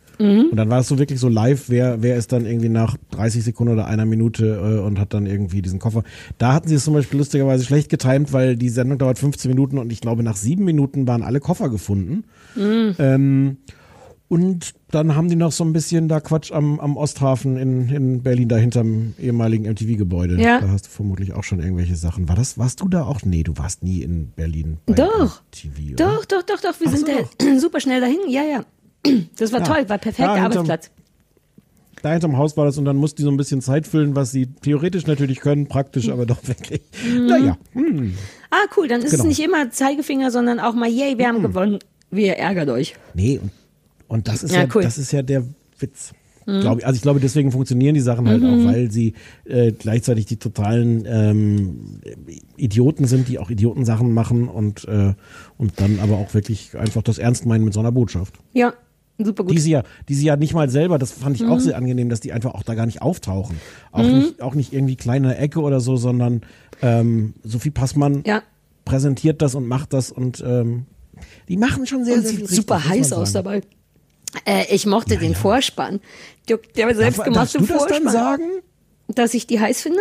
[0.50, 3.42] Und dann war es so wirklich so live, wer, wer ist dann irgendwie nach 30
[3.42, 6.04] Sekunden oder einer Minute äh, und hat dann irgendwie diesen Koffer.
[6.38, 9.78] Da hatten sie es zum Beispiel lustigerweise schlecht getimt, weil die Sendung dauert 15 Minuten
[9.78, 12.24] und ich glaube nach sieben Minuten waren alle Koffer gefunden.
[12.98, 13.56] Ähm,
[14.32, 18.22] und dann haben die noch so ein bisschen da Quatsch am, am Osthafen in, in
[18.22, 20.40] Berlin, da hinterm ehemaligen MTV-Gebäude.
[20.40, 20.60] Ja.
[20.60, 22.30] Da hast du vermutlich auch schon irgendwelche Sachen.
[22.30, 23.20] War das, warst du da auch?
[23.24, 24.78] Nee, du warst nie in Berlin.
[24.86, 25.42] bei Doch.
[25.52, 25.96] MTV?
[25.96, 26.80] Doch, doch, doch, doch.
[26.80, 27.28] Wir Ach sind so.
[27.46, 28.20] da super schnell dahin.
[28.28, 28.64] Ja, ja.
[29.36, 29.66] Das war Ja.
[29.66, 30.90] toll, war perfekter hinterm- Arbeitsplatz.
[32.00, 34.30] Da hinterm Haus war das und dann mussten die so ein bisschen Zeit füllen, was
[34.32, 36.80] sie theoretisch natürlich können, praktisch aber doch wirklich.
[37.28, 38.14] Naja, hm.
[38.50, 38.88] Ah, cool.
[38.88, 39.24] Dann ist Genau.
[39.24, 41.78] es nicht immer Zeigefinger, sondern auch mal, yay, wir haben gewonnen.
[42.10, 42.94] Wir ärgert euch.
[43.14, 43.50] nee, und,
[44.12, 44.82] und das ist Ja, ja, cool.
[44.82, 45.44] das ist ja der
[45.78, 46.12] Witz.
[46.44, 46.86] Glaub ich.
[46.86, 51.04] Also ich glaube, deswegen funktionieren die Sachen halt auch, weil sie äh, gleichzeitig die totalen
[51.06, 52.00] ähm,
[52.56, 55.14] Idioten sind, die auch Idiotensachen machen und, äh,
[55.56, 58.34] und dann aber auch wirklich einfach das ernst meinen mit so einer Botschaft.
[58.52, 58.74] Ja,
[59.18, 59.54] super gut.
[59.54, 62.08] Die sie ja, die sie ja nicht mal selber, das fand ich auch sehr angenehm,
[62.08, 63.56] dass die einfach auch da gar nicht auftauchen.
[63.92, 66.40] Auch, nicht, auch nicht irgendwie kleine Ecke oder so, sondern
[66.82, 68.42] ähm, Sophie Passmann ja.
[68.84, 70.86] präsentiert das und macht das und ähm,
[71.48, 73.62] die machen schon sehr, Und sehr sieht viel super richtig, heiß aus dabei.
[74.44, 76.00] Äh, ich mochte den Vorspann.
[76.48, 78.04] Der, der selbstgemachte darfst du das Vorspann.
[78.04, 78.44] dann sagen?
[79.08, 80.00] Dass ich die heiß finde?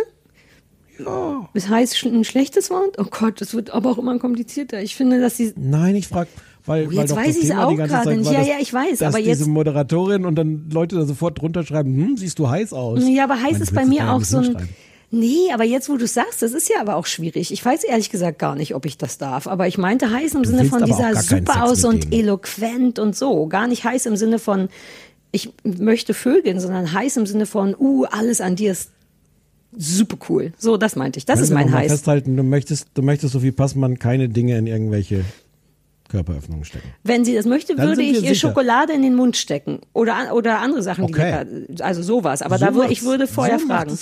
[0.98, 1.48] Ja.
[1.54, 2.98] Ist heiß ein schlechtes Wort?
[2.98, 4.82] Oh Gott, das wird aber auch immer komplizierter.
[4.82, 6.28] Ich finde, dass sie Nein, ich frage,
[6.64, 8.30] weil, Oh, weil jetzt doch weiß ich's Thema auch gerade nicht.
[8.30, 11.96] Ja, ja, ich weiß, aber diese jetzt- Moderatorin und dann Leute da sofort drunter schreiben,
[11.96, 13.02] hm, siehst du heiß aus.
[13.06, 14.68] Ja, aber heiß ist bei mir auch so ein.
[15.14, 17.52] Nee, aber jetzt, wo du sagst, das ist ja aber auch schwierig.
[17.52, 19.46] Ich weiß ehrlich gesagt gar nicht, ob ich das darf.
[19.46, 23.46] Aber ich meinte heiß im Du Sinne von dieser super aus und eloquent und so.
[23.46, 24.70] Gar nicht heiß im Sinne von,
[25.30, 28.90] ich möchte vögeln, sondern heiß im Sinne von, uh, alles an dir ist
[29.76, 30.52] super cool.
[30.56, 31.26] So, das meinte ich.
[31.26, 31.92] Das Können ist mein heiß.
[31.92, 35.26] festhalten, du möchtest, du möchtest, Sophie Passmann, keine Dinge in irgendwelche
[36.08, 36.88] Körperöffnungen stecken.
[37.04, 38.48] Wenn sie das möchte, Dann würde ich ihr sicher.
[38.48, 39.80] Schokolade in den Mund stecken.
[39.92, 41.46] Oder, oder andere Sachen, Okay.
[41.50, 42.40] die lecker, also sowas.
[42.40, 43.98] Aber So da würde ich würde vorher so fragen.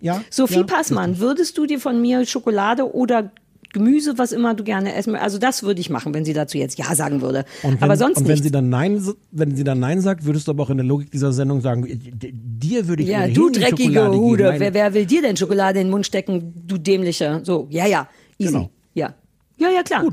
[0.00, 0.22] Ja.
[0.30, 3.30] Sophie ja, Passmann, würdest du dir von mir Schokolade oder
[3.72, 5.24] Gemüse, was immer du gerne essen möchtest?
[5.24, 7.44] Also das würde ich machen, wenn sie dazu jetzt Ja sagen würde.
[7.62, 10.46] Und wenn, aber sonst und wenn sie dann Nein, wenn sie dann Nein sagt, würdest
[10.48, 13.50] du aber auch in der Logik dieser Sendung sagen, d- dir würde ich ja, du
[13.50, 14.08] dreckige.
[14.10, 14.54] Hude.
[14.56, 17.44] Wer, wer will dir denn Schokolade in den Mund stecken, du dämlicher?
[17.44, 18.52] So, ja, ja, easy.
[18.52, 18.70] Genau.
[18.94, 19.14] Ja.
[19.58, 20.04] Ja, ja, klar.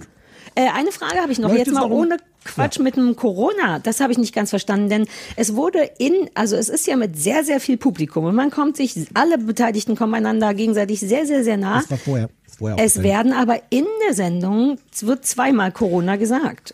[0.56, 3.80] Äh, eine Frage habe ich noch, Läuft jetzt mal ohne Quatsch mit dem Corona.
[3.80, 7.18] Das habe ich nicht ganz verstanden, denn es wurde in, also es ist ja mit
[7.18, 11.44] sehr, sehr viel Publikum und man kommt sich, alle Beteiligten kommen einander gegenseitig sehr, sehr,
[11.44, 11.80] sehr nah.
[11.80, 12.30] Das war vorher.
[12.58, 16.74] Vorher Es werden aber in der Sendung, es wird zweimal Corona gesagt.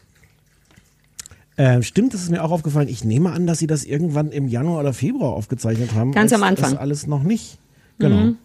[1.58, 2.88] Äh, stimmt, das ist mir auch aufgefallen.
[2.88, 6.12] Ich nehme an, dass sie das irgendwann im Januar oder Februar aufgezeichnet haben.
[6.12, 6.72] Ganz am Anfang.
[6.72, 7.58] Das alles noch nicht.
[8.00, 8.16] Genau.
[8.16, 8.38] Mhm.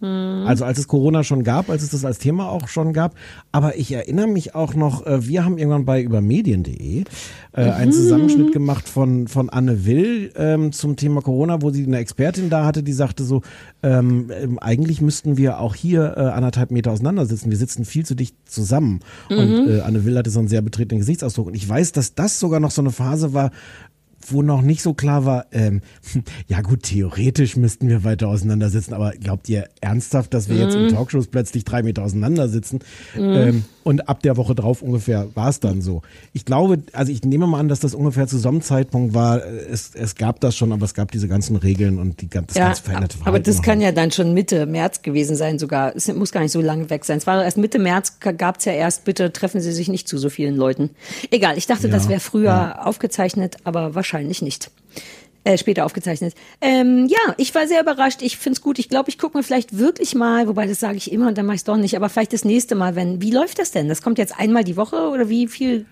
[0.00, 3.14] Also als es Corona schon gab, als es das als Thema auch schon gab.
[3.50, 7.04] Aber ich erinnere mich auch noch, äh, wir haben irgendwann bei übermedien.de
[7.52, 7.92] äh, einen Mhm.
[7.94, 12.66] Zusammenschnitt gemacht von, von Anne Will ähm, zum Thema Corona, wo sie eine Expertin da
[12.66, 13.40] hatte, die sagte so,
[13.82, 17.50] ähm, ähm, eigentlich müssten wir auch hier äh, anderthalb Meter auseinander sitzen.
[17.50, 19.00] Wir sitzen viel zu dicht zusammen.
[19.30, 19.68] Und Mhm.
[19.68, 21.46] äh, Anne Will hatte so einen sehr betretenen Gesichtsausdruck.
[21.46, 23.50] Und ich weiß, dass das sogar noch so eine Phase war,
[24.32, 25.82] wo noch nicht so klar war, ähm,
[26.48, 30.86] ja gut, theoretisch müssten wir weiter auseinandersitzen, aber glaubt ihr ernsthaft, dass wir jetzt in
[30.86, 30.88] Mhm.
[30.90, 32.80] Talkshows plötzlich drei Meter auseinandersitzen?
[33.14, 33.20] Mhm.
[33.22, 36.02] Ähm, und ab der Woche drauf ungefähr war es dann so.
[36.32, 39.40] Ich glaube, also ich nehme mal an, dass das ungefähr zu so einem Zeitpunkt war.
[39.46, 42.56] Es, es gab das schon, aber es gab diese ganzen Regeln und die, gan- das
[42.56, 43.62] Ja, ganz veränderte aber Verhalten das noch.
[43.62, 45.94] kann ja dann schon Mitte März gewesen sein sogar.
[45.94, 47.18] Es muss gar nicht so lange weg sein.
[47.18, 50.18] Es war erst Mitte März, gab es ja erst, bitte treffen Sie sich nicht zu
[50.18, 50.90] so vielen Leuten.
[51.30, 52.82] Egal, ich dachte, Ja, das wäre früher ja.
[52.84, 54.70] aufgezeichnet, aber wahrscheinlich nicht.
[55.44, 56.34] Äh, später aufgezeichnet.
[56.60, 58.20] Ähm, ja, ich war sehr überrascht.
[58.22, 58.80] Ich find's gut.
[58.80, 61.46] Ich glaube, ich gucke mir vielleicht wirklich mal, wobei das sage ich immer und dann
[61.46, 63.22] mache ich doch nicht, aber vielleicht das nächste Mal, wenn.
[63.22, 63.88] Wie läuft das denn?
[63.88, 65.86] Das kommt jetzt einmal die Woche oder wie viel?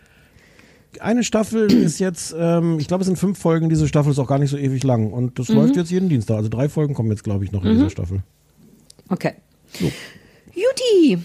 [0.99, 3.68] Eine Staffel ist jetzt, ähm, ich glaube, es sind fünf Folgen.
[3.68, 5.55] Diese Staffel ist auch gar nicht so ewig lang und das Mhm.
[5.57, 6.37] läuft jetzt jeden Dienstag.
[6.37, 7.75] Also drei Folgen kommen jetzt, glaube ich, noch in Mhm.
[7.77, 8.22] dieser Staffel.
[9.09, 9.35] Okay.
[10.53, 11.18] Juti.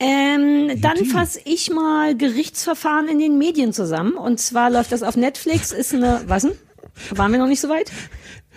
[0.00, 4.14] Ähm, dann fasse ich mal Gerichtsverfahren in den Medien zusammen.
[4.14, 6.52] Und zwar läuft das auf Netflix, ist eine, was denn?
[7.14, 7.92] Waren wir noch nicht so weit?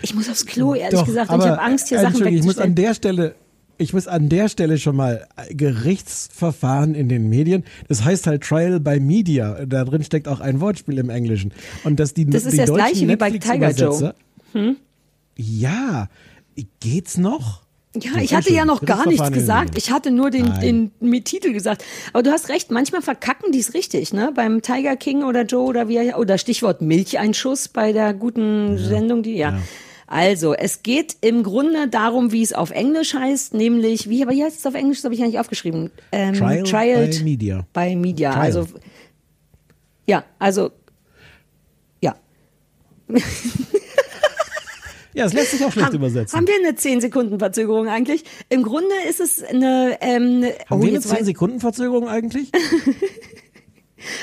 [0.02, 1.30] Ich muss aufs Klo, ehrlich Doch, gesagt.
[1.30, 2.76] Und ich aber, habe Angst, hier äh, Sachen Entschuldigung, ich muss an wegzustellen.
[2.76, 3.36] der Stelle,
[3.78, 7.64] ich muss an der Stelle schon mal äh, Gerichtsverfahren in den Medien.
[7.88, 9.66] Das heißt halt Trial by Media.
[9.66, 11.54] Da drin steckt auch ein Wortspiel im Englischen.
[11.84, 14.14] Und dass die, Das ist die das gleiche wie bei Tiger Joe.
[14.54, 14.78] Hm?
[15.36, 16.10] Ja,
[16.80, 17.62] geht's noch?
[17.96, 19.78] Ja, So, ich hatte ja noch gar nichts gesagt.
[19.78, 21.84] Ich hatte nur den, den, mit Titel gesagt.
[22.12, 24.32] Aber du hast recht, manchmal verkacken die es richtig, ne?
[24.34, 29.22] Beim Tiger King oder Joe oder wie er- oder Stichwort Milcheinschuss bei der guten Sendung,
[29.22, 29.60] die ja.
[30.08, 34.46] Also, es geht im Grunde darum, wie es auf Englisch heißt, nämlich, wie, aber hier
[34.46, 35.91] heißt es auf Englisch, das habe ich ja nicht aufgeschrieben.
[36.12, 37.66] Ähm, Trial trialed by Media.
[37.74, 38.32] By Media.
[38.32, 38.44] Trial.
[38.44, 38.68] Also,
[40.08, 40.72] ja, also,
[42.02, 42.16] ja.
[45.16, 46.38] Ja, es lässt sich auch schlecht Haben- übersetzen.
[46.38, 48.24] Haben wir eine 10 Sekunden Verzögerung eigentlich?
[48.49, 52.51] Im Grunde ist es eine, ähm, Haben wir eine jetzt weiß- 10 Sekunden Verzögerung eigentlich?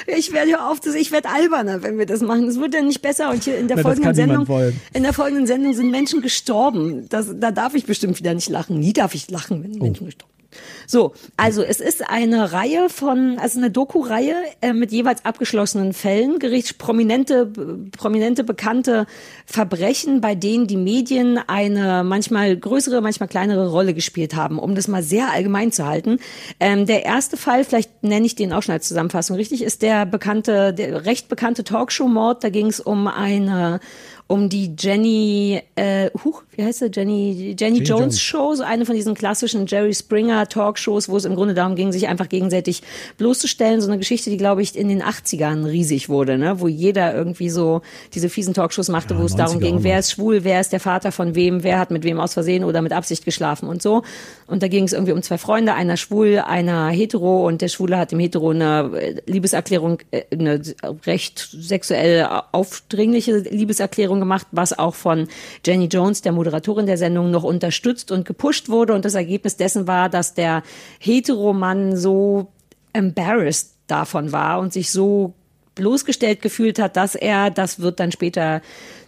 [0.06, 2.46] Ich werde auf, ich werde alberner, wenn wir das machen.
[2.48, 3.30] Es wird ja nicht besser.
[3.30, 4.46] Und hier in der das folgenden Sendung,
[4.92, 7.08] in der folgenden Sendung sind Menschen gestorben.
[7.08, 8.78] Das, da darf ich bestimmt wieder nicht lachen.
[8.78, 9.62] Nie darf ich lachen, Oh.
[9.62, 10.39] wenn Menschen gestorben sind.
[10.86, 16.38] So, also es ist eine Reihe von, also eine Doku-Reihe äh, mit jeweils abgeschlossenen Fällen,
[16.38, 19.06] Gerichts, prominente, b- prominente, bekannte
[19.46, 24.88] Verbrechen, bei denen die Medien eine manchmal größere, manchmal kleinere Rolle gespielt haben, um das
[24.88, 26.18] mal sehr allgemein zu halten.
[26.58, 30.04] Ähm, der erste Fall, vielleicht nenne ich den auch schon als Zusammenfassung richtig, ist der
[30.06, 32.42] bekannte, der recht bekannte Talkshow-Mord.
[32.42, 33.80] Da ging es um eine
[34.26, 36.90] um die Jenny, äh, huch, wie heißt sie?
[36.92, 38.20] Jenny, Jenny, Jenny Jones, Jones.
[38.20, 41.90] Show, so eine von diesen klassischen Jerry Springer Talkshows, wo es im Grunde darum ging,
[41.90, 42.82] sich einfach gegenseitig
[43.16, 43.80] bloßzustellen.
[43.80, 46.60] So eine Geschichte, die, glaube ich, in den 80ern riesig wurde, ne?
[46.60, 47.80] wo jeder irgendwie so
[48.12, 50.72] diese fiesen Talkshows machte, Ja, wo es darum 90er ging, wer ist schwul, wer ist
[50.72, 53.80] der Vater von wem, wer hat mit wem aus Versehen oder mit Absicht geschlafen und
[53.80, 54.02] so.
[54.46, 57.96] Und da ging es irgendwie um zwei Freunde, einer schwul, einer hetero und der Schwule
[57.96, 60.60] hat dem Hetero eine äh, Liebeserklärung, äh, eine
[61.06, 65.28] recht sexuell aufdringliche Liebeserklärung gemacht, was auch von
[65.64, 66.49] Jenny Jones, der Moderatorin
[66.86, 68.94] der Sendung, noch unterstützt und gepusht wurde.
[68.94, 70.62] Und das Ergebnis dessen war, dass der
[70.98, 72.48] Heteromann so
[72.92, 75.34] embarrassed davon war und sich so
[75.80, 78.62] bloßgestellt gefühlt hat, dass er, das wird dann später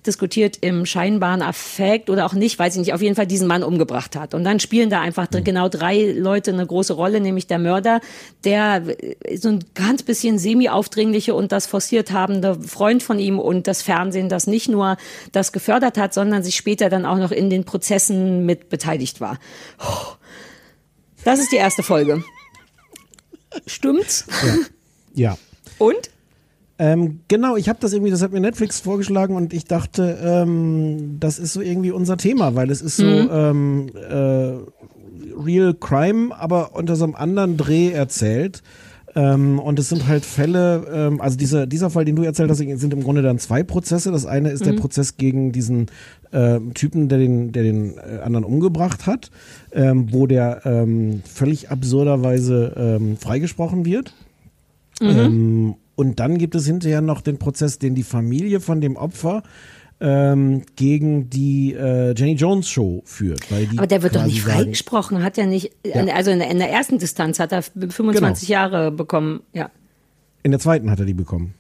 [0.05, 3.63] diskutiert, im scheinbaren Affekt oder auch nicht, weiß ich nicht, auf jeden Fall diesen Mann
[3.63, 4.35] umgebracht hat.
[4.35, 8.01] Und dann spielen da einfach dr- genau drei Leute eine große Rolle, nämlich der Mörder,
[8.43, 13.69] der äh, so ein ganz bisschen semi-aufdringliche und das forciert habende Freund von ihm und
[13.69, 14.97] das Fernsehen, das nicht nur
[15.31, 19.39] das gefördert hat, sondern sich später dann auch noch in den Prozessen mit beteiligt war.
[21.23, 22.25] Das ist die erste Folge.
[23.69, 24.27] Stimmt's?
[25.15, 25.39] Ja.
[25.79, 26.11] Und?
[26.79, 31.19] Ähm, genau, ich habe das irgendwie, das hat mir Netflix vorgeschlagen und ich dachte, ähm,
[31.21, 33.29] das ist so irgendwie unser Thema, weil es ist so Mhm.
[33.31, 38.63] ähm, äh, Real Crime, aber unter so einem anderen Dreh erzählt.
[39.15, 42.59] Ähm, und es sind halt Fälle, ähm, also dieser, dieser Fall, den du erzählt hast,
[42.59, 44.11] sind im Grunde dann zwei Prozesse.
[44.11, 44.77] Das eine ist der Mhm.
[44.79, 45.87] Prozess gegen diesen
[46.31, 49.31] äh, Typen, der den, der den äh, anderen umgebracht hat,
[49.73, 54.15] ähm, wo der ähm, völlig absurderweise ähm, freigesprochen wird.
[55.03, 59.43] Ähm, und dann gibt es hinterher noch den Prozess, den die Familie von dem Opfer
[60.01, 63.41] ähm, gegen die äh, Jenny Jones Show führt.
[63.77, 65.73] Aber der wird doch nicht sagen- freigesprochen, hat ja nicht,
[66.13, 68.59] also in der, in der ersten Distanz hat er 25 Genau.
[68.61, 69.71] Jahre bekommen, ja.
[70.43, 71.55] In der zweiten hat er die bekommen.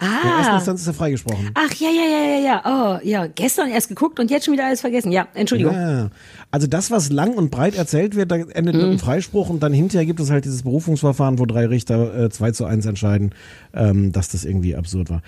[0.00, 0.56] In der ersten Ah.
[0.56, 1.50] Instanz ist er freigesprochen.
[1.54, 2.62] Ach ja, ja, ja, ja, ja.
[2.64, 3.26] Oh, ja.
[3.26, 5.12] Gestern erst geguckt und jetzt schon wieder alles vergessen.
[5.12, 5.74] Ja, Entschuldigung.
[5.74, 6.10] Ja.
[6.50, 9.72] Also das, was lang und breit erzählt wird, da endet mit einem Freispruch und dann
[9.72, 13.34] hinterher gibt es halt dieses Berufungsverfahren, wo drei Richter äh, 2 zu 1 entscheiden,
[13.74, 15.22] ähm, dass das irgendwie absurd war.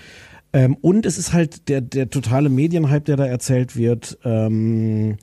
[0.53, 4.17] Ähm, und es ist halt der, der totale Medienhype, der da erzählt wird.
[4.23, 5.17] Ähm,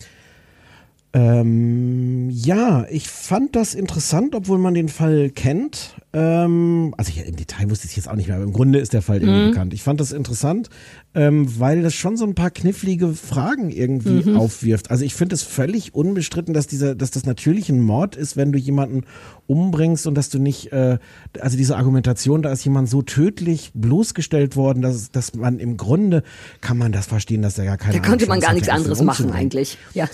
[1.13, 5.97] ähm, ja, ich fand das interessant, obwohl man den Fall kennt.
[6.13, 8.79] Ähm, also ja, im Detail wusste ich es jetzt auch nicht mehr, aber im Grunde
[8.79, 9.51] ist der Fall irgendwie Mhm.
[9.51, 9.75] bekannt.
[9.75, 10.71] Ich fand das interessant,
[11.15, 14.37] ähm, weil das schon so ein paar knifflige Fragen irgendwie Mhm.
[14.37, 14.91] aufwirft.
[14.91, 18.53] Also ich finde es völlig unbestritten, dass dieser, dass das natürlich ein Mord ist, wenn
[18.53, 19.03] du jemanden
[19.49, 20.99] umbringst und dass du nicht, äh,
[21.41, 26.23] also diese Argumentation, da ist jemand so tödlich bloßgestellt worden, dass, dass man im Grunde
[26.61, 29.03] kann man das verstehen, dass er gar keine Da konnte Ahnung, man gar nichts anderes
[29.03, 29.77] machen eigentlich.
[29.93, 30.09] Ja.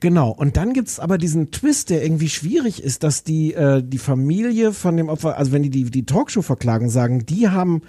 [0.00, 3.98] Genau, und dann gibt's aber diesen Twist, der irgendwie schwierig ist, dass die, äh, die
[3.98, 7.82] Familie von dem Opfer, also wenn die die, die Talkshow verklagen, sagen, die haben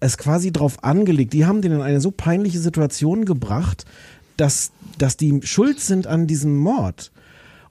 [0.00, 3.84] es quasi drauf angelegt, die haben den in eine so peinliche Situation gebracht,
[4.36, 7.12] dass, dass die schuld sind an diesem Mord.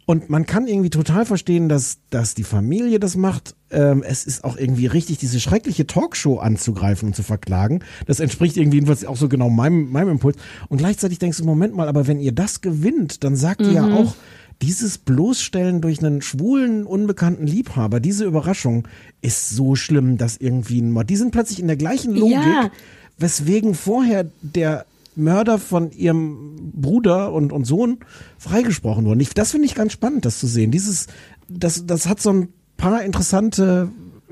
[0.07, 3.55] Und man kann irgendwie total verstehen, dass, dass die Familie das macht.
[3.71, 7.79] Ähm, es ist auch irgendwie richtig, diese schreckliche Talkshow anzugreifen und zu verklagen.
[8.05, 10.37] Das entspricht irgendwie jedenfalls auch so genau meinem, meinem Impuls.
[10.69, 13.81] Und gleichzeitig denkst du, Moment mal, aber wenn ihr das gewinnt, dann sagt ihr ja
[13.87, 13.93] Mhm.
[13.93, 14.15] auch,
[14.61, 18.87] dieses Bloßstellen durch einen schwulen, unbekannten Liebhaber, diese Überraschung
[19.21, 21.09] ist so schlimm, dass irgendwie ein Mord.
[21.09, 22.69] Die sind plötzlich in der gleichen Logik, Ja.
[23.17, 27.99] weswegen vorher der Mörder von ihrem Bruder und, und Sohn
[28.37, 29.19] freigesprochen wurden.
[29.19, 30.71] Ich, das finde ich ganz spannend, das zu sehen.
[30.71, 31.07] Dieses,
[31.47, 33.89] das, das hat so ein paar interessante,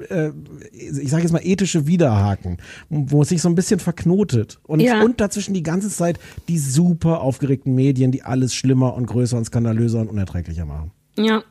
[0.09, 0.29] äh,
[0.73, 2.57] ich sage jetzt mal ethische Widerhaken,
[2.89, 4.59] wo es sich so ein bisschen verknotet.
[4.63, 5.01] Und, Ja.
[5.03, 9.45] und dazwischen die ganze Zeit die super aufgeregten Medien, die alles schlimmer und größer und
[9.45, 10.91] skandalöser und unerträglicher machen.
[11.17, 11.43] Ja.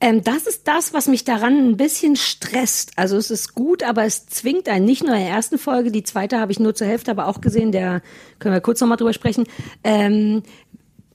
[0.00, 2.92] Ähm, das ist das, was mich daran ein bisschen stresst.
[2.96, 6.02] Also es ist gut, aber es zwingt einen nicht nur in der ersten Folge, die
[6.02, 8.02] zweite habe ich nur zur Hälfte aber auch gesehen, der
[8.38, 9.44] können wir kurz nochmal drüber sprechen.
[9.84, 10.42] Ähm,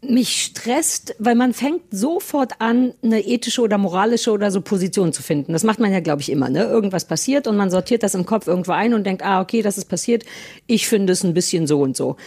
[0.03, 5.21] mich stresst, weil man fängt sofort an, eine ethische oder moralische oder so Position zu
[5.21, 5.53] finden.
[5.53, 6.49] Das macht man ja, glaube ich, immer.
[6.49, 6.63] Ne?
[6.63, 9.77] Irgendwas passiert und man sortiert das im Kopf irgendwo ein und denkt, ah, okay, das
[9.77, 10.25] ist passiert.
[10.65, 12.17] Ich finde es ein bisschen so und so.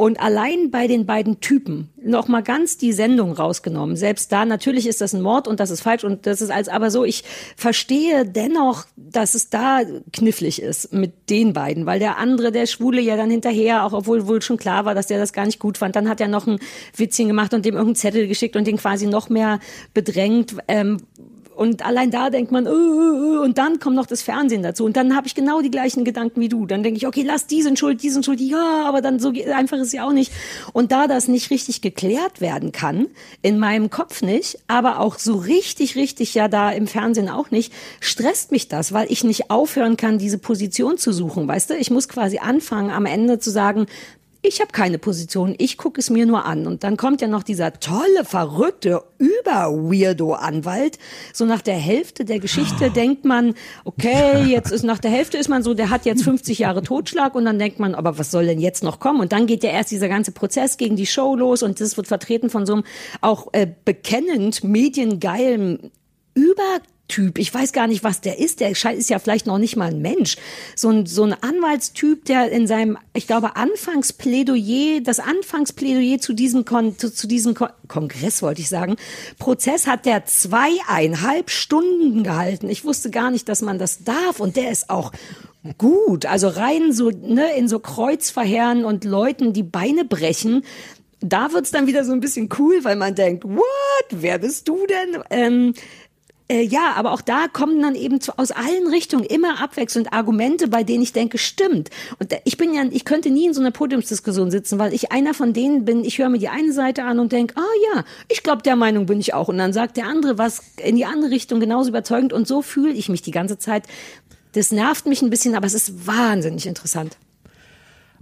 [0.00, 3.96] Und allein bei den beiden Typen noch mal ganz die Sendung rausgenommen.
[3.96, 6.70] Selbst da natürlich ist das ein Mord und das ist falsch und das ist als
[6.70, 7.04] aber so.
[7.04, 7.22] Ich
[7.54, 13.02] verstehe dennoch, dass es da knifflig ist mit den beiden, weil der andere, der Schwule,
[13.02, 15.76] ja dann hinterher, auch obwohl wohl schon klar war, dass der das gar nicht gut
[15.76, 16.60] fand, dann hat er noch ein
[16.96, 19.60] Witzchen gemacht und dem irgendeinen Zettel geschickt und den quasi noch mehr
[19.92, 20.56] bedrängt.
[20.66, 21.02] Ähm,
[21.60, 24.86] Und allein da denkt man, uh, uh, uh, und dann kommt noch das Fernsehen dazu.
[24.86, 26.64] Und dann habe ich genau die gleichen Gedanken wie du.
[26.64, 29.92] Dann denke ich, okay, lass diesen Schuld, diesen Schuld, ja, aber dann so einfach ist
[29.92, 30.32] ja auch nicht.
[30.72, 33.08] Und da das nicht richtig geklärt werden kann,
[33.42, 37.74] in meinem Kopf nicht, aber auch so richtig, richtig ja da im Fernsehen auch nicht,
[38.00, 41.46] stresst mich das, weil ich nicht aufhören kann, diese Position zu suchen.
[41.46, 43.84] Weißt du, ich muss quasi anfangen, am Ende zu sagen,
[44.42, 46.66] ich habe keine Position, ich gucke es mir nur an.
[46.66, 50.98] Und dann kommt ja noch dieser tolle, verrückte, über-Weirdo-Anwalt.
[51.34, 52.88] So nach der Hälfte der Geschichte oh.
[52.94, 53.54] denkt man,
[53.84, 57.34] okay, jetzt ist nach der Hälfte ist man so, der hat jetzt 50 Jahre Totschlag
[57.34, 59.20] und dann denkt man, aber was soll denn jetzt noch kommen?
[59.20, 62.06] Und dann geht ja erst dieser ganze Prozess gegen die Show los und das wird
[62.06, 62.84] vertreten von so einem
[63.20, 65.90] auch äh, bekennend mediengeilen
[66.34, 66.80] über
[67.10, 67.38] Typ.
[67.38, 68.60] Ich weiß gar nicht, was der ist.
[68.60, 70.36] Der ist ja vielleicht noch nicht mal ein Mensch.
[70.76, 76.64] So ein, so ein Anwaltstyp, der in seinem, ich glaube, Anfangsplädoyer, das Anfangsplädoyer zu diesem,
[76.64, 78.94] Kon, zu, zu diesem Kon Kongress, wollte ich sagen,
[79.40, 82.70] Prozess hat der zweieinhalb Stunden gehalten.
[82.70, 84.38] Ich wusste gar nicht, dass man das darf.
[84.38, 85.10] Und der ist auch
[85.76, 86.24] gut.
[86.24, 90.62] Also rein so, ne, in so Kreuzverheeren und Leuten die Beine brechen
[91.20, 94.06] da wird's dann wieder so ein bisschen cool, weil man denkt, what?
[94.10, 95.22] Wer bist du denn?
[95.30, 95.74] Ähm,
[96.50, 100.66] äh, ja, aber auch da kommen dann eben zu, aus allen Richtungen immer abwechselnd Argumente,
[100.66, 101.90] bei denen ich denke, stimmt.
[102.18, 105.32] Und ich bin ja, ich könnte nie in so einer Podiumsdiskussion sitzen, weil ich einer
[105.32, 108.42] von denen bin, ich höre mir die eine Seite an und denke, ah ja, ich
[108.42, 109.46] glaube, der Meinung bin ich auch.
[109.46, 112.32] Und dann sagt der andere was in die andere Richtung genauso überzeugend.
[112.32, 113.84] Und so fühle ich mich die ganze Zeit.
[114.52, 117.16] Das nervt mich ein bisschen, aber es ist wahnsinnig interessant.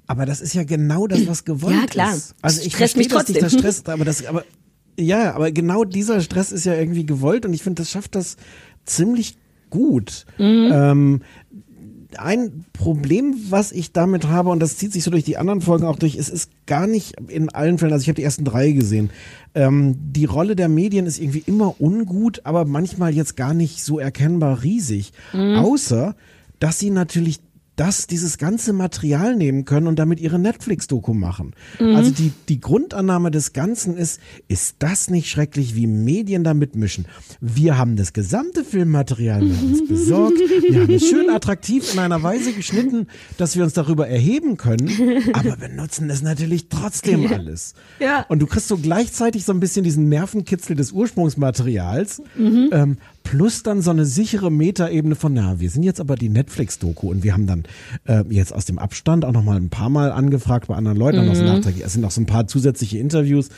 [0.07, 1.81] Aber das ist ja genau das, was gewollt ist.
[1.81, 2.15] Ja, klar.
[2.15, 2.35] Ist.
[2.43, 3.37] Also ich verstehe, mich trotzdem.
[3.37, 4.45] dass dich das stresst, aber das, aber
[4.99, 8.37] ja, aber genau dieser Stress ist ja irgendwie gewollt und ich finde, das schafft das
[8.85, 9.37] ziemlich
[9.71, 10.27] gut.
[10.39, 10.71] Mhm.
[10.73, 11.21] Ähm,
[12.17, 15.87] ein Problem, was ich damit habe, und das zieht sich so durch die anderen Folgen
[15.87, 18.73] auch durch, es ist gar nicht in allen Fällen, also ich habe die ersten drei
[18.73, 19.11] gesehen,
[19.55, 23.99] ähm, die Rolle der Medien ist irgendwie immer ungut, aber manchmal jetzt gar nicht so
[23.99, 25.13] erkennbar riesig.
[25.33, 25.57] Mhm.
[25.57, 26.17] Außer,
[26.61, 27.41] dass sie natürlich
[27.79, 31.55] das, dieses ganze Material nehmen können und damit ihre Netflix-Doku machen.
[31.79, 31.95] Mhm.
[31.95, 37.07] Also die, die Grundannahme des Ganzen ist, ist das nicht schrecklich, wie Medien da mitmischen?
[37.41, 40.39] Wir haben das gesamte Filmmaterial mit uns besorgt.
[40.69, 43.07] Wir haben es schön attraktiv in einer Weise geschnitten,
[43.37, 44.91] dass wir uns darüber erheben können,
[45.33, 47.75] aber benutzen es natürlich trotzdem alles.
[48.01, 48.27] Ja.
[48.29, 52.71] Und du kriegst so gleichzeitig so ein bisschen diesen Nervenkitzel des Ursprungsmaterials, mhm.
[52.73, 52.97] ähm,
[53.31, 57.23] plus dann so eine sichere Metaebene von, na, wir sind jetzt aber die Netflix-Doku und
[57.23, 57.65] wir haben dann
[58.07, 61.21] äh, jetzt aus dem Abstand auch noch mal ein paar Mal angefragt bei anderen Leuten,
[61.21, 61.27] mhm.
[61.27, 63.51] noch so nachträglich, es sind noch so ein paar zusätzliche Interviews,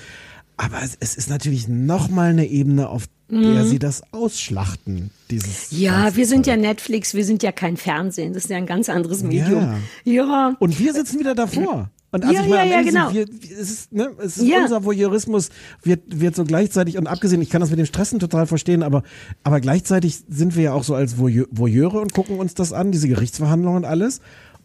[0.56, 3.64] aber es, ist natürlich noch mal eine Ebene, auf der mhm.
[3.64, 5.70] sie das ausschlachten, dieses.
[5.70, 8.88] Ja, wir sind ja Netflix, wir sind ja kein Fernsehen, das ist ja ein ganz
[8.88, 9.78] anderes Medium.
[10.04, 10.12] Ja.
[10.12, 10.56] ja.
[10.58, 11.90] Und wir sitzen wieder davor.
[12.12, 13.12] Und also ja, ich meine, ja, ja, genau.
[13.12, 14.62] wir, es ist, ne, es ist ja.
[14.62, 15.50] unser Voyeurismus
[15.82, 19.04] wird, wird so gleichzeitig, und abgesehen, ich kann das mit dem Stressen total verstehen, aber,
[19.44, 23.08] aber gleichzeitig sind wir ja auch so als Voyeure und gucken uns das an, diese
[23.08, 24.20] Gerichtsverhandlungen und alles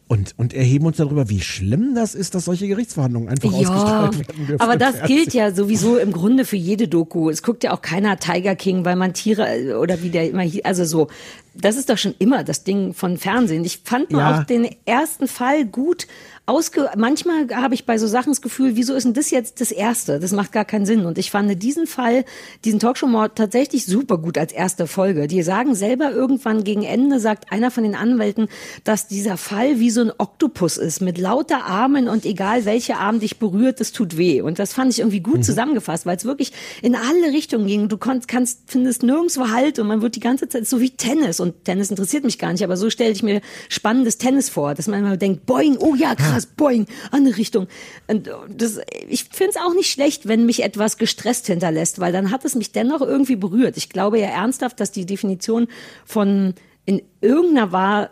[0.07, 4.19] und, und erheben uns darüber, wie schlimm das ist, dass solche Gerichtsverhandlungen einfach ja, ausgestrahlt
[4.19, 4.61] werden dürfen.
[4.61, 7.29] Aber das gilt ja sowieso im Grunde für jede Doku.
[7.29, 10.43] Es guckt ja auch keiner Tiger King, weil man Tiere äh, oder wie der immer
[10.43, 11.07] hier, also so.
[11.57, 13.63] Das ist doch schon immer das Ding von Fernsehen.
[13.65, 14.39] Ich fand nur ja.
[14.39, 16.07] auch den ersten Fall gut,
[16.47, 19.71] ausge manchmal habe ich bei so Sachen das Gefühl, wieso ist denn das jetzt das
[19.71, 20.19] erste?
[20.19, 21.05] Das macht gar keinen Sinn.
[21.05, 22.23] Und ich fand diesen Fall,
[22.63, 25.27] diesen Talkshow-Mord tatsächlich super gut als erste Folge.
[25.27, 28.47] Die sagen selber irgendwann gegen Ende, sagt einer von den Anwälten,
[28.83, 33.19] dass dieser Fall wie so ein Oktopus ist, mit lauter Armen und egal welche Arm
[33.19, 34.41] dich berührt, das tut weh.
[34.41, 35.43] Und das fand ich irgendwie gut mhm.
[35.43, 36.51] zusammengefasst, weil es wirklich
[36.81, 37.89] in alle Richtungen ging.
[37.89, 41.39] Du kannst, kannst, findest nirgendwo Halt und man wird die ganze Zeit so wie Tennis.
[41.45, 44.87] Und Tennis interessiert mich gar nicht, aber so stelle ich mir spannendes Tennis vor, dass
[44.87, 47.67] man immer denkt, boing, oh ja, krass boing, andere Richtung.
[48.07, 52.31] Und das, ich finde es auch nicht schlecht, wenn mich etwas gestresst hinterlässt, weil dann
[52.31, 53.77] hat es mich dennoch irgendwie berührt.
[53.77, 55.67] Ich glaube ja ernsthaft, dass die Definition
[56.05, 56.55] von
[56.87, 58.09] in irgendeiner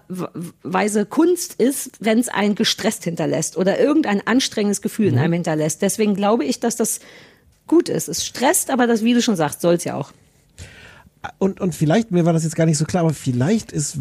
[0.63, 5.13] Weise Kunst ist, wenn es einen gestresst hinterlässt oder irgendein anstrengendes Gefühl mhm.
[5.13, 5.81] in einem hinterlässt.
[5.81, 6.99] Deswegen glaube ich, dass das
[7.67, 8.07] gut ist.
[8.09, 10.11] Es stresst, aber das, wie du schon sagst, soll es ja auch.
[11.39, 13.97] Und, und vielleicht, mir war das jetzt gar nicht so klar, aber vielleicht ist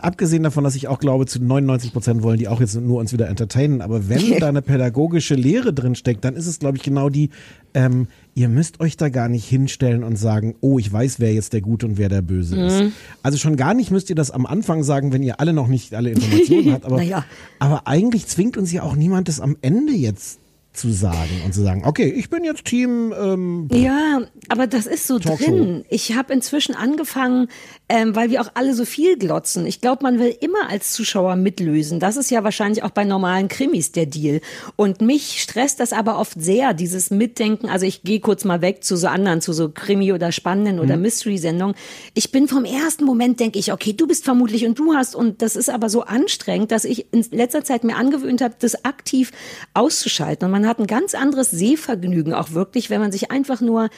[0.00, 3.12] abgesehen davon, dass ich auch glaube, zu 99 Prozent wollen die auch jetzt nur uns
[3.12, 6.82] wieder entertainen, aber wenn da eine pädagogische Lehre drin steckt, dann ist es, glaube ich,
[6.82, 7.30] genau die,
[7.72, 11.52] ähm, ihr müsst euch da gar nicht hinstellen und sagen, oh, ich weiß, wer jetzt
[11.52, 12.62] der Gute und wer der Böse mhm.
[12.62, 12.84] ist.
[13.22, 15.94] Also schon gar nicht müsst ihr das am Anfang sagen, wenn ihr alle noch nicht
[15.94, 17.24] alle Informationen habt, aber, naja.
[17.58, 20.39] aber eigentlich zwingt uns ja auch niemand, das am Ende jetzt
[20.72, 23.12] zu sagen und zu sagen, okay, ich bin jetzt Team.
[23.18, 25.44] Ähm, Ja, aber das ist so Talkshow.
[25.44, 25.84] drin.
[25.90, 27.48] Ich habe inzwischen angefangen,
[27.88, 29.66] ähm, weil wir auch alle so viel glotzen.
[29.66, 31.98] Ich glaube, man will immer als Zuschauer mitlösen.
[31.98, 34.40] Das ist ja wahrscheinlich auch bei normalen Krimis der Deal.
[34.76, 37.68] Und mich stresst das aber oft sehr, dieses Mitdenken.
[37.68, 40.96] Also ich gehe kurz mal weg zu so anderen, zu so Krimi oder spannenden oder
[40.96, 41.02] Mhm.
[41.02, 41.74] Mystery-Sendungen.
[42.14, 45.42] Ich bin vom ersten Moment denke ich, okay, du bist vermutlich und du hast und
[45.42, 49.32] das ist aber so anstrengend, dass ich in letzter Zeit mir angewöhnt habe, das aktiv
[49.74, 50.46] auszuschalten.
[50.46, 53.88] Und man hat ein ganz anderes Sehvergnügen auch wirklich, wenn man sich einfach nur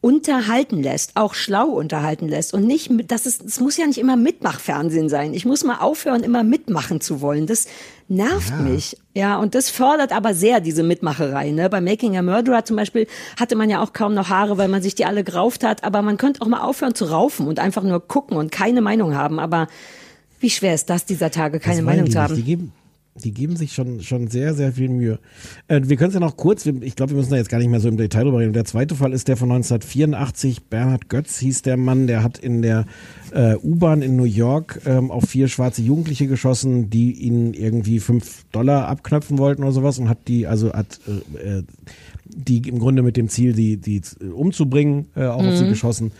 [0.00, 3.96] unterhalten lässt, auch schlau unterhalten lässt und nicht, mit- das ist, es muss ja nicht
[3.96, 5.32] immer Mitmachfernsehen sein.
[5.32, 7.46] Ich muss mal aufhören, immer mitmachen zu wollen.
[7.46, 7.66] Das
[8.08, 8.98] nervt mich.
[9.14, 11.52] Ja, und das fördert aber sehr diese Mitmacherei.
[11.52, 11.70] Ne?
[11.70, 13.06] Bei Making a Murderer zum Beispiel
[13.40, 15.84] hatte man ja auch kaum noch Haare, weil man sich die alle gerauft hat.
[15.84, 19.14] Aber man könnte auch mal aufhören zu raufen und einfach nur gucken und keine Meinung
[19.16, 19.38] haben.
[19.40, 19.68] Aber
[20.38, 22.34] wie schwer ist das dieser Tage, keine Meinung zu haben?
[23.22, 25.20] Die geben, sich schon, schon sehr, sehr viel Mühe.
[25.68, 27.68] Äh, wir können es ja noch kurz, ich glaube, wir müssen da jetzt gar nicht
[27.70, 28.52] mehr so im Detail drüber reden.
[28.54, 30.64] Der zweite Fall ist der von 1984.
[30.64, 32.86] Bernhard Götz hieß der Mann, der hat in der
[33.32, 38.44] äh, U-Bahn in New York ähm, auf vier schwarze Jugendliche geschossen, die ihnen irgendwie fünf
[38.50, 41.62] Dollar abknöpfen wollten oder sowas und hat die, also hat äh, äh,
[42.26, 44.02] die im Grunde mit dem Ziel, die, die
[44.34, 45.68] umzubringen, äh, auch auf sie Mhm.
[45.68, 46.12] geschossen.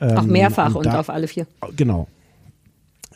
[0.00, 1.46] Auch Ähm, mehrfach und, da- auf alle vier.
[1.76, 2.08] Genau.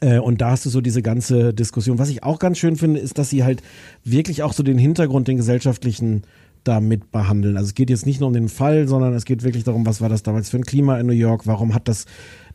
[0.04, 1.98] Äh, Und da hast du so diese ganze Diskussion.
[1.98, 3.62] Was ich auch ganz schön finde, ist, dass sie halt
[4.04, 6.22] wirklich auch so den Hintergrund, den gesellschaftlichen
[6.62, 7.56] da mit behandeln.
[7.56, 10.00] Also es geht jetzt nicht nur um den Fall, sondern es geht wirklich darum, was
[10.00, 11.46] war das damals für ein Klima in New York?
[11.46, 12.06] Warum hat das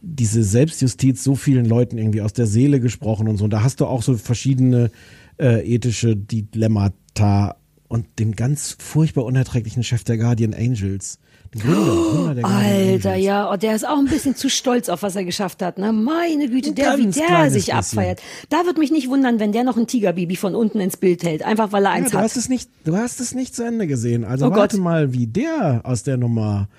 [0.02, 3.44] diese Selbstjustiz so vielen Leuten irgendwie aus der Seele gesprochen und so?
[3.44, 4.92] Und da hast du auch so verschiedene
[5.40, 7.56] äh, ethische Dilemmata
[7.88, 11.20] und den ganz furchtbar unerträglichen Chef der Guardian Angels.
[11.52, 15.24] Gründer, Gründer Alter, ja, oh, der ist auch ein bisschen zu stolz auf was er
[15.26, 15.78] geschafft hat.
[15.80, 15.92] Ne?
[15.92, 17.78] Meine Güte, der, wie der sich bisschen.
[17.78, 18.22] abfeiert.
[18.50, 21.42] Da wird mich nicht wundern, wenn der noch ein Tigerbaby von unten ins Bild hält,
[21.44, 22.24] einfach weil er Ja, eins du hat.
[22.26, 24.26] hast es nicht, du hast es nicht zu Ende gesehen.
[24.26, 24.84] Also Oh warte Gott.
[24.84, 26.70] mal, wie der aus der Nummer.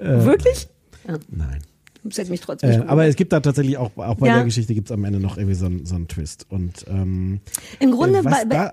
[0.00, 0.68] Äh, Wirklich?
[1.06, 1.18] Ja.
[1.30, 1.60] Nein.
[2.02, 4.34] Das hätte mich trotzdem Äh, aber es gibt da tatsächlich auch, auch bei Ja.
[4.36, 6.46] der Geschichte gibt es am Ende noch irgendwie so einen so einen Twist.
[6.48, 7.40] Und ähm,
[7.80, 8.72] Im Grunde, äh, was bei, bei, da,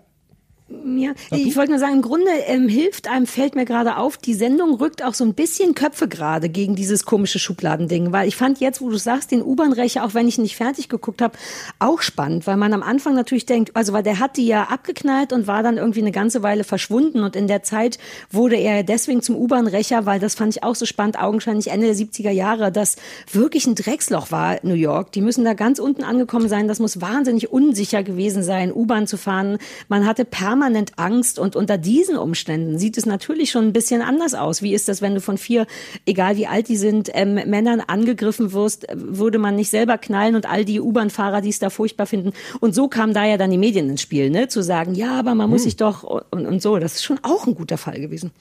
[0.96, 4.34] Ja, ich wollte nur sagen, im Grunde ähm, hilft einem, fällt mir gerade auf, die
[4.34, 8.60] Sendung rückt auch so ein bisschen Köpfe gerade gegen dieses komische Schubladending, weil ich fand
[8.60, 11.38] jetzt, wo du sagst, den U-Bahn-Rächer, auch wenn ich nicht fertig geguckt habe,
[11.80, 15.32] auch spannend, weil man am Anfang natürlich denkt, also weil der hat die ja abgeknallt
[15.32, 18.00] und war dann irgendwie eine ganze Weile verschwunden und in der Zeit
[18.32, 21.96] wurde er deswegen zum U-Bahn-Rächer, weil das fand ich auch so spannend, augenscheinlich Ende der
[21.96, 22.96] 70er Jahre, das
[23.32, 25.12] wirklich ein Drecksloch war, New York.
[25.12, 29.18] Die müssen da ganz unten angekommen sein, das muss wahnsinnig unsicher gewesen sein, U-Bahn zu
[29.18, 29.58] fahren.
[29.88, 30.63] Man hatte permanent
[30.98, 34.62] Angst und unter diesen Umständen sieht es natürlich schon ein bisschen anders aus.
[34.62, 35.68] Wie ist das, wenn du von vier,
[36.06, 40.36] egal wie alt die sind, ähm, Männern angegriffen wirst, äh, würde man nicht selber knallen
[40.36, 42.34] und all die U-Bahn-Fahrer, die es da furchtbar finden.
[42.60, 44.48] Und so kamen da ja dann die Medien ins Spiel, ne?
[44.48, 45.64] Zu sagen, ja, aber man muss Hm.
[45.66, 46.78] sich doch und, und so.
[46.78, 48.32] Das ist schon auch ein guter Fall gewesen.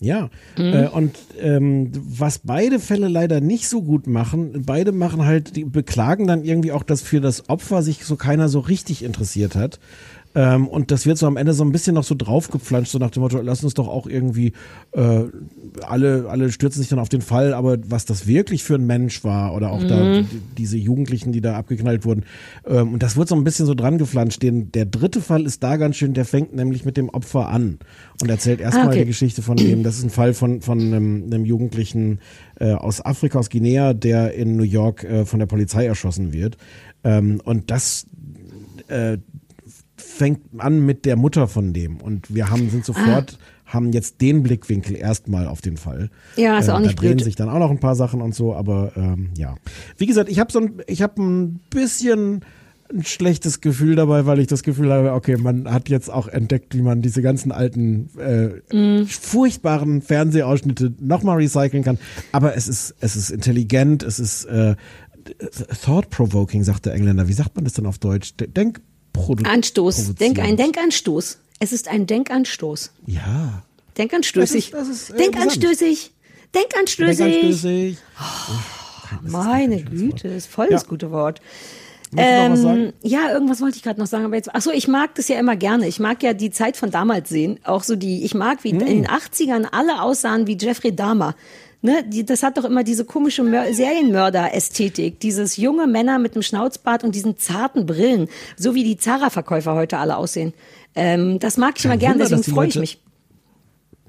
[0.00, 0.28] Ja,
[0.58, 0.72] Mhm.
[0.72, 5.64] äh, und ähm, was beide Fälle leider nicht so gut machen, beide machen halt, die
[5.64, 9.78] beklagen dann irgendwie auch, dass für das Opfer sich so keiner so richtig interessiert hat.
[10.34, 13.10] Ähm, und das wird so am Ende so ein bisschen noch so draufgeflanscht, so nach
[13.10, 14.52] dem Motto, lass uns doch auch irgendwie,
[14.92, 15.24] äh,
[15.86, 19.22] alle, alle stürzen sich dann auf den Fall, aber was das wirklich für ein Mensch
[19.24, 20.26] war oder auch da Mhm.
[20.30, 22.24] die- diese Jugendlichen, die da abgeknallt wurden.
[22.66, 24.42] Ähm, und das wird so ein bisschen so dran geflanscht.
[24.42, 27.78] Den, der dritte Fall ist da ganz schön, der fängt nämlich mit dem Opfer an
[28.20, 29.00] und erzählt erstmal Ah, okay.
[29.00, 29.82] die Geschichte von dem.
[29.82, 32.18] Das ist ein Fall von, von einem, einem Jugendlichen
[32.58, 36.56] äh, aus Afrika, aus Guinea, der in New York äh, von der Polizei erschossen wird.
[37.04, 38.06] Ähm, und das
[38.88, 39.18] äh,
[39.96, 41.98] fängt an mit der Mutter von dem.
[41.98, 46.10] Und wir haben, sind sofort, haben jetzt den Blickwinkel erstmal auf den Fall.
[46.36, 47.24] Ja, ist Ähm, auch nicht Da drehen blöd.
[47.24, 49.54] sich dann auch noch ein paar Sachen und so, aber ähm, ja.
[49.96, 52.40] Wie gesagt, ich habe so ein, ich habe ein bisschen
[52.92, 56.74] ein schlechtes Gefühl dabei, weil ich das Gefühl habe, okay, man hat jetzt auch entdeckt,
[56.76, 59.06] wie man diese ganzen alten äh, Mhm.
[59.06, 61.98] furchtbaren Fernsehausschnitte nochmal recyceln kann.
[62.32, 64.76] Aber es ist, es ist intelligent, es ist äh,
[65.82, 67.28] thought-provoking, sagt der Engländer.
[67.28, 68.36] Wie sagt man das denn auf Deutsch?
[68.36, 68.48] De-
[69.16, 70.14] Denk Anstoß.
[70.16, 70.56] Denk, ein.
[70.56, 71.38] Denkanstoß.
[71.60, 72.90] Es ist ein Denkanstoß.
[73.06, 73.62] Ja.
[73.96, 74.70] Denkanstößig.
[74.70, 76.10] Das ist- das ist, äh, Denkanstößig.
[76.54, 77.16] Denkanstößig.
[77.18, 77.98] Denkanstößig.
[79.22, 81.40] Meine Güte, ist voll das gute Wort.
[82.16, 82.92] Sagen?
[83.02, 85.36] ja, irgendwas wollte ich gerade noch sagen, aber jetzt, ach so, ich mag das ja
[85.38, 85.88] immer gerne.
[85.88, 87.58] Ich mag ja die Zeit von damals sehen.
[87.64, 88.86] Auch so die, ich mag, wie in Hm.
[88.86, 91.34] den 80ern alle aussahen wie Jeffrey Dahmer.
[91.84, 95.20] Ne, die, das hat doch immer diese komische Mör Serienmörder-Ästhetik.
[95.20, 98.28] Dieses junge Männer mit dem Schnauzbart und diesen zarten Brillen.
[98.56, 100.54] So wie die Zara-Verkäufer heute alle aussehen.
[100.94, 103.02] Ähm, das mag ich immer gern, Wunder, deswegen freue ich mich.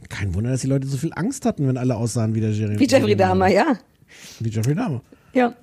[0.07, 2.80] Kein Wunder, dass die Leute so viel Angst hatten, wenn alle aussahen wie der Jeremy.
[2.80, 3.77] Wie Jeffrey Dahmer, ja.
[4.39, 5.02] Wie Jeffrey Dahmer.
[5.34, 5.53] Ja.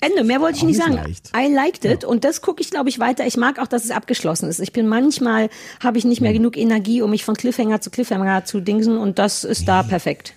[0.00, 0.24] Ende.
[0.24, 0.94] Mehr wollte ich nicht nicht sagen.
[0.94, 1.32] leicht.
[1.36, 3.26] I liked it und das gucke ich, glaube ich, weiter.
[3.26, 4.58] Ich mag auch, dass es abgeschlossen ist.
[4.58, 5.50] Ich bin manchmal,
[5.84, 9.18] habe ich nicht mehr genug Energie, um mich von Cliffhanger zu Cliffhanger zu dingsen und
[9.18, 10.32] das ist da perfekt.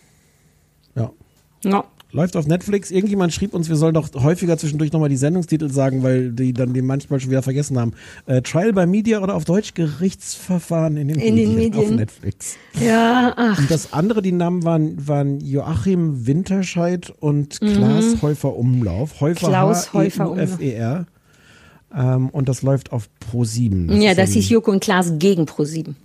[1.66, 1.84] Ja.
[2.12, 2.92] Läuft auf Netflix.
[2.92, 6.74] Irgendjemand schrieb uns, wir sollen doch häufiger zwischendurch nochmal die Sendungstitel sagen, weil die dann
[6.74, 7.92] den manchmal schon wieder vergessen haben.
[8.26, 11.96] Äh, Trial by Media oder auf Deutsch Gerichtsverfahren in den, In den Medien, auf Medien.
[11.98, 12.56] Netflix.
[12.80, 13.60] Ja, ach.
[13.60, 19.20] Und das andere, die Namen waren, waren Joachim Winterscheid und Klaas Häufer Umlauf.
[19.20, 19.52] Häufer Mhm.
[19.52, 21.08] Klaus Häufer H-E-U-F-E-R.
[21.94, 24.02] Ähm, und das läuft auf Pro 7.
[24.02, 25.96] Ja, das hieß Joko und Klaas gegen Pro7.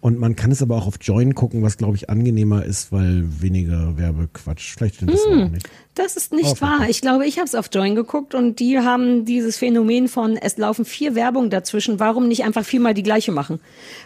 [0.00, 3.24] Und man kann es aber auch auf Join gucken, was glaube ich angenehmer ist, weil
[3.42, 4.74] weniger Werbequatsch.
[4.76, 5.42] Vielleicht stimmt das Hm.
[5.42, 5.68] auch nicht.
[5.94, 6.88] Das ist nicht wahr.
[6.88, 10.58] Ich glaube, ich habe es auf Join geguckt und die haben dieses Phänomen von, es
[10.58, 13.58] laufen vier Werbung dazwischen, warum nicht einfach viermal die gleiche machen?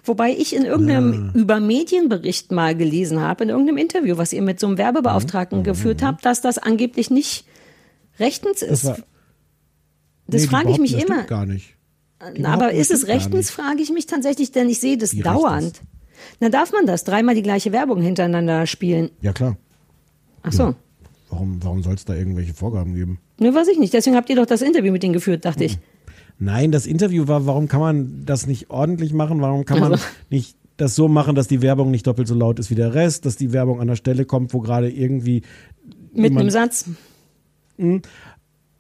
[0.04, 1.38] Wobei ich in irgendeinem Ah.
[1.38, 5.64] über Medienbericht mal gelesen habe, in irgendeinem Interview, was ihr mit so einem Werbebeauftragten Mhm.
[5.64, 7.44] geführt habt, dass das angeblich nicht
[8.20, 8.84] rechtens ist.
[8.84, 9.04] Das, war, Das
[10.28, 11.24] nee, die frage ich mich das immer.
[11.24, 11.74] gar nicht.
[12.36, 15.80] Die Aber ist es rechtens, frage ich mich tatsächlich, denn ich sehe das Wie dauernd.
[16.38, 17.04] Na, darf man das?
[17.04, 19.10] Dreimal die gleiche Werbung hintereinander spielen?
[19.22, 19.56] Ja klar.
[20.42, 20.74] Ach so.
[21.30, 23.18] Warum, warum soll es da irgendwelche Vorgaben geben?
[23.38, 23.94] Ne, weiß ich nicht.
[23.94, 25.78] Deswegen habt ihr doch das Interview mit denen geführt, dachte ich.
[26.38, 29.40] Nein, das Interview war, warum kann man das nicht ordentlich machen?
[29.40, 30.04] Warum kann man Also.
[30.30, 33.26] nicht das so machen, dass die Werbung nicht doppelt so laut ist wie der Rest,
[33.26, 35.42] dass die Werbung an der Stelle kommt, wo gerade irgendwie
[36.14, 36.86] jemand- im Satz.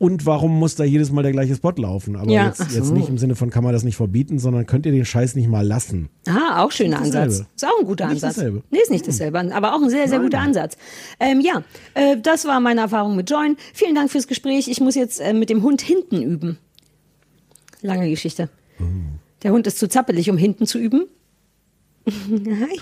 [0.00, 2.16] Und warum muss da jedes Mal der gleiche Spot laufen?
[2.16, 2.94] Aber Ja, jetzt, ach jetzt so.
[2.94, 5.46] nicht im Sinne von, kann man das nicht verbieten, sondern könnt ihr den Scheiß nicht
[5.46, 6.08] mal lassen.
[6.26, 7.44] Ah, auch schöner Ansatz.
[7.54, 8.36] Ist auch ein guter Nicht Ansatz.
[8.36, 8.62] dasselbe.
[8.70, 10.78] Nee, ist nicht dasselbe, aber auch ein sehr, sehr guter Ansatz.
[11.20, 11.62] Ähm, ja,
[11.92, 13.58] äh, das war meine Erfahrung mit Join.
[13.74, 14.68] Vielen Dank fürs Gespräch.
[14.68, 16.56] Ich muss jetzt äh, mit dem Hund hinten üben.
[17.82, 18.48] Lange Geschichte.
[19.42, 21.08] Der Hund ist zu zappelig, um hinten zu üben.
[22.06, 22.80] Hi.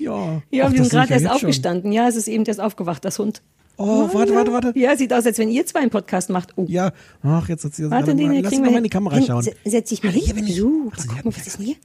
[0.00, 0.42] ja.
[0.50, 1.30] Ja, Ach, wir sind gerade erst jetzt schon.
[1.36, 1.92] aufgestanden.
[1.92, 3.42] Ja, es ist eben erst aufgewacht, das Hund.
[3.82, 4.72] Oh, warte, warte, warte.
[4.78, 6.52] Ja, sieht aus, als wenn ihr zwei einen Podcast macht.
[6.56, 6.66] Oh.
[6.68, 6.92] Ja,
[7.22, 8.90] ach, jetzt hat sie das Warte, hier Lass mal in die.
[8.90, 9.42] Kamera Hin, schauen.
[9.42, 10.22] se- Setz dich mal hin.
[10.22, 10.56] Hier bin ich.
[10.56, 11.76] So, Ach so, mal was ist denn hier?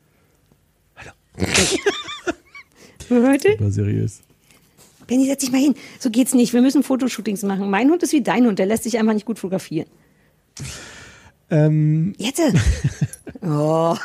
[0.98, 1.12] Hallo.
[3.10, 3.56] Warte.
[3.60, 4.20] War seriös.
[5.08, 5.76] Benny, setz dich mal hin.
[6.00, 6.52] So geht's nicht.
[6.54, 7.70] Wir müssen Fotoshootings machen.
[7.70, 8.60] Mein Hund ist wie dein Hund.
[8.60, 9.88] Der lässt sich einfach nicht gut fotografieren.
[11.50, 12.42] Ähm, Jetzt.
[13.42, 13.96] Oh.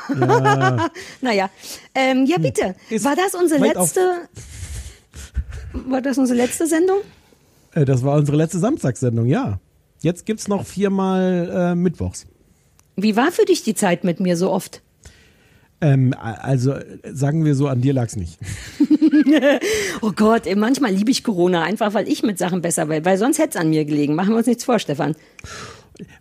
[1.22, 1.48] naja.
[1.94, 2.74] Ähm, ja, bitte.
[2.90, 4.28] Ist War das unsere weit auf- letzte.
[5.72, 6.98] War das unsere letzte Sendung?
[7.72, 9.60] Äh, das war unsere letzte Samstagssendung, ja.
[10.02, 12.26] Jetzt gibt's noch viermal äh, Mittwochs.
[12.96, 14.82] Wie war für dich die Zeit mit mir so oft?
[15.82, 16.74] Ähm, also
[17.04, 18.38] sagen wir so, an dir lag's nicht.
[20.02, 23.04] Oh Gott, ey, manchmal liebe ich Corona, einfach weil ich mit Sachen besser will.
[23.04, 24.14] Weil sonst hätte es an mir gelegen.
[24.14, 25.14] Machen wir uns nichts vor, Stefan.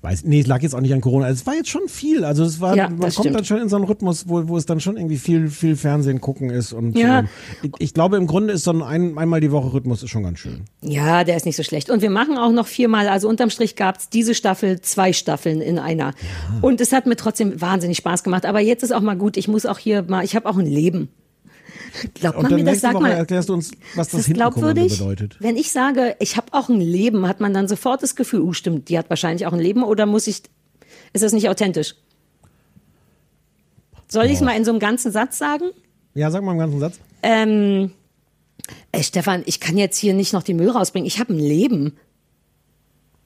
[0.01, 1.29] Weiß, nee, es lag jetzt auch nicht an Corona.
[1.29, 2.23] Es war jetzt schon viel.
[2.23, 3.35] Also es war, Ja, man kommt stimmt.
[3.35, 6.21] dann schon in so einen Rhythmus, wo, wo es dann schon irgendwie viel, viel Fernsehen
[6.21, 6.73] gucken ist.
[6.73, 7.19] Und Ja.
[7.19, 7.27] ähm,
[7.63, 10.23] ich, ich glaube, im Grunde ist so ein, ein einmal die Woche Rhythmus ist schon
[10.23, 10.61] ganz schön.
[10.81, 11.89] Ja, der ist nicht so schlecht.
[11.89, 15.79] Und wir machen auch noch viermal, also unterm Strich gab's diese Staffel zwei Staffeln in
[15.79, 16.13] einer.
[16.61, 18.45] Und es hat mir trotzdem wahnsinnig Spaß gemacht.
[18.45, 20.65] Aber jetzt ist auch mal gut, ich muss auch hier mal, ich habe auch ein
[20.65, 21.09] Leben.
[22.13, 22.81] Glaubt man mir das?
[22.81, 24.97] Sag Woche mal, erklärst du uns, was das das glaubwürdig?
[24.97, 25.37] bedeutet.
[25.39, 28.53] Wenn ich sage, ich habe auch ein Leben, hat man dann sofort das Gefühl, uh,
[28.53, 30.43] stimmt, die hat wahrscheinlich auch ein Leben oder muss ich,
[31.13, 31.95] ist das nicht authentisch?
[34.07, 35.65] Soll ich es mal in so einem ganzen Satz sagen?
[36.15, 36.99] Ja, sag mal im ganzen Satz.
[37.21, 37.91] Ähm,
[38.91, 41.05] ey, Stefan, ich kann jetzt hier nicht noch den Müll rausbringen.
[41.05, 41.97] Ich habe ein Leben.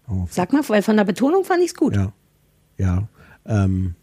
[0.09, 1.95] Oh, Sag mal, weil von der Betonung fand ich's gut.
[1.95, 2.11] Ja.
[2.77, 3.07] Ja.
[3.45, 3.95] Ähm,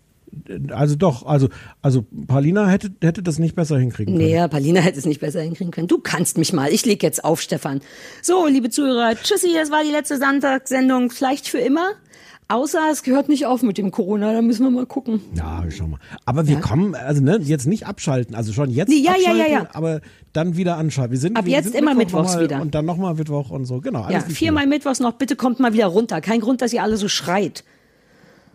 [0.70, 1.48] also doch, also,
[1.82, 4.27] also Paulina hätte, hätte das nicht besser hinkriegen können.
[4.27, 5.89] Nee, ja, Paulina hätte es nicht besser hinkriegen können.
[5.89, 6.73] Du kannst mich mal.
[6.73, 7.81] Ich leg jetzt auf, Stefan.
[8.23, 11.11] So, liebe Zuhörer, tschüssi, das war die letzte Sonntagssendung.
[11.11, 11.93] Vielleicht für immer.
[12.48, 15.20] Außer es gehört nicht auf mit dem Corona, da müssen wir mal gucken.
[15.36, 16.01] Ja, schau mal.
[16.24, 19.40] Aber wir kommen, also ne, jetzt nicht abschalten, also schon jetzt Nee, ja, ja, abschalten,
[19.40, 19.69] ja, ja.
[19.73, 20.01] aber
[20.32, 21.12] dann wieder anschalten.
[21.12, 22.61] Wir sind, Ab wir jetzt sind immer Mittwoch mittwochs wieder.
[22.61, 24.11] Und dann nochmal Mittwoch und so, genau.
[24.11, 25.12] Ja, viermal mittwochs noch.
[25.12, 26.20] Bitte kommt mal wieder runter.
[26.20, 27.62] Kein Grund, dass ihr alle so schreit.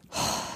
[0.10, 0.55] früher.